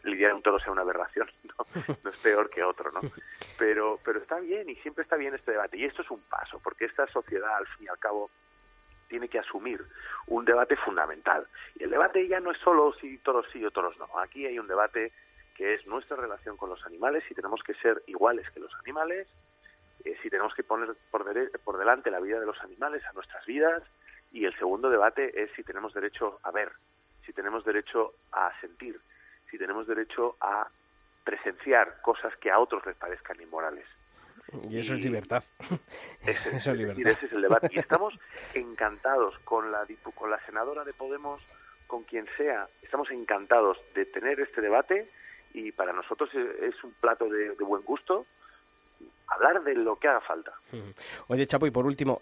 lidiar 0.03 0.35
un 0.35 0.43
toro 0.43 0.59
sea 0.59 0.73
una 0.73 0.83
aberración, 0.83 1.31
¿no? 1.45 1.65
No 2.03 2.11
es 2.11 2.17
peor 2.17 2.51
que 2.51 2.65
otro, 2.65 2.91
¿no? 2.91 3.01
Pero, 3.57 4.01
pero 4.05 4.19
está 4.19 4.41
bien 4.41 4.69
y 4.69 4.75
siempre 4.77 5.05
está 5.05 5.15
bien 5.15 5.35
este 5.35 5.53
debate. 5.53 5.77
Y 5.77 5.85
esto 5.85 6.03
es 6.03 6.11
un 6.11 6.21
paso, 6.23 6.59
porque 6.59 6.87
esta 6.87 7.07
sociedad, 7.07 7.55
al 7.55 7.67
fin 7.69 7.87
y 7.87 7.89
al 7.89 7.99
cabo, 8.01 8.29
tiene 9.13 9.29
que 9.29 9.39
asumir 9.39 9.85
un 10.29 10.47
debate 10.47 10.75
fundamental. 10.75 11.47
Y 11.75 11.83
el 11.83 11.91
debate 11.91 12.27
ya 12.27 12.41
no 12.41 12.51
es 12.51 12.57
solo 12.57 12.95
si 12.95 13.19
toros 13.19 13.45
sí 13.53 13.63
o 13.63 13.71
toros 13.71 13.95
no. 13.99 14.09
Aquí 14.19 14.47
hay 14.47 14.59
un 14.59 14.67
debate 14.67 15.13
que 15.55 15.75
es 15.75 15.87
nuestra 15.87 16.17
relación 16.17 16.57
con 16.57 16.71
los 16.71 16.83
animales, 16.87 17.23
si 17.29 17.35
tenemos 17.35 17.63
que 17.63 17.75
ser 17.75 18.03
iguales 18.07 18.51
que 18.53 18.61
los 18.61 18.73
animales, 18.77 19.29
eh, 20.07 20.17
si 20.23 20.31
tenemos 20.31 20.55
que 20.55 20.63
poner 20.63 20.95
por, 21.11 21.27
por 21.63 21.77
delante 21.77 22.11
la 22.11 22.21
vida 22.21 22.41
de 22.41 22.47
los 22.47 22.59
animales 22.63 23.05
a 23.05 23.13
nuestras 23.13 23.45
vidas, 23.45 23.83
y 24.33 24.47
el 24.47 24.57
segundo 24.57 24.89
debate 24.89 25.43
es 25.43 25.51
si 25.53 25.63
tenemos 25.63 25.93
derecho 25.93 26.41
a 26.43 26.51
ver, 26.51 26.73
si 27.27 27.35
tenemos 27.35 27.67
derecho 27.67 28.13
a 28.33 28.51
sentir, 28.63 28.99
si 29.51 29.59
tenemos 29.59 29.87
derecho 29.87 30.37
a 30.41 30.67
presenciar 31.23 32.01
cosas 32.01 32.35
que 32.39 32.51
a 32.51 32.59
otros 32.59 32.87
les 32.87 32.97
parezcan 32.97 33.39
inmorales. 33.43 33.85
Y 34.71 34.79
eso 34.79 34.95
es 34.95 35.01
libertad. 35.05 35.43
Ese, 36.27 36.49
Eso 36.49 36.51
es 36.51 36.67
es 36.67 36.77
libertad. 36.77 36.97
decir, 37.05 37.09
ese 37.09 37.27
es 37.27 37.33
el 37.33 37.43
debate. 37.43 37.69
Y 37.73 37.79
estamos 37.79 38.15
encantados 38.55 39.39
con 39.45 39.71
la, 39.73 39.87
con 40.15 40.31
la 40.31 40.39
senadora 40.47 40.85
de 40.85 40.93
Podemos, 40.93 41.41
con 41.87 42.03
quien 42.05 42.27
sea, 42.37 42.69
estamos 42.83 43.11
encantados 43.11 43.79
de 43.95 44.05
tener 44.07 44.41
este 44.41 44.61
debate 44.61 45.09
y 45.55 45.73
para 45.73 45.93
nosotros 45.93 46.31
es 46.35 46.83
un 46.85 46.93
plato 47.01 47.27
de, 47.29 47.55
de 47.55 47.65
buen 47.65 47.83
gusto 47.83 48.25
hablar 49.29 49.63
de 49.63 49.75
lo 49.75 49.97
que 49.97 50.09
haga 50.09 50.21
falta. 50.21 50.53
Oye, 51.29 51.47
Chapo, 51.47 51.67
y 51.67 51.71
por 51.71 51.87
último, 51.87 52.21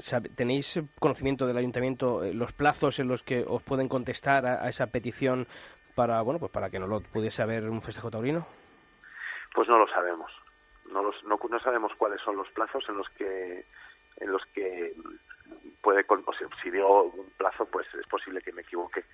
sabe- 0.00 0.28
¿tenéis 0.30 0.78
conocimiento 0.98 1.46
del 1.46 1.56
ayuntamiento 1.56 2.22
eh, 2.22 2.34
los 2.34 2.52
plazos 2.52 2.98
en 2.98 3.08
los 3.08 3.22
que 3.22 3.44
os 3.46 3.62
pueden 3.62 3.88
contestar 3.88 4.44
a, 4.46 4.62
a 4.64 4.68
esa 4.68 4.86
petición 4.88 5.46
para, 5.94 6.20
bueno, 6.22 6.38
pues 6.40 6.52
para 6.52 6.68
que 6.70 6.78
no 6.78 6.86
lo 6.86 7.00
pudiese 7.00 7.42
haber 7.42 7.64
un 7.68 7.80
festejo 7.82 8.10
taurino? 8.10 8.46
Pues 9.54 9.68
no 9.68 9.78
lo 9.78 9.86
sabemos. 9.88 10.30
No, 10.90 11.02
los, 11.02 11.22
no, 11.24 11.38
no 11.48 11.60
sabemos 11.60 11.92
cuáles 11.96 12.20
son 12.20 12.36
los 12.36 12.48
plazos 12.50 12.88
en 12.88 12.96
los 12.98 13.08
que 13.10 13.64
en 14.18 14.30
los 14.30 14.44
que 14.46 14.94
puede 15.82 16.04
con- 16.04 16.22
o 16.26 16.32
sea, 16.32 16.46
si 16.62 16.70
digo 16.70 17.04
un 17.04 17.30
plazo 17.36 17.66
pues 17.66 17.86
es 17.94 18.06
posible 18.06 18.40
que 18.42 18.52
me 18.52 18.62
equivoque. 18.62 19.04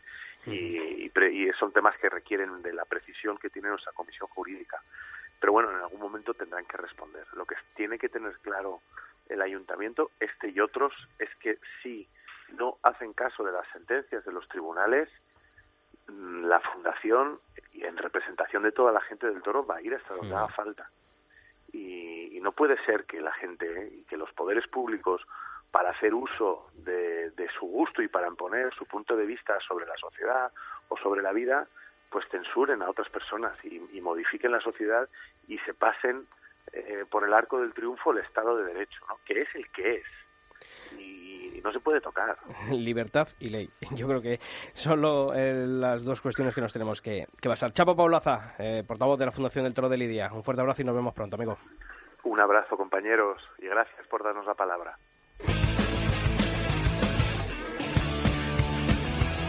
Y, 0.46 1.04
y 1.04 1.08
pre- 1.10 1.32
y 1.32 1.50
son 1.52 1.70
temas 1.72 1.96
que 1.98 2.08
requieren 2.08 2.62
de 2.62 2.72
la 2.72 2.84
precisión 2.86 3.36
que 3.38 3.50
tiene 3.50 3.68
nuestra 3.68 3.92
comisión 3.92 4.28
jurídica. 4.28 4.80
Pero 5.38 5.52
bueno 5.52 5.70
en 5.70 5.76
algún 5.78 6.00
momento 6.00 6.34
tendrán 6.34 6.64
que 6.66 6.76
responder. 6.76 7.26
Lo 7.34 7.44
que 7.46 7.56
tiene 7.74 7.98
que 7.98 8.08
tener 8.08 8.32
claro 8.38 8.80
el 9.28 9.40
ayuntamiento 9.42 10.10
este 10.20 10.48
y 10.50 10.60
otros 10.60 10.92
es 11.18 11.28
que 11.36 11.58
si 11.82 12.06
no 12.58 12.76
hacen 12.82 13.12
caso 13.12 13.44
de 13.44 13.52
las 13.52 13.66
sentencias 13.68 14.24
de 14.24 14.32
los 14.32 14.48
tribunales 14.48 15.08
mm, 16.08 16.44
la 16.46 16.60
fundación 16.60 17.38
y 17.72 17.84
en 17.84 17.96
representación 17.96 18.62
de 18.64 18.72
toda 18.72 18.92
la 18.92 19.00
gente 19.02 19.28
del 19.28 19.42
toro 19.42 19.64
va 19.64 19.76
a 19.76 19.82
ir 19.82 19.94
hasta 19.94 20.14
donde 20.14 20.34
Mm. 20.34 20.38
haga 20.38 20.48
falta 20.48 20.88
y, 21.72 22.36
y 22.36 22.40
no 22.40 22.52
puede 22.52 22.76
ser 22.84 23.04
que 23.04 23.20
la 23.20 23.32
gente 23.32 23.66
¿eh? 23.66 23.90
y 23.92 24.02
que 24.04 24.16
los 24.16 24.32
poderes 24.32 24.66
públicos 24.68 25.22
para 25.70 25.90
hacer 25.90 26.14
uso 26.14 26.66
de, 26.74 27.30
de 27.30 27.48
su 27.58 27.66
gusto 27.66 28.02
y 28.02 28.08
para 28.08 28.28
imponer 28.28 28.74
su 28.74 28.86
punto 28.86 29.16
de 29.16 29.26
vista 29.26 29.58
sobre 29.60 29.86
la 29.86 29.96
sociedad 29.96 30.52
o 30.88 30.96
sobre 30.96 31.22
la 31.22 31.32
vida 31.32 31.66
pues 32.10 32.26
censuren 32.28 32.82
a 32.82 32.90
otras 32.90 33.08
personas 33.08 33.56
y, 33.64 34.00
modifiquen 34.00 34.50
la 34.50 34.60
sociedad 34.60 35.08
y 35.46 35.58
se 35.58 35.74
pasen 35.74 36.26
eh, 36.72 37.04
por 37.08 37.24
el 37.24 37.32
arco 37.32 37.60
del 37.60 37.72
triunfo 37.72 38.12
el 38.12 38.18
Estado 38.18 38.56
de 38.56 38.64
Derecho, 38.64 39.00
¿no? 39.08 39.18
que 39.24 39.42
es 39.42 39.54
el 39.54 39.70
que 39.70 39.96
es 39.96 40.04
y 40.98 41.19
no 41.62 41.72
se 41.72 41.80
puede 41.80 42.00
tocar. 42.00 42.36
Libertad 42.70 43.28
y 43.38 43.48
ley. 43.48 43.70
Yo 43.92 44.06
creo 44.08 44.20
que 44.22 44.40
son 44.74 45.00
lo- 45.00 45.34
eh, 45.34 45.66
las 45.66 46.04
dos 46.04 46.20
cuestiones 46.20 46.54
que 46.54 46.60
nos 46.60 46.72
tenemos 46.72 47.00
que, 47.00 47.26
que 47.40 47.48
basar. 47.48 47.72
Chapo 47.72 47.96
Paulaza, 47.96 48.54
eh, 48.58 48.84
portavoz 48.86 49.18
de 49.18 49.26
la 49.26 49.32
Fundación 49.32 49.64
del 49.64 49.74
Toro 49.74 49.88
de 49.88 49.96
Lidia. 49.98 50.30
Un 50.32 50.42
fuerte 50.44 50.60
abrazo 50.60 50.82
y 50.82 50.84
nos 50.84 50.94
vemos 50.94 51.14
pronto, 51.14 51.36
amigo. 51.36 51.56
Un 52.24 52.40
abrazo 52.40 52.76
compañeros 52.76 53.42
y 53.58 53.66
gracias 53.66 54.06
por 54.08 54.22
darnos 54.22 54.44
la 54.46 54.54
palabra. 54.54 54.96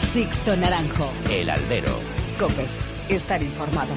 Sixto 0.01 0.55
Naranjo. 0.55 1.09
El 1.29 1.49
albero. 1.49 1.93
Cope. 2.39 2.65
Estar 3.09 3.41
informado. 3.41 3.93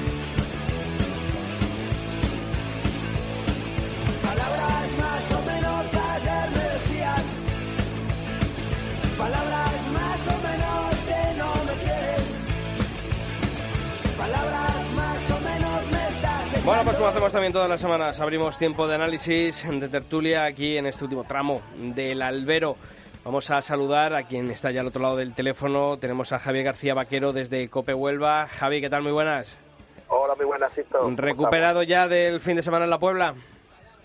Bueno, 16.65 16.83
pues 16.83 16.97
como 16.97 17.09
hacemos 17.09 17.31
también 17.31 17.53
todas 17.53 17.69
las 17.69 17.79
semanas, 17.79 18.19
abrimos 18.19 18.57
tiempo 18.57 18.87
de 18.87 18.95
análisis, 18.95 19.69
de 19.69 19.87
tertulia 19.87 20.45
aquí 20.45 20.77
en 20.77 20.87
este 20.87 21.03
último 21.03 21.23
tramo 21.23 21.61
del 21.75 22.23
albero. 22.23 22.75
Vamos 23.23 23.51
a 23.51 23.61
saludar 23.61 24.15
a 24.15 24.23
quien 24.23 24.49
está 24.49 24.71
ya 24.71 24.81
al 24.81 24.87
otro 24.87 25.03
lado 25.03 25.15
del 25.15 25.35
teléfono. 25.35 25.99
Tenemos 25.99 26.31
a 26.31 26.39
Javier 26.39 26.65
García 26.65 26.95
Vaquero 26.95 27.33
desde 27.33 27.69
Cope 27.69 27.93
Huelva. 27.93 28.47
Javi, 28.47 28.81
¿qué 28.81 28.89
tal? 28.89 29.03
Muy 29.03 29.11
buenas. 29.11 29.59
Hola, 30.07 30.33
muy 30.33 30.45
buenas, 30.45 30.73
Sisto. 30.73 31.01
¿Cómo 31.01 31.15
¿Recuperado 31.15 31.83
ya 31.83 32.07
del 32.07 32.41
fin 32.41 32.55
de 32.55 32.63
semana 32.63 32.85
en 32.85 32.89
la 32.89 32.97
Puebla? 32.97 33.35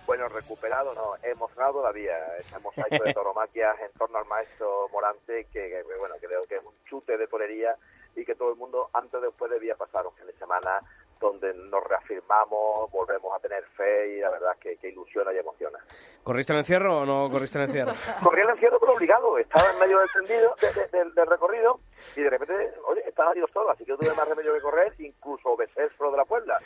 Bueno, 0.07 0.29
recuperado, 0.29 0.93
no, 0.93 1.15
emocionado 1.23 1.73
todavía. 1.73 2.13
Ese 2.41 2.59
mosaico 2.59 3.03
de 3.03 3.15
toromaquias 3.15 3.75
en 3.81 3.99
torno 3.99 4.19
al 4.19 4.27
maestro 4.27 4.87
Morante, 4.93 5.47
que, 5.51 5.71
que, 5.71 5.83
bueno, 5.99 6.15
creo 6.21 6.45
que 6.47 6.57
es 6.57 6.63
un 6.63 6.75
chute 6.85 7.17
de 7.17 7.27
polería 7.27 7.75
y 8.15 8.27
que 8.27 8.35
todo 8.35 8.51
el 8.51 8.57
mundo 8.57 8.91
antes 8.93 9.15
o 9.15 9.21
después 9.23 9.51
debía 9.51 9.77
pasar 9.77 10.07
un 10.07 10.13
fin 10.13 10.27
de 10.27 10.35
semana 10.35 10.83
donde 11.21 11.53
nos 11.55 11.85
reafirmamos, 11.85 12.91
volvemos 12.91 13.33
a 13.37 13.39
tener 13.41 13.63
fe 13.77 14.17
y 14.17 14.21
la 14.21 14.31
verdad 14.31 14.53
es 14.55 14.59
que, 14.61 14.77
que 14.79 14.89
ilusiona 14.89 15.33
y 15.33 15.39
emociona. 15.39 15.79
¿Corriste 16.25 16.53
el 16.53 16.61
encierro 16.61 16.99
o 17.01 17.07
no 17.07 17.31
corriste 17.31 17.59
el 17.59 17.65
encierro? 17.65 17.93
Corrí 18.25 18.41
el 18.43 18.49
encierro 18.51 18.79
pero 18.81 18.93
obligado, 18.95 19.39
estaba 19.39 19.71
en 19.73 19.79
medio 19.79 19.99
del 19.99 20.09
tendido, 20.13 20.55
de- 20.61 20.73
de- 20.81 20.89
del- 20.99 21.15
del 21.15 21.27
recorrido 21.27 21.81
y 22.17 22.23
de 22.23 22.31
repente, 22.31 22.73
oye, 22.87 23.03
estaba 23.07 23.33
Dios 23.35 23.51
solo, 23.53 23.71
así 23.71 23.85
que 23.85 23.91
yo 23.91 23.99
tuve 23.99 24.15
más 24.15 24.27
remedio 24.29 24.55
que 24.55 24.61
correr, 24.61 24.95
incluso 24.99 25.57
besé 25.57 25.89
solo 25.99 26.11
de 26.13 26.17
la 26.17 26.25
Puebla. 26.25 26.59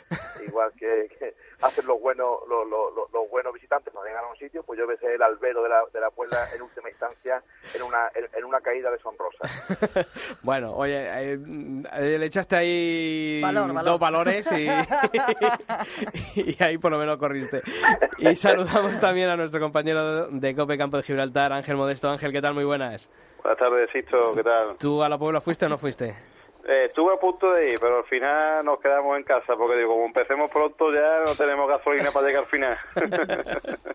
Igual 0.45 0.71
que, 0.77 1.09
que 1.19 1.35
hacen 1.61 1.85
los 1.87 1.99
buenos 1.99 2.39
los, 2.47 2.67
los, 2.67 2.93
los- 2.95 3.11
los 3.11 3.29
buenos 3.29 3.53
visitantes 3.53 3.91
cuando 3.93 4.07
llegan 4.09 4.25
a 4.25 4.29
un 4.29 4.37
sitio, 4.37 4.63
pues 4.63 4.79
yo 4.79 4.87
besé 4.87 5.13
el 5.15 5.21
albero 5.21 5.61
de 5.63 5.69
la, 5.69 5.83
de 5.93 5.99
la 5.99 6.09
Puebla 6.11 6.47
en 6.55 6.61
última 6.61 6.89
instancia 6.89 7.43
en 7.73 7.81
una, 7.83 8.09
en, 8.15 8.27
en 8.33 8.45
una 8.45 8.61
caída 8.61 8.89
de 8.91 8.97
sonrosa. 8.99 9.39
Bueno, 10.41 10.75
oye, 10.75 10.95
eh, 11.07 11.39
eh, 11.97 12.17
le 12.19 12.25
echaste 12.25 12.55
ahí 12.55 13.41
Valor, 13.41 13.67
valor. 13.73 13.83
dos 13.83 13.99
valores 13.99 14.44
y, 14.51 14.67
y 16.41 16.63
ahí 16.63 16.77
por 16.77 16.91
lo 16.91 16.97
menos 16.97 17.17
corriste. 17.17 17.61
Y 18.17 18.35
saludamos 18.35 18.99
también 18.99 19.29
a 19.29 19.37
nuestro 19.37 19.59
compañero 19.59 20.27
de 20.27 20.55
Cope 20.55 20.77
Campo 20.77 20.97
de 20.97 21.03
Gibraltar, 21.03 21.53
Ángel 21.53 21.75
Modesto. 21.77 22.09
Ángel, 22.09 22.31
¿qué 22.31 22.41
tal? 22.41 22.53
Muy 22.53 22.63
buenas. 22.63 23.09
Buenas 23.41 23.59
tardes, 23.59 23.89
Sisto, 23.91 24.33
¿qué 24.35 24.43
tal? 24.43 24.75
¿Tú 24.79 25.03
a 25.03 25.09
la 25.09 25.17
Puebla 25.17 25.39
fuiste 25.39 25.65
o 25.65 25.69
no 25.69 25.77
fuiste? 25.77 26.15
Eh, 26.67 26.85
estuve 26.85 27.13
a 27.13 27.17
punto 27.19 27.51
de 27.53 27.69
ir, 27.69 27.79
pero 27.79 27.97
al 27.99 28.05
final 28.05 28.65
nos 28.65 28.79
quedamos 28.79 29.15
en 29.17 29.23
casa, 29.23 29.55
porque 29.55 29.77
digo, 29.77 29.89
como 29.93 30.05
empecemos 30.07 30.49
pronto 30.49 30.91
ya 30.91 31.19
no 31.23 31.35
tenemos 31.35 31.69
gasolina 31.69 32.09
para 32.11 32.25
llegar 32.27 32.43
al 32.43 32.49
final. 32.49 32.77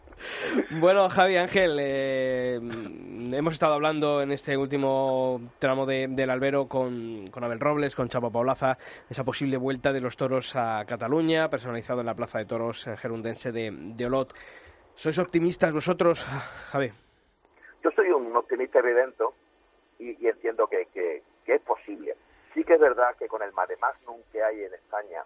Bueno, 0.72 1.08
Javi 1.08 1.36
Ángel, 1.38 1.78
eh, 1.80 2.56
hemos 3.32 3.54
estado 3.54 3.72
hablando 3.72 4.20
en 4.20 4.32
este 4.32 4.54
último 4.54 5.40
tramo 5.58 5.86
de- 5.86 6.08
del 6.10 6.28
albero 6.28 6.68
con, 6.68 7.28
con 7.30 7.42
Abel 7.42 7.58
Robles, 7.58 7.96
con 7.96 8.08
Chapo 8.10 8.30
Paulaza, 8.30 8.74
de 8.76 9.12
esa 9.12 9.24
posible 9.24 9.56
vuelta 9.56 9.94
de 9.94 10.00
los 10.02 10.18
toros 10.18 10.54
a 10.56 10.84
Cataluña, 10.86 11.48
personalizado 11.48 12.00
en 12.00 12.06
la 12.06 12.14
Plaza 12.14 12.38
de 12.38 12.44
Toros 12.44 12.86
en 12.86 12.98
gerundense 12.98 13.50
de, 13.50 13.70
de 13.72 14.06
Olot. 14.06 14.34
¿Sois 14.94 15.18
optimistas 15.18 15.72
vosotros, 15.72 16.22
Javi? 16.70 16.92
Yo 17.82 17.90
soy 17.96 18.10
un 18.10 18.36
optimista 18.36 18.80
evidente 18.80 19.24
y, 19.98 20.22
y 20.22 20.28
entiendo 20.28 20.66
que, 20.66 20.86
que, 20.92 21.22
que 21.46 21.54
es 21.54 21.62
posible. 21.62 22.14
Sí 22.54 22.64
que 22.64 22.74
es 22.74 22.80
verdad 22.80 23.14
que 23.16 23.28
con 23.28 23.42
el 23.42 23.52
magnum 23.52 24.20
que 24.32 24.42
hay 24.42 24.64
en 24.64 24.74
España, 24.74 25.24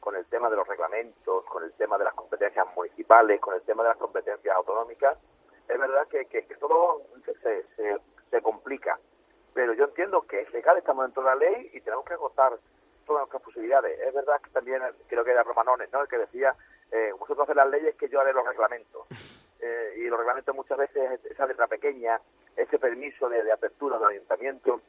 con 0.00 0.16
el 0.16 0.26
tema 0.26 0.50
de 0.50 0.56
los 0.56 0.66
reglamentos, 0.66 1.44
con 1.46 1.62
el 1.64 1.72
tema 1.74 1.96
de 1.98 2.04
las 2.04 2.14
competencias 2.14 2.66
municipales, 2.74 3.40
con 3.40 3.54
el 3.54 3.62
tema 3.62 3.82
de 3.82 3.90
las 3.90 3.98
competencias 3.98 4.54
autonómicas, 4.56 5.16
es 5.68 5.78
verdad 5.78 6.06
que, 6.08 6.26
que, 6.26 6.42
todo 6.56 7.00
se, 7.42 7.62
se, 7.76 7.96
se 8.30 8.42
complica. 8.42 8.98
Pero 9.54 9.72
yo 9.72 9.84
entiendo 9.84 10.22
que 10.22 10.40
es 10.40 10.52
legal, 10.52 10.76
estamos 10.76 11.04
dentro 11.06 11.22
de 11.22 11.28
la 11.30 11.36
ley 11.36 11.70
y 11.72 11.80
tenemos 11.80 12.04
que 12.04 12.14
agotar 12.14 12.52
todas 13.06 13.20
nuestras 13.22 13.42
posibilidades. 13.42 13.98
Es 14.00 14.12
verdad 14.12 14.40
que 14.42 14.50
también 14.50 14.82
creo 15.06 15.24
que 15.24 15.30
era 15.30 15.42
Romanones, 15.42 15.90
¿no? 15.92 16.02
El 16.02 16.08
que 16.08 16.18
decía, 16.18 16.54
eh, 16.90 17.12
vosotros 17.18 17.44
hacéis 17.44 17.56
las 17.56 17.70
leyes 17.70 17.94
que 17.96 18.08
yo 18.08 18.20
haré 18.20 18.32
los 18.32 18.46
reglamentos. 18.46 19.06
Eh, 19.60 19.94
y 19.98 20.02
los 20.08 20.18
reglamentos 20.18 20.54
muchas 20.54 20.76
veces 20.76 21.12
es 21.12 21.24
esa 21.30 21.46
letra 21.46 21.66
pequeña, 21.66 22.20
ese 22.56 22.78
permiso 22.78 23.28
de, 23.28 23.42
de 23.42 23.52
apertura 23.52 23.98
del 23.98 24.08
ayuntamiento, 24.08 24.80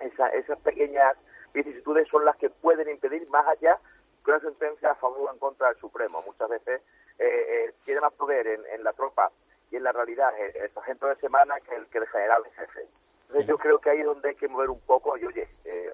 esa- 0.00 0.30
esas 0.30 0.58
pequeñas 0.60 1.16
vicisitudes 1.56 2.08
son 2.08 2.24
las 2.24 2.36
que 2.36 2.50
pueden 2.50 2.88
impedir 2.88 3.28
más 3.30 3.46
allá 3.48 3.78
que 4.24 4.30
una 4.30 4.40
sentencia 4.40 4.90
a 4.90 4.94
favor 4.96 5.28
o 5.28 5.32
en 5.32 5.38
contra 5.38 5.68
del 5.68 5.78
Supremo. 5.78 6.22
Muchas 6.22 6.48
veces 6.48 6.82
eh, 7.18 7.46
eh, 7.68 7.74
tiene 7.84 8.00
más 8.00 8.12
poder 8.12 8.46
en, 8.46 8.84
la 8.84 8.92
tropa 8.92 9.30
y 9.70 9.76
en 9.76 9.82
la 9.84 9.92
realidad 9.92 10.32
el, 10.38 10.56
el 10.56 10.70
de 11.08 11.16
semana 11.16 11.58
que 11.60 11.74
el, 11.74 11.86
que 11.88 11.98
el 11.98 12.06
general 12.08 12.42
de 12.42 12.50
jefe. 12.50 12.88
Entonces 13.22 13.46
yo 13.48 13.58
creo 13.58 13.78
que 13.80 13.90
ahí 13.90 14.00
es 14.00 14.06
donde 14.06 14.28
hay 14.28 14.34
que 14.36 14.48
mover 14.48 14.70
un 14.70 14.80
poco, 14.80 15.16
y 15.16 15.24
oye, 15.26 15.48
eh, 15.64 15.90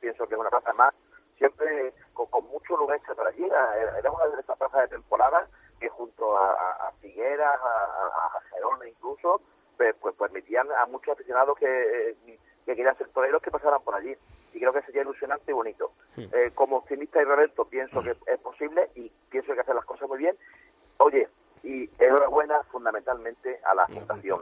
pienso 0.00 0.26
que 0.28 0.34
es 0.34 0.40
una 0.40 0.50
plaza 0.50 0.72
más, 0.74 0.94
siempre 1.36 1.92
con, 2.14 2.26
con 2.26 2.44
mucho 2.46 2.76
lugar 2.76 3.00
por 3.14 3.26
allí, 3.26 3.44
era 3.44 4.10
una 4.10 4.26
de 4.26 4.40
esas 4.40 4.56
plazas 4.58 4.82
de 4.82 4.88
temporada 4.96 5.48
que 5.80 5.88
junto 5.88 6.36
a, 6.36 6.92
Figueras, 7.00 7.56
a, 7.60 7.68
a- 7.68 8.36
a 8.36 8.40
Gerona 8.50 8.88
incluso, 8.88 9.40
pues, 9.76 9.94
pues 10.00 10.14
permitían 10.16 10.70
a 10.72 10.86
muchos 10.86 11.14
aficionados 11.14 11.56
que, 11.58 12.10
eh, 12.10 12.16
que 12.64 12.74
querían 12.76 12.96
ser 12.98 13.08
toreros 13.10 13.40
que 13.42 13.50
pasaran 13.50 13.82
por 13.82 13.94
allí. 13.94 14.16
Y 14.52 14.60
creo 14.60 14.72
que 14.72 14.82
sería 14.82 15.02
ilusionante 15.02 15.50
y 15.50 15.54
bonito. 15.54 15.92
Eh, 16.16 16.50
como 16.54 16.78
optimista 16.78 17.20
y 17.20 17.24
rebelto 17.24 17.64
pienso 17.66 18.02
que 18.02 18.16
es 18.26 18.38
posible 18.40 18.90
y 18.94 19.10
pienso 19.30 19.46
que 19.46 19.52
hay 19.52 19.56
que 19.56 19.62
hacer 19.62 19.74
las 19.74 19.84
cosas 19.84 20.08
muy 20.08 20.18
bien. 20.18 20.36
Oye, 20.98 21.28
y 21.62 21.88
enhorabuena 21.98 22.62
fundamentalmente 22.64 23.60
a 23.64 23.74
la 23.74 23.86
fundación. 23.86 24.40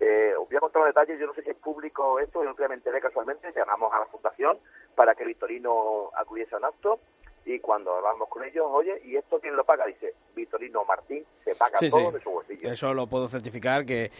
Eh, 0.00 0.34
os 0.36 0.48
voy 0.48 0.56
a 0.56 0.60
contar 0.60 0.80
los 0.82 0.88
detalles, 0.88 1.20
yo 1.20 1.26
no 1.26 1.34
sé 1.34 1.42
si 1.42 1.50
es 1.50 1.56
público 1.56 2.18
esto, 2.18 2.42
yo 2.42 2.52
no 2.52 2.68
me 2.68 2.74
enteré 2.74 3.00
casualmente, 3.00 3.52
llamamos 3.54 3.92
a 3.92 4.00
la 4.00 4.06
fundación 4.06 4.58
para 4.94 5.14
que 5.14 5.24
Vitorino 5.24 6.10
acudiese 6.16 6.54
a 6.54 6.58
un 6.58 6.64
acto 6.64 6.98
y 7.46 7.58
cuando 7.60 7.94
hablamos 7.96 8.28
con 8.28 8.42
ellos, 8.44 8.64
oye, 8.70 9.00
¿y 9.04 9.16
esto 9.16 9.38
quién 9.40 9.54
lo 9.56 9.64
paga? 9.64 9.86
Dice, 9.86 10.14
Vitorino 10.34 10.84
Martín 10.84 11.24
se 11.44 11.54
paga 11.54 11.78
Sí, 11.78 11.90
todo 11.90 12.08
sí. 12.10 12.16
de 12.16 12.22
su 12.22 12.30
bolsillo. 12.30 12.70
Eso 12.70 12.94
lo 12.94 13.06
puedo 13.06 13.28
certificar, 13.28 13.84
que, 13.84 14.10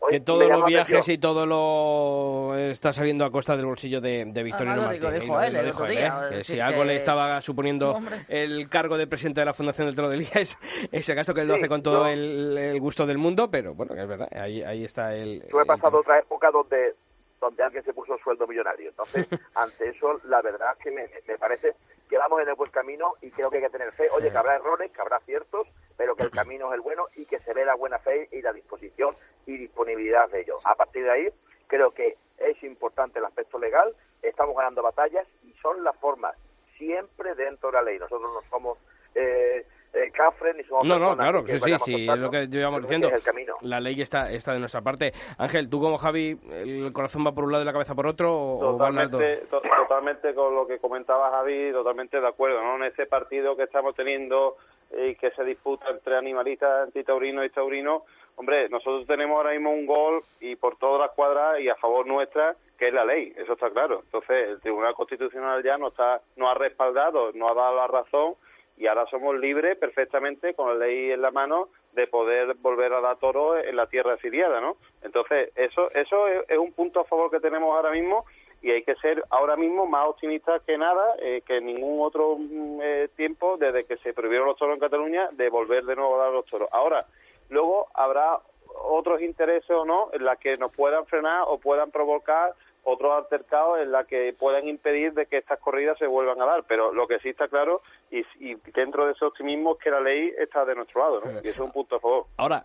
Oye, 0.00 0.18
que 0.18 0.20
todos 0.20 0.46
los 0.48 0.64
viajes 0.66 0.92
atención. 0.92 1.14
y 1.14 1.18
todo 1.18 1.46
lo 1.46 2.54
está 2.58 2.92
saliendo 2.92 3.24
a 3.24 3.30
costa 3.30 3.56
del 3.56 3.64
bolsillo 3.66 4.00
de, 4.02 4.26
de 4.26 4.42
Victorino 4.42 4.72
Además, 4.72 4.98
lo 4.98 5.08
Martín. 5.08 5.20
dijo 5.22 5.40
él 5.40 5.56
el 5.56 5.64
dijo 5.66 5.84
él, 5.86 5.90
día, 5.92 6.28
¿eh? 6.30 6.36
Que 6.36 6.44
si 6.44 6.60
algo 6.60 6.80
que- 6.82 6.86
le 6.88 6.96
estaba 6.96 7.40
suponiendo 7.40 7.92
Hombre. 7.92 8.26
el 8.28 8.68
cargo 8.68 8.98
de 8.98 9.06
presidente 9.06 9.40
de 9.40 9.46
la 9.46 9.54
Fundación 9.54 9.86
del 9.86 9.96
Toro 9.96 10.10
de 10.10 10.18
Liga 10.18 10.40
es 10.40 10.58
ese 10.92 11.14
gasto 11.14 11.32
que 11.32 11.40
él 11.40 11.48
lo 11.48 11.54
hace 11.54 11.68
con 11.68 11.82
todo 11.82 12.06
el, 12.06 12.56
el 12.58 12.80
gusto 12.80 13.06
del 13.06 13.16
mundo, 13.18 13.50
pero 13.50 13.74
bueno, 13.74 13.94
que 13.94 14.02
es 14.02 14.08
verdad, 14.08 14.28
ahí, 14.38 14.62
ahí 14.62 14.84
está 14.84 15.14
el... 15.14 15.42
Yo 15.50 15.58
he 15.58 15.62
el- 15.62 15.66
pasado 15.66 15.98
otra 16.00 16.18
época 16.18 16.50
donde 16.50 16.94
donde 17.40 17.62
alguien 17.62 17.84
se 17.84 17.92
puso 17.92 18.16
sueldo 18.24 18.46
millonario. 18.46 18.88
Entonces, 18.88 19.26
ante 19.54 19.90
eso, 19.90 20.18
la 20.24 20.40
verdad 20.40 20.72
es 20.78 20.82
que 20.84 20.90
me, 20.90 21.06
me 21.28 21.36
parece 21.36 21.74
que 22.08 22.18
vamos 22.18 22.40
en 22.42 22.48
el 22.48 22.54
buen 22.54 22.70
camino 22.70 23.14
y 23.20 23.30
creo 23.30 23.50
que 23.50 23.56
hay 23.56 23.64
que 23.64 23.70
tener 23.70 23.92
fe. 23.92 24.08
Oye, 24.10 24.30
que 24.30 24.36
habrá 24.36 24.56
errores, 24.56 24.90
que 24.90 25.00
habrá 25.00 25.20
ciertos, 25.20 25.66
pero 25.96 26.14
que 26.14 26.24
el 26.24 26.30
camino 26.30 26.68
es 26.68 26.74
el 26.74 26.80
bueno 26.80 27.06
y 27.14 27.26
que 27.26 27.38
se 27.40 27.52
ve 27.52 27.64
la 27.64 27.74
buena 27.74 27.98
fe 27.98 28.28
y 28.32 28.42
la 28.42 28.52
disposición 28.52 29.16
y 29.46 29.56
disponibilidad 29.56 30.28
de 30.30 30.42
ellos. 30.42 30.60
A 30.64 30.74
partir 30.74 31.04
de 31.04 31.10
ahí, 31.10 31.28
creo 31.66 31.92
que 31.92 32.16
es 32.38 32.62
importante 32.62 33.18
el 33.18 33.24
aspecto 33.24 33.58
legal, 33.58 33.94
estamos 34.22 34.56
ganando 34.56 34.82
batallas 34.82 35.26
y 35.42 35.52
son 35.54 35.84
las 35.84 35.96
formas, 35.96 36.36
siempre 36.76 37.34
dentro 37.34 37.70
de 37.70 37.74
la 37.74 37.82
ley. 37.82 37.98
Nosotros 37.98 38.30
no 38.32 38.48
somos 38.50 38.78
eh, 39.14 39.66
eh, 39.94 40.10
cafres 40.12 40.56
ni 40.56 40.64
somos 40.64 40.86
No, 40.86 40.98
no, 40.98 41.16
claro, 41.16 41.44
que 41.44 41.58
sí, 41.58 41.72
sí, 41.84 41.94
sí, 41.96 42.08
es 42.10 42.18
lo 42.18 42.30
que 42.30 42.46
llevamos 42.48 42.82
diciendo. 42.82 43.06
ese 43.08 43.16
es 43.16 43.22
el 43.26 43.32
camino. 43.32 43.54
La 43.62 43.80
ley 43.80 44.00
está, 44.00 44.30
está 44.32 44.52
de 44.52 44.58
nuestra 44.58 44.82
parte. 44.82 45.12
Ángel, 45.38 45.68
¿tú 45.70 45.80
como 45.80 45.98
Javi, 45.98 46.38
el 46.50 46.92
corazón 46.92 47.24
va 47.26 47.32
por 47.32 47.44
un 47.44 47.52
lado 47.52 47.62
y 47.62 47.66
la 47.66 47.72
cabeza 47.72 47.94
por 47.94 48.06
otro 48.06 48.32
o? 48.34 48.58
Totalmente, 48.72 49.46
to- 49.50 49.62
totalmente 49.62 50.34
con 50.34 50.54
lo 50.54 50.66
que 50.66 50.78
comentaba 50.78 51.30
Javi, 51.30 51.72
totalmente 51.72 52.20
de 52.20 52.26
acuerdo, 52.26 52.62
¿no? 52.62 52.76
En 52.76 52.84
ese 52.84 53.06
partido 53.06 53.56
que 53.56 53.62
estamos 53.64 53.94
teniendo 53.94 54.56
y 54.96 55.14
que 55.16 55.30
se 55.32 55.44
disputa 55.44 55.88
entre 55.90 56.16
animalistas, 56.16 56.84
antitaurinos 56.84 57.44
y 57.46 57.50
taurinos, 57.50 58.02
hombre, 58.36 58.68
nosotros 58.68 59.06
tenemos 59.06 59.36
ahora 59.36 59.52
mismo 59.52 59.72
un 59.72 59.86
gol 59.86 60.22
y 60.40 60.56
por 60.56 60.76
todas 60.76 61.00
las 61.00 61.10
cuadras 61.12 61.60
y 61.60 61.68
a 61.68 61.74
favor 61.76 62.06
nuestra, 62.06 62.54
que 62.78 62.88
es 62.88 62.94
la 62.94 63.04
ley, 63.04 63.32
eso 63.36 63.54
está 63.54 63.70
claro. 63.70 64.00
Entonces, 64.04 64.48
el 64.50 64.60
Tribunal 64.60 64.94
Constitucional 64.94 65.62
ya 65.62 65.78
nos, 65.78 65.92
está, 65.92 66.20
nos 66.36 66.50
ha 66.50 66.54
respaldado, 66.54 67.32
nos 67.32 67.50
ha 67.50 67.54
dado 67.54 67.76
la 67.76 67.86
razón 67.86 68.34
y 68.76 68.86
ahora 68.86 69.06
somos 69.06 69.38
libres 69.38 69.78
perfectamente 69.78 70.54
con 70.54 70.68
la 70.68 70.86
ley 70.86 71.12
en 71.12 71.22
la 71.22 71.30
mano 71.30 71.68
de 71.92 72.06
poder 72.06 72.54
volver 72.54 72.92
a 72.92 73.00
dar 73.00 73.18
toro 73.18 73.56
en 73.56 73.76
la 73.76 73.86
tierra 73.86 74.14
asiriada, 74.14 74.60
¿no? 74.60 74.76
Entonces, 75.02 75.50
eso 75.56 75.90
eso 75.92 76.28
es, 76.28 76.48
es 76.48 76.58
un 76.58 76.72
punto 76.72 77.00
a 77.00 77.04
favor 77.04 77.30
que 77.30 77.40
tenemos 77.40 77.74
ahora 77.74 77.90
mismo 77.90 78.24
y 78.64 78.70
hay 78.70 78.82
que 78.82 78.94
ser 78.96 79.22
ahora 79.28 79.56
mismo 79.56 79.84
más 79.84 80.08
optimistas 80.08 80.62
que 80.62 80.78
nada, 80.78 81.16
eh, 81.20 81.42
que 81.46 81.58
en 81.58 81.66
ningún 81.66 82.00
otro 82.00 82.36
mm, 82.38 82.80
eh, 82.82 83.08
tiempo 83.14 83.58
desde 83.58 83.84
que 83.84 83.98
se 83.98 84.14
prohibieron 84.14 84.48
los 84.48 84.56
toros 84.56 84.74
en 84.74 84.80
Cataluña, 84.80 85.28
de 85.32 85.50
volver 85.50 85.84
de 85.84 85.94
nuevo 85.94 86.14
a 86.14 86.24
dar 86.24 86.32
los 86.32 86.46
toros. 86.46 86.70
Ahora, 86.72 87.06
luego 87.50 87.88
habrá 87.92 88.38
otros 88.86 89.20
intereses 89.20 89.70
o 89.70 89.84
no 89.84 90.08
en 90.14 90.24
las 90.24 90.38
que 90.38 90.54
nos 90.54 90.72
puedan 90.72 91.04
frenar 91.04 91.44
o 91.46 91.58
puedan 91.58 91.90
provocar 91.90 92.54
otros 92.84 93.12
altercados 93.12 93.80
en 93.80 93.92
la 93.92 94.04
que 94.04 94.34
puedan 94.38 94.68
impedir 94.68 95.12
de 95.14 95.26
que 95.26 95.38
estas 95.38 95.58
corridas 95.58 95.98
se 95.98 96.06
vuelvan 96.06 96.40
a 96.40 96.46
dar. 96.46 96.64
Pero 96.68 96.92
lo 96.92 97.06
que 97.06 97.18
sí 97.18 97.30
está 97.30 97.48
claro, 97.48 97.82
y, 98.10 98.24
y 98.38 98.54
dentro 98.74 99.06
de 99.06 99.12
ese 99.12 99.24
optimismo, 99.24 99.74
es 99.74 99.82
que 99.82 99.90
la 99.90 100.00
ley 100.00 100.32
está 100.38 100.64
de 100.64 100.74
nuestro 100.74 101.00
lado, 101.00 101.20
¿no? 101.20 101.32
Y 101.42 101.48
eso 101.48 101.48
es 101.48 101.58
un 101.60 101.72
punto 101.72 101.96
a 101.96 102.00
favor. 102.00 102.26
Ahora, 102.36 102.64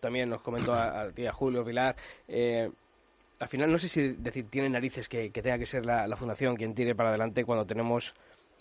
también 0.00 0.30
nos 0.30 0.42
comentó 0.42 0.72
a, 0.72 1.00
a 1.00 1.10
ti, 1.10 1.26
a 1.26 1.32
Julio 1.32 1.64
Pilar, 1.64 1.96
eh, 2.28 2.70
al 3.40 3.48
final 3.48 3.72
no 3.72 3.78
sé 3.78 3.88
si 3.88 4.12
decir 4.12 4.48
tiene 4.50 4.68
narices 4.68 5.08
que, 5.08 5.30
tenga 5.30 5.58
que 5.58 5.66
ser 5.66 5.86
la, 5.86 6.14
fundación 6.16 6.56
quien 6.56 6.74
tire 6.74 6.94
para 6.94 7.08
adelante 7.08 7.44
cuando 7.44 7.66
tenemos 7.66 8.14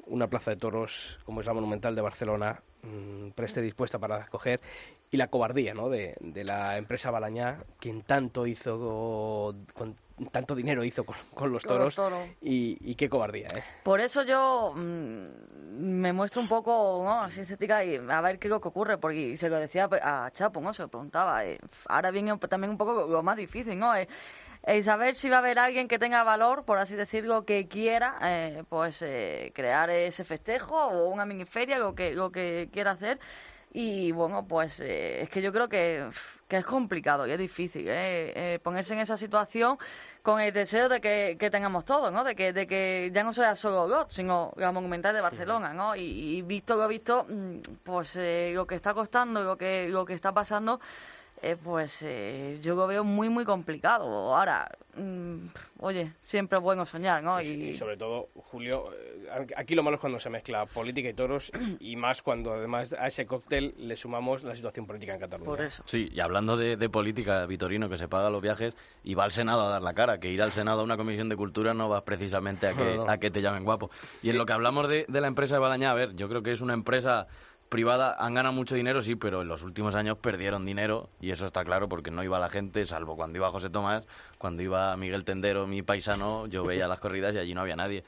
una 0.07 0.27
plaza 0.27 0.51
de 0.51 0.57
toros 0.57 1.19
como 1.25 1.41
es 1.41 1.47
la 1.47 1.53
Monumental 1.53 1.95
de 1.95 2.01
Barcelona 2.01 2.61
mm, 2.81 3.31
preste 3.31 3.61
dispuesta 3.61 3.99
para 3.99 4.23
acoger 4.23 4.61
y 5.11 5.17
la 5.17 5.27
cobardía 5.27 5.73
¿no? 5.73 5.89
de, 5.89 6.15
de 6.21 6.43
la 6.45 6.77
empresa 6.77 7.11
Balañá 7.11 7.57
quien 7.79 8.03
tanto 8.03 8.47
hizo 8.47 9.53
con 9.73 9.95
tanto 10.31 10.55
dinero 10.55 10.83
hizo 10.83 11.03
con, 11.05 11.15
con 11.33 11.51
los 11.51 11.63
Con 11.63 11.69
toros 11.69 11.85
los 11.85 11.95
toros. 11.95 12.27
y, 12.41 12.77
y 12.81 12.95
qué 12.95 13.09
cobardía 13.09 13.47
¿eh? 13.55 13.63
Por 13.83 13.99
eso 14.01 14.23
yo 14.23 14.73
mm, 14.75 15.25
me 15.79 16.13
muestro 16.13 16.41
un 16.41 16.47
poco 16.47 17.01
¿no? 17.03 17.21
así 17.23 17.41
escéptica 17.41 17.83
y 17.83 17.95
a 17.95 18.21
ver 18.21 18.39
qué 18.39 18.47
es 18.47 18.51
lo 18.51 18.59
que 18.61 18.67
ocurre, 18.67 18.97
porque 18.97 19.35
se 19.37 19.49
lo 19.49 19.57
decía 19.57 19.89
a 20.01 20.29
Chapo, 20.33 20.61
¿no? 20.61 20.73
Se 20.73 20.81
lo 20.83 20.87
preguntaba. 20.89 21.45
eh, 21.45 21.59
ahora 21.87 22.11
viene 22.11 22.37
también 22.37 22.71
un 22.71 22.77
poco 22.77 23.07
lo 23.07 23.23
más 23.23 23.37
difícil, 23.37 23.77
¿no? 23.77 23.95
Eh, 23.95 24.07
eh, 24.63 24.83
saber 24.83 25.15
si 25.15 25.29
va 25.29 25.37
a 25.37 25.39
haber 25.39 25.57
alguien 25.57 25.87
que 25.87 25.97
tenga 25.99 26.21
valor, 26.23 26.65
por 26.65 26.79
así 26.79 26.95
decirlo, 26.95 27.45
que 27.45 27.67
quiera 27.69 28.17
eh, 28.21 28.63
pues 28.67 29.01
eh, 29.01 29.53
crear 29.55 29.89
ese 29.89 30.25
festejo 30.25 30.75
o 30.75 31.07
una 31.09 31.25
miniferia, 31.25 31.77
lo 31.79 31.95
que, 31.95 32.13
lo 32.13 32.29
que 32.31 32.69
quiera 32.73 32.91
hacer. 32.91 33.19
Y 33.71 34.11
bueno, 34.11 34.47
pues 34.47 34.79
eh, 34.79 35.21
es 35.21 35.29
que 35.29 35.41
yo 35.41 35.53
creo 35.53 35.69
que, 35.69 36.09
que 36.47 36.57
es 36.57 36.65
complicado 36.65 37.27
y 37.27 37.31
es 37.31 37.37
difícil 37.37 37.87
¿eh? 37.87 38.55
Eh, 38.55 38.59
ponerse 38.63 38.93
en 38.95 38.99
esa 38.99 39.15
situación 39.15 39.77
con 40.23 40.41
el 40.41 40.51
deseo 40.51 40.89
de 40.89 40.99
que, 40.99 41.37
que 41.39 41.51
tengamos 41.51 41.85
todo, 41.85 42.09
¿no? 42.09 42.23
De 42.23 42.35
que, 42.35 42.51
de 42.51 42.65
que 42.65 43.11
ya 43.13 43.23
no 43.23 43.31
sea 43.31 43.55
solo 43.55 43.87
GOT, 43.87 44.09
sino 44.09 44.51
la 44.57 44.71
Monumental 44.71 45.13
de 45.13 45.21
Barcelona, 45.21 45.73
¿no? 45.73 45.95
Y, 45.95 46.01
y 46.01 46.41
visto 46.41 46.75
lo 46.75 46.87
visto, 46.87 47.25
mm, 47.29 47.59
pues 47.83 48.15
eh, 48.15 48.51
lo 48.55 48.65
que 48.65 48.75
está 48.75 48.95
costando, 48.95 49.43
lo 49.43 49.55
que, 49.55 49.87
lo 49.87 50.03
que 50.03 50.13
está 50.13 50.33
pasando, 50.33 50.79
eh, 51.41 51.55
pues 51.61 52.01
eh, 52.03 52.59
yo 52.61 52.75
lo 52.75 52.87
veo 52.87 53.03
muy, 53.03 53.29
muy 53.29 53.45
complicado. 53.45 54.05
Ahora, 54.35 54.69
mm, 54.95 55.47
oye, 55.79 56.13
siempre 56.25 56.57
es 56.57 56.63
bueno 56.63 56.85
soñar, 56.85 57.23
¿no? 57.23 57.41
Y, 57.41 57.75
sobre 57.75 57.97
todo, 57.97 58.29
Julio, 58.35 58.83
eh, 58.93 59.47
aquí 59.55 59.75
lo 59.75 59.83
malo 59.83 59.95
es 59.95 60.01
cuando 60.01 60.19
se 60.19 60.29
mezcla 60.29 60.65
política 60.65 61.09
y 61.09 61.13
toros 61.13 61.51
y 61.79 61.95
más 61.95 62.21
cuando 62.21 62.53
además 62.53 62.93
a 62.93 63.07
ese 63.07 63.25
cóctel 63.25 63.73
le 63.77 63.95
sumamos 63.95 64.43
la 64.43 64.55
situación 64.55 64.85
política 64.85 65.13
en 65.13 65.19
Cataluña. 65.19 65.49
Por 65.49 65.61
eso. 65.61 65.83
Sí, 65.85 66.09
y 66.11 66.19
hablando 66.19 66.57
de, 66.57 66.75
de 66.77 66.89
política, 66.89 67.45
Vitorino, 67.45 67.89
que 67.89 67.97
se 67.97 68.07
paga 68.07 68.29
los 68.29 68.41
viajes 68.41 68.75
y 69.03 69.13
va 69.13 69.23
al 69.23 69.31
Senado 69.31 69.61
a 69.61 69.69
dar 69.69 69.81
la 69.81 69.93
cara, 69.93 70.19
que 70.19 70.29
ir 70.29 70.41
al 70.41 70.51
Senado 70.51 70.81
a 70.81 70.83
una 70.83 70.97
comisión 70.97 71.29
de 71.29 71.35
cultura 71.35 71.73
no 71.73 71.89
va 71.89 72.03
precisamente 72.03 72.67
a 72.67 72.73
que, 72.73 72.95
No, 72.95 72.95
no. 73.05 73.11
a 73.11 73.17
que 73.17 73.31
te 73.31 73.41
llamen 73.41 73.63
guapo. 73.63 73.89
Y 74.21 74.29
en 74.29 74.37
lo 74.37 74.45
que 74.45 74.53
hablamos 74.53 74.87
de, 74.89 75.05
de 75.07 75.21
la 75.21 75.27
empresa 75.27 75.55
de 75.55 75.61
Balañá, 75.61 75.91
a 75.91 75.95
ver, 75.95 76.15
yo 76.15 76.27
creo 76.27 76.43
que 76.43 76.51
es 76.51 76.61
una 76.61 76.73
empresa 76.73 77.27
privada, 77.69 78.15
han 78.19 78.33
ganado 78.33 78.53
mucho 78.53 78.75
dinero, 78.75 79.01
sí, 79.01 79.15
pero 79.15 79.43
en 79.43 79.47
los 79.47 79.63
últimos 79.63 79.95
años 79.95 80.17
perdieron 80.17 80.65
dinero 80.65 81.09
y 81.21 81.31
eso 81.31 81.45
está 81.45 81.63
claro 81.63 81.87
porque 81.87 82.09
no 82.11 82.23
iba 82.23 82.39
la 82.39 82.49
gente, 82.49 82.85
salvo 82.85 83.15
cuando 83.15 83.37
iba 83.37 83.51
José 83.51 83.69
Tomás, 83.69 84.05
cuando 84.39 84.63
iba 84.63 84.95
Miguel 84.97 85.23
Tendero, 85.23 85.67
mi 85.67 85.81
paisano, 85.83 86.47
yo 86.47 86.63
veía 86.63 86.87
las 86.87 86.99
corridas 86.99 87.35
y 87.35 87.37
allí 87.37 87.53
no 87.53 87.61
había 87.61 87.75
nadie. 87.75 88.03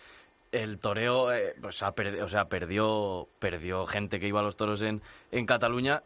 El 0.51 0.79
toreo, 0.79 1.31
eh, 1.31 1.53
pues, 1.61 1.81
ha 1.83 1.93
o 2.23 2.27
sea, 2.27 2.45
perdió, 2.49 3.27
perdió 3.39 3.85
gente 3.85 4.19
que 4.19 4.27
iba 4.27 4.39
a 4.39 4.43
los 4.43 4.57
toros 4.57 4.81
en, 4.81 5.01
en 5.31 5.45
Cataluña 5.45 6.01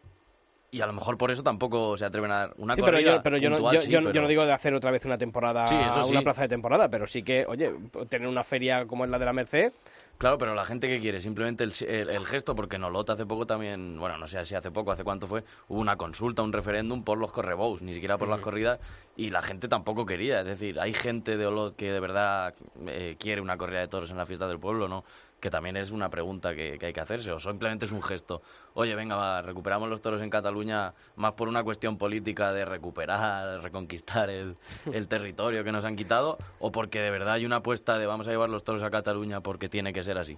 y 0.71 0.81
a 0.81 0.85
lo 0.87 0.93
mejor 0.93 1.17
por 1.17 1.31
eso 1.31 1.41
tampoco 1.41 1.97
se 1.97 2.03
atreven 2.05 2.31
a 2.31 2.37
dar 2.39 2.53
una 2.57 2.75
sí, 2.75 2.81
pero 2.83 2.99
yo, 2.99 3.23
pero 3.23 3.37
yo, 3.37 3.49
no, 3.49 3.55
puntual, 3.55 3.75
yo, 3.75 3.81
sí, 3.81 3.89
yo 3.89 4.01
no- 4.01 4.07
yo 4.09 4.11
pero- 4.11 4.21
no 4.23 4.27
digo 4.27 4.45
de 4.45 4.51
hacer 4.51 4.73
otra 4.75 4.91
vez 4.91 5.05
una 5.05 5.17
temporada, 5.17 5.65
Sí, 5.67 5.75
eso 5.75 6.05
una 6.07 6.19
sí. 6.19 6.23
plaza 6.25 6.41
de 6.41 6.47
temporada, 6.49 6.89
pero 6.89 7.07
sí 7.07 7.23
que, 7.23 7.45
oye, 7.47 7.73
tener 8.09 8.27
una 8.27 8.43
feria 8.43 8.85
como 8.85 9.05
es 9.05 9.09
la 9.09 9.17
de 9.17 9.25
la 9.25 9.31
Merced, 9.33 9.71
Claro, 10.17 10.37
pero 10.37 10.55
la 10.55 10.63
gente 10.65 10.87
que 10.87 11.01
quiere, 11.01 11.19
simplemente 11.19 11.65
el, 11.65 11.73
el- 11.87 12.09
el 12.09 12.25
gesto, 12.25 12.55
porque 12.55 12.77
Nolot 12.79 13.09
hace 13.09 13.25
poco 13.25 13.45
también, 13.45 13.99
bueno, 13.99 14.17
no 14.17 14.27
sé 14.27 14.45
si 14.45 14.55
hace 14.55 14.71
poco, 14.71 14.91
hace 14.91 15.03
cuánto 15.03 15.27
fue, 15.27 15.43
hubo 15.67 15.79
una 15.79 15.97
consulta, 15.97 16.41
un 16.41 16.53
referéndum 16.53 17.03
por 17.03 17.17
los 17.17 17.33
correbous, 17.33 17.81
ni 17.81 17.93
siquiera 17.93 18.17
por 18.17 18.29
las 18.29 18.39
corridas, 18.39 18.79
y 19.17 19.29
la 19.29 19.41
gente 19.41 19.67
tampoco 19.67 20.05
quería. 20.05 20.39
Es 20.39 20.45
decir, 20.45 20.79
hay 20.79 20.93
gente 20.93 21.35
de 21.35 21.45
Olot 21.45 21.75
que 21.75 21.91
de 21.91 21.99
verdad 21.99 22.55
eh, 22.87 23.17
quiere 23.19 23.41
una 23.41 23.57
corrida 23.57 23.81
de 23.81 23.89
toros 23.89 24.09
en 24.09 24.17
la 24.17 24.25
fiesta 24.25 24.47
del 24.47 24.59
pueblo, 24.59 24.87
¿no? 24.87 25.03
Que 25.39 25.49
también 25.49 25.77
es 25.77 25.91
una 25.91 26.09
pregunta 26.09 26.55
que, 26.55 26.79
que 26.79 26.87
hay 26.87 26.93
que 26.93 27.01
hacerse, 27.01 27.31
o 27.31 27.39
simplemente 27.39 27.85
es 27.85 27.91
un 27.91 28.01
gesto. 28.01 28.41
Oye, 28.73 28.95
venga, 28.95 29.15
va, 29.15 29.41
recuperamos 29.41 29.89
los 29.89 30.01
toros 30.01 30.21
en 30.21 30.29
Cataluña 30.29 30.93
más 31.17 31.33
por 31.33 31.47
una 31.47 31.63
cuestión 31.63 31.97
política 31.97 32.51
de 32.51 32.65
recuperar, 32.65 33.49
de 33.49 33.57
reconquistar 33.59 34.29
el, 34.29 34.55
el 34.91 35.07
territorio 35.07 35.63
que 35.63 35.71
nos 35.71 35.85
han 35.85 35.95
quitado, 35.95 36.37
o 36.59 36.71
porque 36.71 36.99
de 36.99 37.11
verdad 37.11 37.33
hay 37.33 37.45
una 37.45 37.57
apuesta 37.57 37.99
de 37.99 38.05
vamos 38.07 38.27
a 38.27 38.31
llevar 38.31 38.49
los 38.49 38.63
toros 38.63 38.81
a 38.83 38.89
Cataluña 38.89 39.41
porque 39.41 39.69
tiene 39.69 39.93
que 39.93 40.03
ser 40.03 40.17
así. 40.17 40.37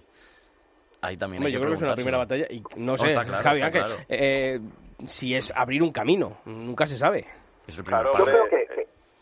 Ahí 1.00 1.16
también 1.16 1.40
Hombre, 1.40 1.48
hay 1.48 1.54
yo 1.54 1.60
que 1.60 1.66
creo 1.66 1.70
que 1.70 1.76
es 1.76 1.82
una 1.82 1.94
primera 1.94 2.18
batalla 2.18 2.46
y 2.50 2.60
no 2.76 2.92
No, 2.92 2.98
sé, 2.98 3.06
está 3.06 3.24
claro, 3.24 3.42
Javi 3.44 3.60
está 3.60 3.66
Ángel, 3.68 3.82
claro. 3.82 3.96
eh, 4.08 4.60
si 5.06 5.34
es 5.34 5.52
abrir 5.54 5.82
un 5.82 5.92
camino, 5.92 6.38
nunca 6.44 6.86
se 6.86 6.98
sabe. 6.98 7.24
Es 7.68 7.78
el 7.78 7.84
Yo 7.84 8.24
creo 8.24 8.48
que, 8.48 8.57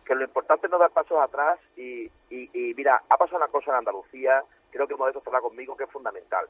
que- 0.07 0.15
lo 0.15 0.25
importante 0.25 0.67
es 0.67 0.71
no 0.71 0.79
dar 0.79 0.91
pasos 0.91 1.19
atrás 1.19 1.59
y, 1.77 2.05
y, 2.31 2.51
y 2.71 2.75
mira, 2.75 3.03
ha 3.09 3.17
pasado 3.17 3.39
una 3.39 3.49
cosa 3.49 3.71
en 3.73 3.79
Andalucía, 3.79 4.43
creo 4.71 4.87
que 4.87 4.95
Modesto 4.95 5.19
estará 5.19 5.41
conmigo, 5.41 5.77
que 5.77 5.85
es 5.85 5.91
fundamental. 5.91 6.47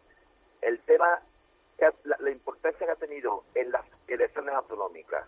El 0.61 0.81
tema, 0.81 1.21
la, 1.79 2.17
la 2.21 2.31
importancia 2.31 2.87
que 2.87 2.93
ha 2.93 2.97
tenido 2.97 3.45
en 3.55 3.71
las 3.73 3.85
elecciones 4.09 4.55
autonómicas, 4.55 5.27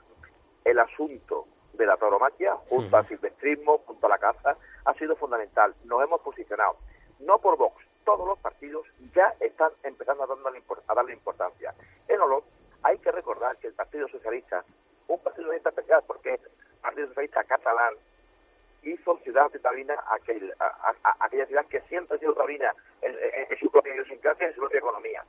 el 0.65 0.79
asunto 0.79 1.47
de 1.75 1.87
la 1.87 1.97
tauromaquia, 1.97 2.55
junto 2.69 2.97
al 2.97 3.07
silvestrismo, 3.09 3.79
junto 3.87 4.07
a 4.07 4.11
la 4.11 4.19
caza, 4.19 4.57
ha 4.85 4.95
sido 4.95 5.15
fundamental. 5.17 5.75
Nos 5.85 6.03
hemos 6.03 6.21
posicionado, 6.21 6.77
no 7.21 7.39
por 7.39 7.57
Vox, 7.57 7.85
todos 8.05 8.27
los 8.27 8.39
partidos 8.39 8.87
ya 9.15 9.35
están 9.41 9.71
empezando 9.83 10.25
a 10.25 10.27
darle, 10.27 10.63
a 10.89 10.95
darle 10.95 11.13
importancia. 11.13 11.75
En 12.09 12.21
Olot 12.21 12.45
hay 12.83 12.99
que 12.99 13.13
recordar 13.13 13.57
que 13.59 13.67
el 13.69 13.75
Partido 13.75 14.09
Socialista, 14.09 14.65
un 15.09 15.19
partido 15.21 15.45
socialista 15.45 15.69
especial, 15.71 16.03
porque 16.07 16.35
el 16.35 16.41
Partido 16.81 17.09
Socialista 17.09 17.45
catalán 17.45 17.95
hizo 18.83 19.19
Ciudad 19.19 19.51
de 19.51 19.59
Taurina 19.59 19.95
aquel, 20.11 20.55
a, 20.59 20.65
a- 20.67 20.95
a- 21.05 21.17
aquella 21.25 21.47
ciudad 21.47 21.67
que 21.67 21.81
siempre 21.83 22.17
ha 22.17 22.21
sido 22.21 22.35
taurina 22.35 22.73
en, 23.03 23.13
en- 23.13 23.47
en 23.53 23.59
su 23.59 23.71
propia 23.71 23.93
idiosincrasia, 23.95 24.47
en 24.49 24.55
su 24.55 24.61
propia 24.61 24.79
economía. 24.79 25.25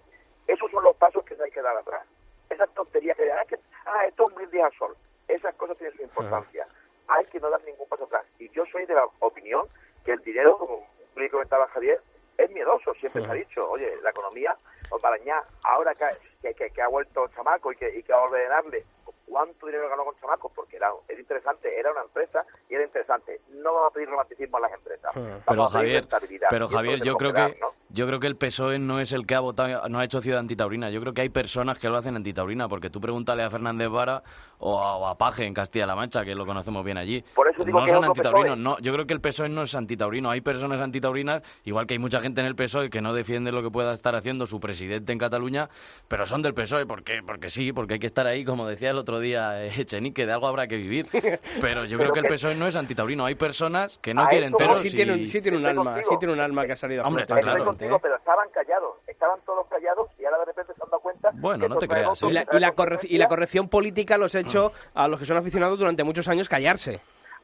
Esos 0.47 0.69
son 0.71 0.83
los 0.83 0.95
pasos 0.97 1.23
que 1.25 1.35
hay 1.41 1.51
que 1.51 1.61
dar 1.61 1.75
atrás. 1.77 2.05
Esas 2.49 2.69
tonterías 2.73 3.15
que 3.17 3.31
ah, 3.31 3.41
es 3.41 3.47
que, 3.47 3.59
ah, 3.85 4.05
esto 4.07 4.23
es 4.23 4.29
un 4.29 4.35
brindis 4.35 4.61
al 4.63 4.73
sol. 4.73 4.95
Esas 5.27 5.53
cosas 5.55 5.77
tienen 5.77 5.95
su 5.95 6.03
importancia. 6.03 6.67
Hay 7.07 7.25
que 7.25 7.39
no 7.39 7.49
dar 7.49 7.61
ningún 7.63 7.87
paso 7.87 8.05
atrás. 8.05 8.25
Y 8.39 8.49
yo 8.49 8.65
soy 8.71 8.85
de 8.85 8.93
la 8.95 9.05
opinión 9.19 9.67
que 10.05 10.11
el 10.13 10.21
dinero, 10.21 10.57
como 10.57 10.87
bien 11.15 11.29
comentaba 11.29 11.67
Javier, 11.67 12.01
es 12.37 12.49
miedoso. 12.51 12.93
Siempre 12.95 13.21
se 13.23 13.31
ha 13.31 13.33
dicho, 13.35 13.69
oye, 13.69 13.95
la 14.01 14.09
economía, 14.11 14.55
os 14.89 15.01
Balañá, 15.01 15.43
ahora 15.65 15.93
que- 15.95 16.53
que 16.71 16.81
ha 16.81 16.87
vuelto 16.87 17.27
chamaco 17.29 17.71
y 17.71 17.75
que, 17.75 17.95
y 17.97 18.01
que 18.03 18.13
va 18.13 18.19
a 18.19 18.23
ordenarle, 18.23 18.85
cuánto 19.29 19.67
dinero 19.67 19.87
ganó 19.89 20.03
con 20.05 20.15
chamacos, 20.19 20.51
porque 20.53 20.77
era, 20.77 20.91
era 21.07 21.19
interesante, 21.19 21.79
era 21.79 21.91
una 21.91 22.01
empresa 22.01 22.45
y 22.67 22.75
era 22.75 22.83
interesante. 22.83 23.41
No 23.49 23.73
vamos 23.73 23.91
a 23.91 23.93
pedir 23.93 24.09
romanticismo 24.09 24.57
a 24.57 24.61
las 24.61 24.73
empresas. 24.73 25.11
Vamos 25.15 25.43
Pero 25.45 25.67
Javier, 25.67 26.07
pero 26.49 26.67
Javier, 26.67 27.01
yo 27.01 27.15
creo 27.15 27.33
que 27.33 27.57
¿no? 27.59 27.73
Yo 27.91 28.05
creo 28.07 28.19
que 28.19 28.27
el 28.27 28.35
PSOE 28.35 28.75
E 28.75 28.79
no 28.79 28.99
es 28.99 29.11
el 29.11 29.25
que 29.25 29.35
ha 29.35 29.39
votado, 29.39 29.87
no 29.89 29.99
ha 29.99 30.03
hecho 30.03 30.21
ciudad 30.21 30.39
antitaurina. 30.39 30.89
Yo 30.89 31.01
creo 31.01 31.13
que 31.13 31.21
hay 31.21 31.29
personas 31.29 31.79
que 31.79 31.89
lo 31.89 31.97
hacen 31.97 32.15
antitaurina, 32.15 32.67
porque 32.69 32.89
tú 32.89 33.01
pregúntale 33.01 33.43
a 33.43 33.49
Fernández 33.49 33.89
Vara 33.89 34.23
o 34.59 34.79
a, 34.79 34.97
o 34.97 35.07
a 35.07 35.17
Paje 35.17 35.45
en 35.45 35.53
Castilla-La 35.53 35.95
Mancha, 35.95 36.23
que 36.25 36.35
lo 36.35 36.45
conocemos 36.45 36.83
bien 36.85 36.97
allí. 36.97 37.23
Por 37.33 37.49
eso 37.49 37.63
digo 37.63 37.79
no 37.79 37.85
que 37.85 37.91
son 37.91 37.99
otro 37.99 38.11
antitaurinos, 38.11 38.57
PSOE. 38.57 38.63
no. 38.63 38.77
Yo 38.79 38.93
creo 38.93 39.07
que 39.07 39.13
el 39.13 39.21
PSOE 39.21 39.45
E 39.47 39.49
no 39.49 39.63
es 39.63 39.73
antitaurino. 39.75 40.29
Hay 40.29 40.41
personas 40.41 40.81
antitaurinas, 40.81 41.41
igual 41.63 41.87
que 41.87 41.93
hay 41.95 41.99
mucha 41.99 42.21
gente 42.21 42.41
en 42.41 42.47
el 42.47 42.55
PSOE 42.55 42.89
que 42.89 43.01
no 43.01 43.13
defiende 43.13 43.51
lo 43.51 43.63
que 43.63 43.71
pueda 43.71 43.93
estar 43.93 44.15
haciendo 44.15 44.45
su 44.47 44.59
presidente 44.59 45.11
en 45.11 45.17
Cataluña, 45.19 45.69
pero 46.07 46.25
son 46.25 46.41
del 46.41 46.53
PSOE, 46.53 46.85
¿por 46.85 47.03
qué? 47.03 47.21
Porque 47.25 47.49
sí, 47.49 47.73
porque 47.73 47.95
hay 47.95 47.99
que 47.99 48.07
estar 48.07 48.27
ahí, 48.27 48.45
como 48.45 48.67
decía 48.67 48.91
el 48.91 48.97
otro 48.97 49.19
día 49.19 49.65
eh, 49.65 49.71
Echenique, 49.77 50.25
de 50.25 50.33
algo 50.33 50.47
habrá 50.47 50.67
que 50.67 50.75
vivir. 50.77 51.07
Pero 51.61 51.85
yo 51.85 51.97
creo 51.97 52.11
que 52.11 52.19
el 52.19 52.25
PSOE 52.27 52.51
E 52.51 52.55
no 52.55 52.67
es 52.67 52.75
antitaurino. 52.75 53.25
Hay 53.25 53.35
personas 53.35 53.97
que 54.01 54.13
no 54.13 54.21
A 54.23 54.27
quieren 54.27 54.51
toros 54.53 54.81
sí 54.81 54.89
y- 54.89 54.91
tiene, 54.91 55.13
un- 55.13 55.27
sí 55.27 55.41
tiene 55.41 55.57
un 55.57 55.63
Estoy 55.65 55.77
alma, 55.79 55.91
contigo. 55.93 56.09
sí 56.11 56.15
tiene 56.19 56.33
un 56.33 56.39
alma 56.39 56.65
que 56.65 56.71
ha 56.73 56.75
salido 56.75 57.03
a 57.03 57.07
Hombre, 57.07 57.23
está 57.23 57.39
claro. 57.39 57.63
Contigo, 57.79 57.95
¿eh? 57.97 57.99
pero 58.01 58.15
estaban 58.17 58.49
callados, 58.49 58.97
estaban 59.07 59.39
todos 59.45 59.67
callados 59.67 60.09
y 60.19 60.25
ahora 60.25 60.39
de 60.39 60.45
repente 60.45 60.73
se 60.73 60.83
han 60.83 60.89
dado 60.89 61.01
cuenta. 61.01 61.31
Bueno, 61.33 61.59
que 61.63 61.69
no 61.69 61.77
te 61.77 61.87
creas, 61.87 62.09
otro- 62.23 62.29
Y 62.29 62.33
la, 62.33 62.41
y, 62.51 62.59
la 62.59 62.73
y 63.03 63.17
la 63.17 63.27
corrección 63.27 63.69
política 63.69 64.17
los 64.17 64.35
ha 64.35 64.39
hecho 64.39 64.71
a 64.93 65.07
los 65.07 65.19
que 65.19 65.25
son 65.25 65.37
aficionados 65.37 65.79
durante 65.79 66.03
muchos 66.03 66.27
años 66.27 66.47
callarse. 66.49 66.99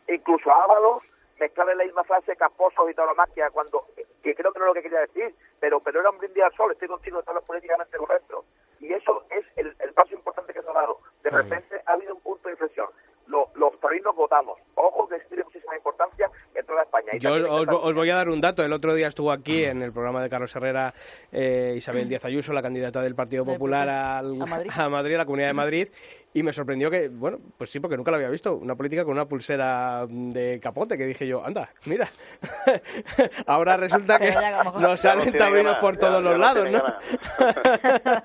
incluso 0.08 0.52
a 0.52 0.64
Ábalos 0.64 1.02
mezclar 1.40 1.70
en 1.70 1.78
la 1.80 1.84
misma 1.84 2.04
frase 2.06 2.36
caposos 2.38 2.90
y 2.90 2.94
tauromaquia 2.94 3.50
cuando 3.50 3.86
que 4.24 4.34
creo 4.36 4.54
que 4.54 4.60
no 4.60 4.66
es 4.66 4.70
lo 4.70 4.74
que 4.74 4.82
quería 4.84 5.02
decir 5.02 5.36
pero 5.60 5.80
pero 5.82 6.00
era 6.00 6.10
un 6.10 6.18
brindis 6.18 6.44
al 6.44 6.54
sol 6.56 6.72
estoy 6.72 6.88
contigo 6.88 7.20
estaba 7.20 7.42
políticamente 7.42 7.98
correcto 7.98 8.46
y 8.80 8.94
eso 8.94 9.24
es 9.30 9.44
el, 9.58 9.76
el 9.80 9.94
paso 9.94 10.14
importante 10.14 10.54
que 10.54 10.62
se 10.62 10.70
ha 10.70 10.74
dado 10.74 11.00
de 11.24 11.30
repente 11.32 11.82
ha 11.86 11.92
habido 11.92 12.16
un 12.16 12.22
punto 12.22 12.48
de 12.48 12.54
inflexión 12.54 12.88
Lo- 13.28 13.49
los 13.55 13.80
taurinos 13.80 14.15
votamos 14.15 14.59
ojo 14.76 15.07
que 15.07 15.19
tiene 15.28 15.43
muchísima 15.43 15.76
importancia 15.76 16.30
en 16.53 16.65
toda 16.65 16.84
España 16.84 17.11
Y 17.13 17.19
Yo 17.19 17.34
os, 17.34 17.93
voy 17.95 18.09
a 18.09 18.15
dar 18.15 18.30
un 18.30 18.39
dato. 18.41 18.63
El 18.63 18.71
otro 18.73 18.93
día 18.93 19.07
estuvo 19.07 19.32
aquí 19.32 19.63
en 19.65 19.82
el 19.82 19.91
programa 19.91 20.21
de 20.21 20.30
Carlos 20.30 20.55
Herrera 20.55 20.93
eh, 21.32 21.73
Isabel 21.78 22.07
Díaz 22.07 22.23
Ayuso, 22.26 22.53
la 22.53 22.61
candidata 22.61 23.01
del 23.01 23.15
Partido 23.15 23.43
Popular 23.45 23.89
al- 23.89 24.41
A 24.41 24.45
Madrid. 24.45 24.71
a 24.78 24.89
Madrid, 24.89 25.15
a 25.15 25.17
la 25.19 25.26
Comunidad 25.26 25.47
de 25.49 25.53
Madrid, 25.53 25.88
y 26.36 26.44
me 26.44 26.52
sorprendió 26.54 26.92
que, 26.92 27.08
bueno, 27.08 27.40
pues 27.58 27.70
sí, 27.70 27.80
porque 27.80 27.96
nunca 27.96 28.12
lo 28.12 28.18
había 28.18 28.30
visto, 28.30 28.56
una 28.56 28.76
política 28.76 29.04
con 29.06 29.14
una 29.14 29.26
pulsera 29.26 30.06
de 30.08 30.60
capote, 30.62 30.98
que 30.98 31.06
dije 31.06 31.26
yo, 31.26 31.44
anda, 31.44 31.70
mira, 31.86 32.10
ahora 33.48 33.78
resulta 33.78 34.20
que 34.20 34.34
nos 34.80 35.00
salen 35.00 35.36
taurinos 35.36 35.78
por 35.78 35.94
ya- 35.96 36.00
todos 36.02 36.24
ya 36.24 36.30
los 36.30 36.38
no 36.38 36.46
lados, 36.46 36.70
¿no? 36.72 36.84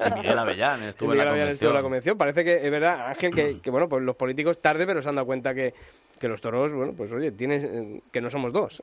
Y 0.07 0.15
Miguel 0.15 0.39
Avellán 0.39 0.83
estuvo 0.83 1.11
en 1.11 1.13
Miguel 1.13 1.25
la 1.27 1.31
Avellán 1.31 1.49
estuvo 1.51 1.71
en 1.71 1.77
la 1.77 1.83
convención. 1.83 2.19
Parece 2.19 2.45
que 2.45 2.57
es 2.57 2.71
verdad, 2.71 3.07
Ángel, 3.09 3.35
que, 3.35 3.61
que, 3.61 3.71
bueno, 3.71 3.89
pues 3.89 4.03
los 4.03 4.17
políticos 4.17 4.61
tarde, 4.61 4.87
pero 4.87 5.03
se 5.03 5.09
han 5.09 5.15
dado 5.15 5.27
cuenta 5.27 5.55
que, 5.55 5.73
que 6.19 6.29
los 6.29 6.41
toros, 6.41 6.73
bueno, 6.73 6.93
pues 6.97 7.11
oye, 7.13 7.33
tienes, 7.33 7.65
que 8.13 8.21
no 8.21 8.29
somos 8.31 8.53
dos. 8.53 8.83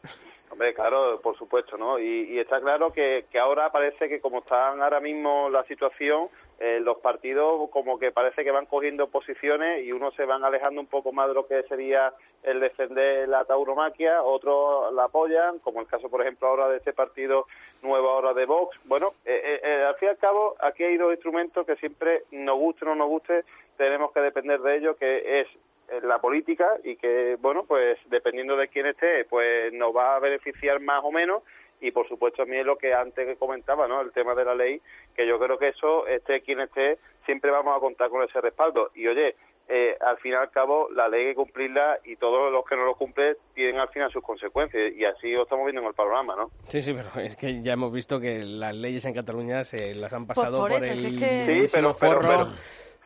Hombre, 0.50 0.74
claro, 0.74 1.20
por 1.22 1.38
supuesto, 1.38 1.78
¿no? 1.78 2.00
Y, 2.00 2.34
y 2.34 2.40
está 2.40 2.60
claro 2.62 2.92
que, 2.94 3.26
que 3.32 3.38
ahora 3.40 3.70
parece 3.72 4.08
que 4.08 4.20
como 4.22 4.40
están 4.40 4.82
ahora 4.82 5.00
mismo 5.00 5.50
la 5.50 5.64
situación, 5.66 6.30
eh, 6.60 6.80
los 6.82 6.98
partidos 6.98 7.70
como 7.70 8.00
que 8.00 8.12
parece 8.12 8.44
que 8.44 8.52
van 8.52 8.66
cogiendo 8.66 9.08
posiciones 9.08 9.86
y 9.86 9.92
unos 9.92 10.16
se 10.16 10.26
van 10.26 10.44
alejando 10.44 10.82
un 10.82 10.88
poco 10.88 11.12
más 11.12 11.28
de 11.28 11.34
lo 11.36 11.48
que 11.48 11.64
sería 11.64 12.14
el 12.44 12.60
defender 12.60 13.28
la 13.30 13.46
tauromaquia, 13.46 14.24
otros 14.24 14.94
la 14.94 15.06
apoyan, 15.06 15.60
como 15.60 15.82
el 15.82 15.88
caso, 15.88 16.10
por 16.10 16.22
ejemplo, 16.22 16.48
ahora 16.48 16.70
de 16.70 16.78
este 16.78 16.94
partido 16.94 17.46
nuevo 17.82 18.10
ahora 18.10 18.34
de 18.34 18.46
Vox. 18.46 18.78
Bueno, 18.86 19.14
eh, 19.26 19.42
eh, 19.44 19.62
eh, 19.64 19.84
al 19.86 19.96
fin 19.96 20.08
y 20.08 20.12
al 20.12 20.18
cabo, 20.18 20.56
aquí 20.60 20.84
hay 20.84 20.98
dos 20.98 21.12
instrumentos 21.12 21.66
que 21.66 21.76
siempre, 21.76 22.24
nos 22.32 22.58
guste 22.58 22.86
o 22.86 22.90
no 22.90 22.96
nos 22.96 23.08
guste, 23.08 23.44
tenemos 23.78 24.12
que 24.12 24.22
depender 24.22 24.60
de 24.62 24.78
ellos, 24.78 24.98
que 24.98 25.42
es 25.42 25.48
eh, 25.90 26.02
la 26.04 26.20
política 26.20 26.78
y 26.84 26.98
que, 26.98 27.38
bueno, 27.40 27.64
pues 27.66 27.98
dependiendo 28.10 28.58
de 28.58 28.68
quién 28.68 28.88
esté, 28.88 29.24
pues 29.26 29.72
nos 29.72 29.96
va 29.96 30.16
a 30.16 30.20
beneficiar 30.20 30.82
más 30.82 31.02
o 31.04 31.12
menos 31.12 31.44
y 31.82 31.92
por 31.92 32.08
supuesto 32.08 32.42
a 32.42 32.46
mí 32.46 32.58
es 32.58 32.66
lo 32.66 32.78
que 32.78 32.94
antes 32.94 33.26
que 33.26 33.36
comentaba, 33.36 33.88
¿no? 33.88 34.02
El 34.02 34.12
tema 34.12 34.34
de 34.36 34.46
la 34.46 34.56
ley, 34.56 34.82
que 35.16 35.28
yo 35.28 35.38
creo 35.40 35.58
que 35.58 35.70
eso, 35.70 36.08
esté 36.08 36.42
quien 36.42 36.60
esté, 36.62 36.98
siempre 37.26 37.52
vamos 37.52 37.76
a 37.76 37.80
contar 37.80 38.10
con 38.10 38.24
ese 38.24 38.42
respaldo. 38.42 38.92
Y 38.96 39.08
oye, 39.08 39.36
eh, 39.70 39.98
al 40.00 40.18
fin 40.20 40.32
y 40.32 40.36
al 40.36 40.50
cabo, 40.50 40.90
la 40.92 41.08
ley 41.10 41.22
hay 41.26 41.28
que 41.32 41.36
cumplirla 41.36 42.00
y 42.06 42.16
todos 42.16 42.52
los 42.52 42.64
que 42.66 42.76
no 42.78 42.86
lo 42.86 42.96
cumplen 42.96 43.36
tienen 43.54 43.80
al 43.80 43.90
final 43.90 44.10
sus 44.12 44.24
consecuencias 44.24 44.94
y 44.96 45.04
así 45.06 45.32
lo 45.34 45.44
estamos 45.44 45.66
viendo 45.66 45.82
en 45.82 45.88
el 45.90 45.94
panorama, 45.94 46.36
¿no? 46.38 46.52
Sí, 46.66 46.82
sí, 46.82 46.94
pero 46.94 47.10
es 47.24 47.36
que 47.36 47.62
ya 47.62 47.74
hemos 47.74 47.92
visto 47.92 48.20
que 48.20 48.44
las 48.44 48.74
leyes 48.76 49.04
en 49.06 49.14
Cataluña 49.14 49.64
se 49.66 49.94
las 49.94 50.12
han 50.14 50.26
pasado 50.26 50.60
por 50.60 50.72
por, 50.72 50.84
eso, 50.84 50.92
es 50.94 50.98
el 50.98 51.20
que 51.20 51.42
es 51.42 51.46
que- 51.52 51.68
Sí, 51.68 51.74
pero- 51.76 51.96
pero- 52.00 52.12
forro 52.22 52.28
pero- 52.30 52.48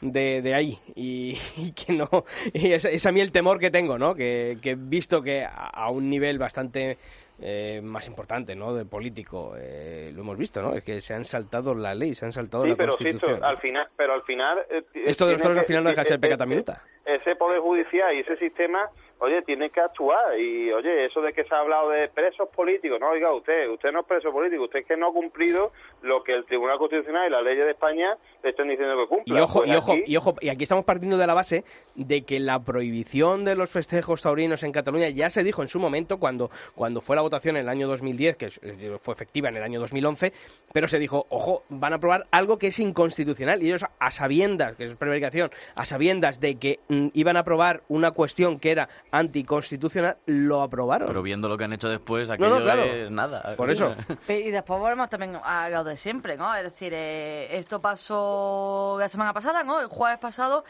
De, 0.04 0.42
de 0.42 0.56
ahí 0.56 0.80
y, 0.96 1.38
y 1.58 1.74
que 1.74 1.94
no 1.94 2.10
y 2.54 2.72
es, 2.74 2.86
es 2.86 3.06
a 3.06 3.12
mí 3.12 3.22
el 3.22 3.32
temor 3.32 3.60
que 3.60 3.70
tengo 3.70 4.00
no 4.00 4.16
que, 4.16 4.58
que 4.62 4.74
visto 4.76 5.22
que 5.22 5.44
a, 5.44 5.68
a 5.68 5.92
un 5.92 6.10
nivel 6.10 6.40
bastante 6.40 6.98
eh, 7.42 7.82
más 7.84 8.08
importante 8.08 8.56
no 8.56 8.74
de 8.74 8.86
político 8.86 9.56
eh, 9.58 10.12
lo 10.14 10.22
hemos 10.22 10.38
visto 10.38 10.62
no 10.62 10.74
es 10.74 10.84
que 10.84 11.02
se 11.02 11.14
han 11.16 11.26
saltado 11.26 11.74
la 11.74 11.96
ley 11.96 12.14
se 12.14 12.26
han 12.26 12.32
saltado 12.32 12.64
Sí, 12.64 12.70
la 12.70 12.76
pero 12.76 12.89
constitución. 12.96 13.44
al 13.44 13.58
final, 13.58 13.88
pero 13.98 14.14
al 14.14 14.22
final 14.24 14.60
eh, 14.70 14.84
esto 15.06 15.26
de 15.26 15.34
los 15.34 15.42
toros 15.42 15.58
al 15.58 15.66
final 15.66 15.84
no 15.84 15.89
deja 15.89 16.02
de 16.04 16.08
ser 16.08 16.18
eh, 16.18 16.22
pecata 16.22 16.44
eh, 16.44 16.48
minuta 16.48 16.82
ese 17.06 17.36
poder 17.36 17.60
judicial 17.60 18.14
y 18.16 18.20
ese 18.20 18.38
sistema, 18.38 18.89
oye, 19.22 19.42
tiene 19.44 19.70
que 19.70 19.80
actuar 19.80 20.38
y 20.40 20.72
oye, 20.72 21.06
eso 21.06 21.22
de 21.22 21.32
que 21.34 21.44
se 21.46 21.56
ha 21.56 21.60
hablado 21.60 21.90
de 21.90 22.10
presos 22.10 22.50
políticos, 22.50 23.00
no, 23.00 23.10
oiga, 23.12 23.34
usted, 23.34 23.70
usted 23.70 23.92
no 23.92 24.02
es 24.02 24.06
preso 24.06 24.32
político, 24.32 24.64
usted 24.66 24.80
es 24.80 24.86
que 24.86 24.98
no 24.98 25.08
ha 25.10 25.14
cumplido 25.14 25.72
lo 26.02 26.24
que 26.24 26.34
el 26.34 26.46
Tribunal 26.46 26.78
Constitucional 26.78 27.28
y 27.28 27.32
las 27.32 27.44
leyes 27.44 27.66
de 27.66 27.72
España 27.72 28.18
le 28.44 28.50
están 28.50 28.68
diciendo 28.68 28.96
que 28.98 29.08
cumpla. 29.08 29.38
Y 29.38 29.42
ojo, 29.42 29.60
Pues 29.60 29.70
y 29.72 29.76
ojo, 29.76 29.92
aquí- 29.94 30.04
y 30.08 30.18
ojo, 30.18 30.36
y 30.42 30.50
aquí 30.50 30.64
estamos 30.64 30.84
partiendo 30.86 31.18
de 31.18 31.28
la 31.28 31.34
base 31.34 31.64
de 31.96 32.24
que 32.24 32.40
la 32.40 32.60
prohibición 32.60 33.46
de 33.46 33.56
los 33.56 33.70
festejos 33.70 34.22
taurinos 34.24 34.64
en 34.64 34.72
Cataluña 34.72 35.10
ya 35.10 35.30
se 35.30 35.44
dijo 35.44 35.62
en 35.62 35.68
su 35.68 35.80
momento 35.80 36.18
cuando, 36.18 36.50
cuando 36.76 37.00
fue 37.02 37.16
la 37.16 37.22
votación 37.22 37.56
en 37.58 37.64
el 37.64 37.70
año 37.70 37.88
2010, 37.88 38.36
que 38.38 38.48
eh, 38.64 38.98
fue 39.02 39.14
efectiva 39.14 39.50
en 39.50 39.56
el 39.58 39.64
año 39.64 39.80
2011, 39.80 40.34
pero 40.74 40.88
se 40.88 40.98
dijo, 41.00 41.28
ojo, 41.30 41.64
van 41.70 41.94
a 41.94 41.98
aprobar 41.98 42.26
algo 42.32 42.58
que 42.58 42.68
es 42.68 42.80
inconstitucional 42.80 43.62
y 43.62 43.68
ellos 43.68 43.86
a 44.00 44.12
sabiendas, 44.12 44.76
que 44.76 44.86
es 44.86 44.96
prevaricación, 44.96 45.52
a 45.76 45.86
sabiendas 45.86 46.40
de 46.40 46.56
que 46.56 46.80
mm, 46.90 47.08
iban 47.14 47.38
a 47.38 47.42
aprobar 47.42 47.82
una 47.88 48.12
cuestión 48.12 48.60
que 48.60 48.72
era 48.72 48.90
anticonstitucional, 49.12 50.18
lo 50.26 50.62
aprobaron. 50.62 51.07
Pero 51.07 51.22
viendo 51.22 51.49
lo 51.49 51.57
que 51.57 51.66
han 51.66 51.74
hecho 51.74 51.89
después, 51.89 52.30
aquello 52.30 52.59
no, 52.59 52.62
claro. 52.62 52.84
es 52.84 53.12
nada. 53.12 53.55
Por 53.55 53.70
eso. 53.70 53.95
Y 54.30 54.49
después 54.49 54.80
volvemos 54.80 55.09
también 55.09 55.38
a 55.43 55.70
lo 55.70 55.84
de 55.84 55.97
siempre, 55.97 56.38
¿no? 56.38 56.53
Es 56.55 56.64
decir, 56.64 56.93
eh, 56.95 57.55
esto 57.55 57.80
pasó 57.80 58.95
la 58.99 59.09
semana 59.09 59.34
pasada, 59.34 59.64
¿no? 59.64 59.80
El 59.82 59.88
jueves 59.88 60.20
pasado, 60.20 60.64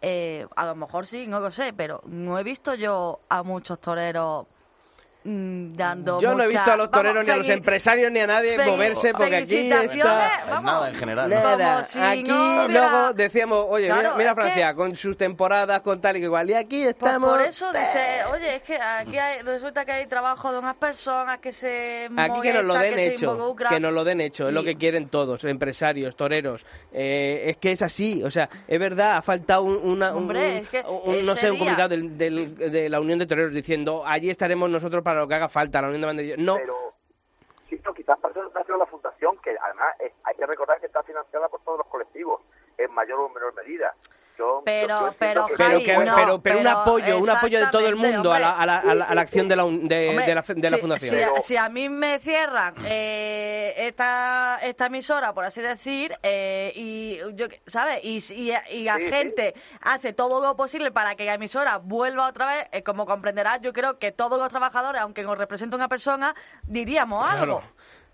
eh, 0.00 0.46
a 0.56 0.66
lo 0.66 0.74
mejor 0.74 1.06
sí, 1.06 1.26
no 1.26 1.40
lo 1.40 1.50
sé, 1.50 1.72
pero 1.72 2.02
no 2.06 2.38
he 2.38 2.42
visto 2.42 2.74
yo 2.74 3.20
a 3.28 3.42
muchos 3.42 3.80
toreros 3.80 4.46
mm, 5.24 5.74
dando 5.74 6.20
Yo 6.20 6.34
no 6.34 6.42
he 6.42 6.46
mucha- 6.46 6.58
visto 6.58 6.72
a 6.72 6.76
los 6.76 6.90
vamos, 6.90 7.02
toreros 7.06 7.24
ni 7.26 7.30
a 7.32 7.36
los 7.36 7.48
empresarios 7.48 8.12
ni 8.12 8.20
a 8.20 8.26
nadie 8.26 8.58
moverse 8.64 9.12
porque 9.12 9.36
aquí 9.36 9.46
felicitaciones, 9.46 9.94
está... 9.96 10.44
vamos. 10.50 10.64
Nada 10.72 10.88
en 10.90 10.94
general. 10.94 11.30
¿no? 11.30 11.36
Nada, 11.36 11.72
Como 11.74 11.84
si 11.84 11.98
aquí 11.98 12.22
no 12.24 12.64
hubiera- 12.66 12.90
luego 12.90 13.12
decíamos, 13.14 13.66
oye, 13.68 13.86
Claro, 13.86 14.02
mira, 14.02 14.16
mira 14.16 14.30
es 14.30 14.34
que- 14.36 14.40
Francia, 14.42 14.74
con 14.74 14.96
sus 14.96 15.16
temporadas, 15.16 15.80
con 15.82 16.00
tal 16.00 16.16
y 16.16 16.20
que 16.20 16.26
igual, 16.26 16.50
y 16.50 16.54
aquí 16.54 16.82
Pues 16.82 16.94
estamos... 16.94 17.30
por 17.30 17.40
eso 17.40 17.66
dice, 17.72 18.24
oye, 18.32 18.56
es 18.56 18.62
que 18.62 18.76
aquí 18.76 19.18
hay- 19.18 19.42
resulta 19.42 19.84
que 19.84 19.92
hay 19.92 20.06
trabajo 20.06 20.52
de 20.52 20.58
unas 20.58 20.76
personas 20.76 21.38
que 21.38 21.52
se 21.52 22.08
Aquí 22.16 22.40
que 22.42 22.52
nos 22.52 22.64
lo 22.64 22.74
molestan, 22.74 22.96
den 22.96 23.08
se 23.08 23.14
hecho, 23.14 23.32
involucran. 23.32 23.72
que 23.72 23.80
nos 23.80 23.92
lo 23.92 24.04
den 24.04 24.20
hecho, 24.20 24.48
es 24.48 24.54
lo 24.54 24.60
Y- 24.62 24.64
que 24.66 24.76
quieren 24.76 25.08
todos, 25.08 25.44
empresarios, 25.44 26.16
toreros. 26.16 26.64
Eh, 26.92 27.44
es 27.46 27.56
que 27.56 27.72
es 27.72 27.82
así, 27.82 28.22
o 28.22 28.30
sea, 28.30 28.48
es 28.68 28.78
verdad, 28.78 29.16
ha 29.16 29.22
faltado 29.22 29.62
un, 29.62 29.76
una, 29.76 30.10
un- 30.12 30.24
Hombre, 30.24 30.58
es 30.58 30.68
que 30.68 30.80
un- 30.86 31.24
no 31.26 31.32
ese 31.32 31.40
sé, 31.42 31.50
un 31.50 31.56
día- 31.56 31.58
comunicado 31.58 31.88
del- 31.90 32.18
del- 32.18 32.56
de 32.72 32.88
la 32.88 33.00
Unión 33.00 33.18
de 33.18 33.26
Toreros 33.26 33.52
diciendo, 33.52 34.02
allí 34.06 34.30
estaremos 34.30 34.68
nosotros 34.70 35.02
para 35.02 35.13
lo 35.20 35.28
que 35.28 35.34
haga 35.34 35.48
falta, 35.48 35.80
la 35.80 35.88
Unión 35.88 36.02
de 36.02 36.06
Banderillas. 36.06 36.38
No, 36.38 36.56
pero 36.56 36.94
quizás 37.94 38.18
para 38.18 38.34
eso 38.60 38.76
la 38.76 38.86
fundación, 38.86 39.38
que 39.38 39.56
además 39.60 39.94
hay 40.24 40.34
que 40.34 40.46
recordar 40.46 40.80
que 40.80 40.86
está 40.86 41.02
financiada 41.02 41.48
por 41.48 41.60
todos 41.62 41.78
los 41.78 41.86
colectivos, 41.86 42.42
en 42.76 42.92
mayor 42.92 43.20
o 43.20 43.28
menor 43.28 43.54
medida. 43.54 43.94
Yo- 44.36 44.62
Pero- 44.64 44.88
yo- 44.88 45.00
yo 45.00 45.06
entiendo 45.08 45.16
pero, 45.18 45.46
que- 45.46 45.54
pero, 45.56 45.70
Javi, 45.70 45.84
que, 45.84 45.96
no, 45.96 46.14
pero, 46.16 46.42
pero 46.42 46.58
un 46.58 46.66
apoyo, 46.66 47.18
un 47.20 47.30
apoyo 47.30 47.60
de 47.60 47.66
todo 47.70 47.86
el 47.86 47.94
mundo 47.94 48.32
a 48.32 48.40
la, 48.40 48.50
a 48.50 48.66
la- 48.66 48.78
a 48.78 48.94
la- 48.94 49.04
a 49.04 49.14
la 49.14 49.20
acción 49.20 49.46
de 49.46 49.54
la, 49.54 49.64
un- 49.64 49.86
de, 49.86 50.08
Hombre, 50.08 50.26
de 50.26 50.34
la, 50.34 50.42
de 50.42 50.70
la 50.70 50.76
si- 50.76 50.80
fundación. 50.80 51.16
Si, 51.16 51.22
a- 51.22 51.40
si 51.40 51.56
a 51.56 51.68
mí 51.68 51.88
me 51.88 52.18
cierran 52.18 52.74
eh, 52.84 53.74
esta, 53.76 54.58
esta 54.62 54.86
emisora, 54.86 55.32
por 55.34 55.44
así 55.44 55.60
decir, 55.60 56.16
eh, 56.24 56.72
y 56.74 57.18
yo, 57.36 57.46
¿sabes? 57.68 58.00
Y, 58.02 58.16
y, 58.34 58.52
y 58.70 58.82
la 58.84 58.96
Sí, 58.96 59.02
sí. 59.04 59.08
gente 59.12 59.54
hace 59.80 60.12
todo 60.12 60.40
lo 60.44 60.56
posible 60.56 60.90
para 60.90 61.14
que 61.14 61.24
la 61.24 61.34
emisora 61.34 61.76
vuelva 61.78 62.26
otra 62.28 62.46
vez, 62.48 62.66
eh, 62.72 62.82
como 62.82 63.06
comprenderás, 63.06 63.60
yo 63.60 63.72
creo 63.72 63.98
que 64.00 64.10
todos 64.10 64.38
los 64.38 64.48
trabajadores, 64.48 65.00
aunque 65.00 65.22
nos 65.22 65.38
represente 65.38 65.76
una 65.76 65.88
persona, 65.88 66.34
diríamos 66.64 67.24
Claro. 67.24 67.42
algo. 67.42 67.62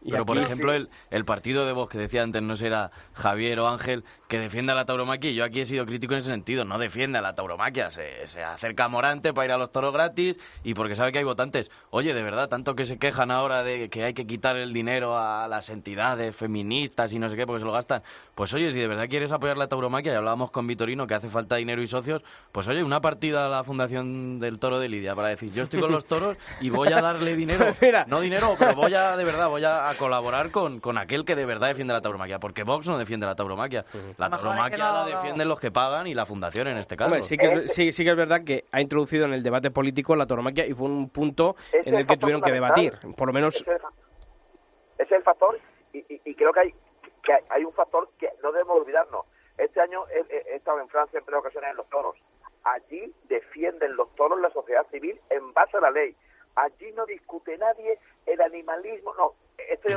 Pero, 0.09 0.24
por 0.24 0.38
ejemplo, 0.38 0.72
el, 0.72 0.88
el 1.11 1.24
partido 1.24 1.66
de 1.66 1.72
Vox 1.72 1.92
que 1.92 1.98
decía 1.98 2.22
antes, 2.22 2.40
no 2.42 2.57
sé, 2.57 2.68
era 2.68 2.90
Javier 3.12 3.61
o 3.61 3.68
Ángel, 3.68 4.05
que 4.28 4.38
defiende 4.38 4.72
a 4.72 4.74
la 4.74 4.86
tauromaquia, 4.86 5.30
yo 5.32 5.44
aquí 5.44 5.61
he 5.61 5.66
sido 5.66 5.84
crítico 5.84 6.14
en 6.14 6.20
ese 6.20 6.30
sentido, 6.30 6.64
no 6.64 6.78
defiende 6.78 7.18
a 7.18 7.22
la 7.22 7.34
tauromaquia, 7.34 7.90
se, 7.90 8.26
se 8.26 8.42
acerca 8.42 8.84
a 8.84 8.88
Morante 8.88 9.34
para 9.34 9.46
ir 9.46 9.53
a 9.53 9.59
los 9.59 9.72
toros 9.72 9.92
gratis 9.92 10.36
y 10.64 10.74
porque 10.74 10.94
sabe 10.94 11.12
que 11.12 11.18
hay 11.18 11.24
votantes. 11.24 11.70
Oye, 11.90 12.14
de 12.14 12.22
verdad, 12.22 12.48
tanto 12.48 12.74
que 12.74 12.86
se 12.86 12.98
quejan 12.98 13.30
ahora 13.30 13.62
de 13.62 13.90
que 13.90 14.05
hay 14.05 14.14
que 14.14 14.26
quitar 14.26 14.57
el 14.57 14.72
dinero 14.72 15.18
a 15.18 15.48
las 15.48 15.68
entidades 15.68 16.34
feministas 16.34 17.12
y 17.12 17.18
no 17.18 17.28
sé 17.28 17.36
qué, 17.36 17.46
porque 17.46 17.61
se 17.61 17.66
lo 17.66 17.72
gastan. 17.72 18.03
Pues 18.34 18.55
oye, 18.55 18.70
si 18.70 18.78
de 18.78 18.88
verdad 18.88 19.09
quieres 19.09 19.32
apoyar 19.32 19.57
la 19.57 19.68
tauromaquia, 19.68 20.12
y 20.12 20.16
hablábamos 20.16 20.51
con 20.51 20.66
Vitorino 20.66 21.07
que 21.07 21.14
hace 21.14 21.28
falta 21.28 21.57
dinero 21.57 21.82
y 21.82 21.86
socios, 21.86 22.22
pues 22.53 22.66
oye, 22.68 22.82
una 22.82 23.01
partida 23.01 23.46
a 23.46 23.48
la 23.48 23.64
Fundación 23.64 24.38
del 24.38 24.59
Toro 24.59 24.78
de 24.78 24.88
Lidia 24.88 25.14
para 25.14 25.28
decir, 25.28 25.53
yo 25.53 25.62
estoy 25.62 25.80
con 25.80 25.92
los 25.92 26.07
toros 26.07 26.36
y 26.61 26.70
voy 26.70 26.92
a 26.92 27.01
darle 27.01 27.36
dinero. 27.40 27.66
No 28.07 28.20
dinero, 28.20 28.57
pero 28.59 28.74
voy 28.74 28.94
a, 28.94 29.16
de 29.16 29.24
verdad, 29.24 29.48
voy 29.48 29.64
a, 29.64 29.89
a 29.91 29.97
colaborar 29.97 30.51
con, 30.51 30.80
con 30.80 30.99
aquel 30.99 31.24
que 31.24 31.36
de 31.36 31.45
verdad 31.45 31.68
defiende 31.68 31.93
la 31.93 32.01
tauromaquia, 32.01 32.38
porque 32.38 32.62
Vox 32.64 32.86
no 32.88 32.99
defiende 32.99 33.26
la 33.26 33.34
tauromaquia. 33.34 33.84
La 34.18 34.30
tauromaquia 34.30 34.78
no- 34.78 34.93
la 34.95 35.05
defienden 35.07 35.49
los 35.49 35.61
que 35.61 35.70
pagan 35.70 36.07
y 36.07 36.14
la 36.14 36.26
fundación 36.26 36.68
en 36.68 36.76
este 36.78 36.97
caso. 36.97 37.09
Hombre, 37.09 37.22
sí 37.22 37.36
que, 37.36 37.53
es, 37.53 37.72
sí, 37.74 37.93
sí 37.93 38.05
que 38.05 38.11
es 38.11 38.16
verdad 38.16 38.43
que 38.45 38.64
ha 38.72 38.80
introducido 38.80 39.24
en 39.26 39.32
el 39.34 39.43
debate 39.43 39.70
político 39.70 40.16
la 40.16 40.26
tauromaquia 40.26 40.66
y 40.66 40.74
fue 40.74 40.86
un 40.88 41.09
punto 41.11 41.57
en 41.72 41.95
el 41.95 42.07
que 42.07 42.16
tuvieron 42.16 42.43
que 42.43 42.53
debatir. 42.53 42.99
Por 43.16 43.26
lo 43.28 43.32
menos 43.32 43.55
Ese 43.57 43.64
es 43.64 43.80
el, 43.80 45.07
es 45.07 45.12
el 45.12 45.22
factor 45.22 45.59
y, 45.93 45.99
y- 45.99 46.20
y 46.24 46.34
creo 46.34 46.53
que 46.53 46.61
hay 46.61 46.74
que 47.22 47.32
hay- 47.51 47.64
un 47.64 47.72
factor 47.74 48.09
que 48.18 48.28
no 48.43 48.51
debemos 48.53 48.78
olvidarnos. 48.80 49.26
Este 49.59 49.80
año 49.80 50.05
he, 50.09 50.20
he- 50.34 50.53
he 50.53 50.57
estado 50.57 50.80
en 50.80 50.88
Francia 50.88 51.18
en 51.18 51.24
tres 51.26 51.38
ocasiones 51.38 51.70
en 51.70 51.76
los 51.76 51.88
toros. 51.91 52.16
Allí 52.64 53.12
defienden 53.28 53.95
los 53.97 54.14
toros 54.16 54.41
la 54.41 54.51
sociedad 54.51 54.86
civil 54.91 55.20
en 55.28 55.53
base 55.53 55.76
a 55.76 55.80
la 55.80 55.91
ley. 55.91 56.16
Allí 56.57 56.93
no 56.97 57.05
discute 57.07 57.57
nadie 57.59 57.99
el 58.26 58.41
animalismo. 58.41 59.14
No, 59.16 59.34
esto 59.70 59.88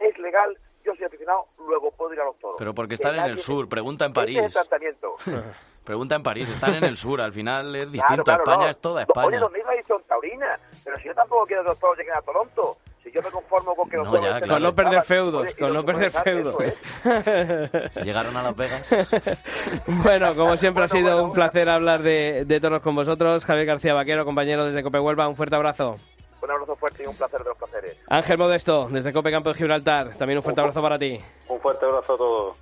es 0.00 0.18
legal, 0.18 0.56
yo 0.84 0.94
soy 0.96 1.04
aficionado, 1.04 1.46
luego 1.66 1.90
puedo 1.92 2.12
ir 2.14 2.20
a 2.20 2.24
los 2.24 2.38
toros. 2.38 2.56
Pero 2.58 2.74
porque 2.74 2.90
Que 2.90 2.94
están 2.94 3.14
en 3.16 3.24
el 3.24 3.38
sur, 3.38 3.68
pregunta 3.68 4.04
en 4.06 4.12
París. 4.12 4.38
es 4.38 4.44
el 4.46 4.52
tratamiento. 4.52 5.14
Pregunta 5.84 6.14
en 6.14 6.22
París, 6.22 6.48
están 6.48 6.74
en 6.74 6.84
el 6.84 6.96
sur, 6.96 7.20
al 7.20 7.32
final 7.32 7.74
es 7.74 7.86
Claro, 7.86 7.90
distinto. 7.90 8.22
claro, 8.22 8.42
España 8.44 8.64
no. 8.66 8.70
es 8.70 8.76
toda 8.78 9.02
España. 9.02 9.26
Oye, 9.26 9.40
los 9.40 9.50
mismos 9.50 9.70
ahí 9.72 9.82
son 9.88 10.00
taurinas, 10.04 10.60
pero 10.84 10.96
si 10.98 11.04
yo 11.08 11.14
tampoco 11.16 11.44
quiero 11.44 11.62
que 11.64 11.68
los 11.70 11.78
toros 11.80 11.98
lleguen 11.98 12.14
a 12.14 12.22
Toronto, 12.22 12.76
si 13.02 13.10
yo 13.10 13.20
me 13.20 13.30
conformo 13.32 13.74
con 13.74 13.90
que 13.90 13.96
los 13.96 14.06
No, 14.06 14.12
toros 14.12 14.26
ya, 14.26 14.38
claro. 14.38 14.52
con 14.54 14.62
no 14.62 14.74
perder 14.76 15.02
feudos, 15.02 15.42
oye, 15.42 15.54
con 15.56 15.74
no 15.74 15.84
perder 15.84 16.10
feudos. 16.12 16.54
es. 16.60 16.74
Si 17.94 18.00
llegaron 18.04 18.36
a 18.36 18.44
Las 18.44 18.56
Vegas. 18.56 18.86
Bueno, 19.88 20.34
como 20.36 20.56
siempre 20.56 20.84
ha 20.84 20.86
Bueno, 20.86 20.88
sido 20.88 21.02
bueno, 21.02 21.16
un 21.24 21.28
bueno. 21.30 21.34
placer 21.34 21.68
hablar 21.68 22.02
de, 22.02 22.44
de 22.44 22.60
toros 22.60 22.80
con 22.80 22.94
vosotros. 22.94 23.44
Javier 23.44 23.66
García 23.66 23.92
Vaquero, 23.92 24.24
compañero 24.24 24.64
desde 24.66 24.84
Cope 24.84 25.00
Huelva, 25.00 25.26
un 25.26 25.34
fuerte 25.34 25.56
abrazo. 25.56 25.96
Un 26.42 26.50
abrazo 26.50 26.74
fuerte 26.74 27.04
y 27.04 27.06
un 27.06 27.14
placer 27.14 27.42
de 27.42 27.48
los 27.48 27.56
placeres. 27.56 27.96
Ángel 28.08 28.36
Modesto, 28.36 28.88
desde 28.90 29.12
Cope 29.12 29.30
Campo 29.30 29.50
de 29.50 29.54
Gibraltar, 29.54 30.16
también 30.16 30.38
un 30.38 30.42
fuerte 30.42 30.60
abrazo 30.60 30.82
para 30.82 30.98
ti. 30.98 31.20
Un 31.48 31.60
fuerte 31.60 31.86
abrazo 31.86 32.14
a 32.14 32.16
todos. 32.16 32.56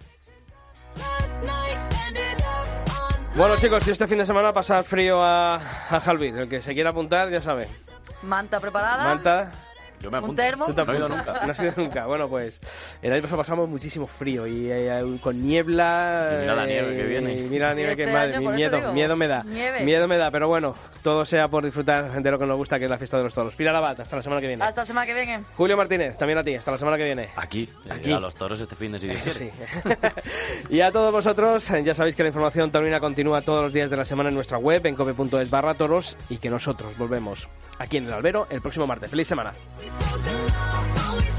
Bueno 3.36 3.56
chicos, 3.56 3.82
si 3.84 3.92
este 3.92 4.06
fin 4.06 4.18
de 4.18 4.26
semana 4.26 4.52
pasar 4.52 4.84
frío 4.84 5.22
a, 5.22 5.54
a 5.56 6.12
el 6.12 6.48
que 6.48 6.60
se 6.60 6.74
quiera 6.74 6.90
apuntar 6.90 7.30
ya 7.30 7.40
sabe. 7.40 7.68
Manta 8.22 8.60
preparada. 8.60 9.04
Manta, 9.04 9.52
Yo 10.00 10.10
me 10.10 10.18
Un 10.18 10.24
apunto. 10.24 10.42
termo. 10.42 10.66
tú 10.66 10.74
te 10.74 10.84
No 10.84 10.92
he 10.92 10.96
ido 10.96 11.08
nunca. 11.08 11.46
No 11.46 11.52
has 11.52 11.60
ido 11.60 11.72
nunca. 11.76 12.06
Bueno, 12.06 12.28
pues 12.28 12.58
el 13.02 13.12
año 13.12 13.22
pasado 13.22 13.38
pasamos 13.42 13.68
muchísimo 13.68 14.06
frío 14.06 14.46
y 14.46 14.68
eh, 14.70 15.18
con 15.22 15.42
niebla. 15.42 16.30
Y 16.32 16.40
mira 16.40 16.54
la 16.54 16.66
nieve 16.66 16.96
que 16.96 17.02
eh, 17.02 17.06
viene. 17.06 17.32
y 17.34 17.40
mira 17.42 17.68
la 17.68 17.74
nieve 17.74 17.92
Y 17.92 17.96
que 17.96 18.02
este 18.04 18.14
madre, 18.14 18.36
año, 18.36 18.50
mi 18.50 18.56
miedo, 18.56 18.76
digo, 18.76 18.92
miedo 18.92 19.16
me 19.16 19.28
da. 19.28 19.42
nieve. 19.44 19.84
Miedo 19.84 20.08
me 20.08 20.16
da, 20.16 20.30
pero 20.30 20.48
bueno, 20.48 20.74
todo 21.02 21.24
sea 21.24 21.48
por 21.48 21.64
disfrutar 21.64 22.10
de 22.22 22.30
lo 22.30 22.38
que 22.38 22.46
nos 22.46 22.56
gusta, 22.56 22.78
que 22.78 22.84
es 22.84 22.90
la 22.90 22.98
fiesta 22.98 23.18
de 23.18 23.24
los 23.24 23.34
toros. 23.34 23.54
Pilar 23.56 23.74
Abad, 23.76 24.00
hasta 24.00 24.16
la 24.16 24.22
semana 24.22 24.40
que 24.40 24.46
viene. 24.48 24.64
Hasta 24.64 24.82
la 24.82 24.86
semana 24.86 25.06
que 25.06 25.14
viene. 25.14 25.44
Julio 25.56 25.76
Martínez, 25.76 26.16
también 26.16 26.38
a 26.38 26.44
ti, 26.44 26.54
hasta 26.54 26.70
la 26.72 26.78
semana 26.78 26.96
que 26.96 27.04
viene. 27.04 27.28
Aquí, 27.36 27.68
Aquí. 27.88 28.12
a 28.12 28.20
los 28.20 28.34
toros 28.34 28.60
este 28.60 28.76
fin 28.76 28.92
de 28.92 28.98
quiere. 28.98 29.20
sí. 29.20 29.50
y 30.70 30.80
a 30.80 30.90
todos 30.90 31.12
vosotros, 31.12 31.68
ya 31.84 31.94
sabéis 31.94 32.16
que 32.16 32.22
la 32.22 32.28
información 32.28 32.70
taurina 32.70 33.00
continúa 33.00 33.42
todos 33.42 33.62
los 33.62 33.72
días 33.72 33.90
de 33.90 33.96
la 33.96 34.04
semana 34.04 34.28
en 34.30 34.34
nuestra 34.34 34.58
web, 34.58 34.84
en 34.86 34.94
cope.es 34.94 35.50
barra 35.50 35.74
toros, 35.74 36.16
y 36.28 36.38
que 36.38 36.48
nosotros 36.50 36.96
volvemos 36.96 37.48
aquí 37.78 37.96
en 37.96 38.04
el 38.04 38.12
albero 38.12 38.46
el 38.50 38.60
próximo 38.60 38.86
martes. 38.86 39.10
¡Feliz 39.10 39.28
semana! 39.28 39.52
people 39.98 40.18
to 40.18 40.32
love. 40.32 41.29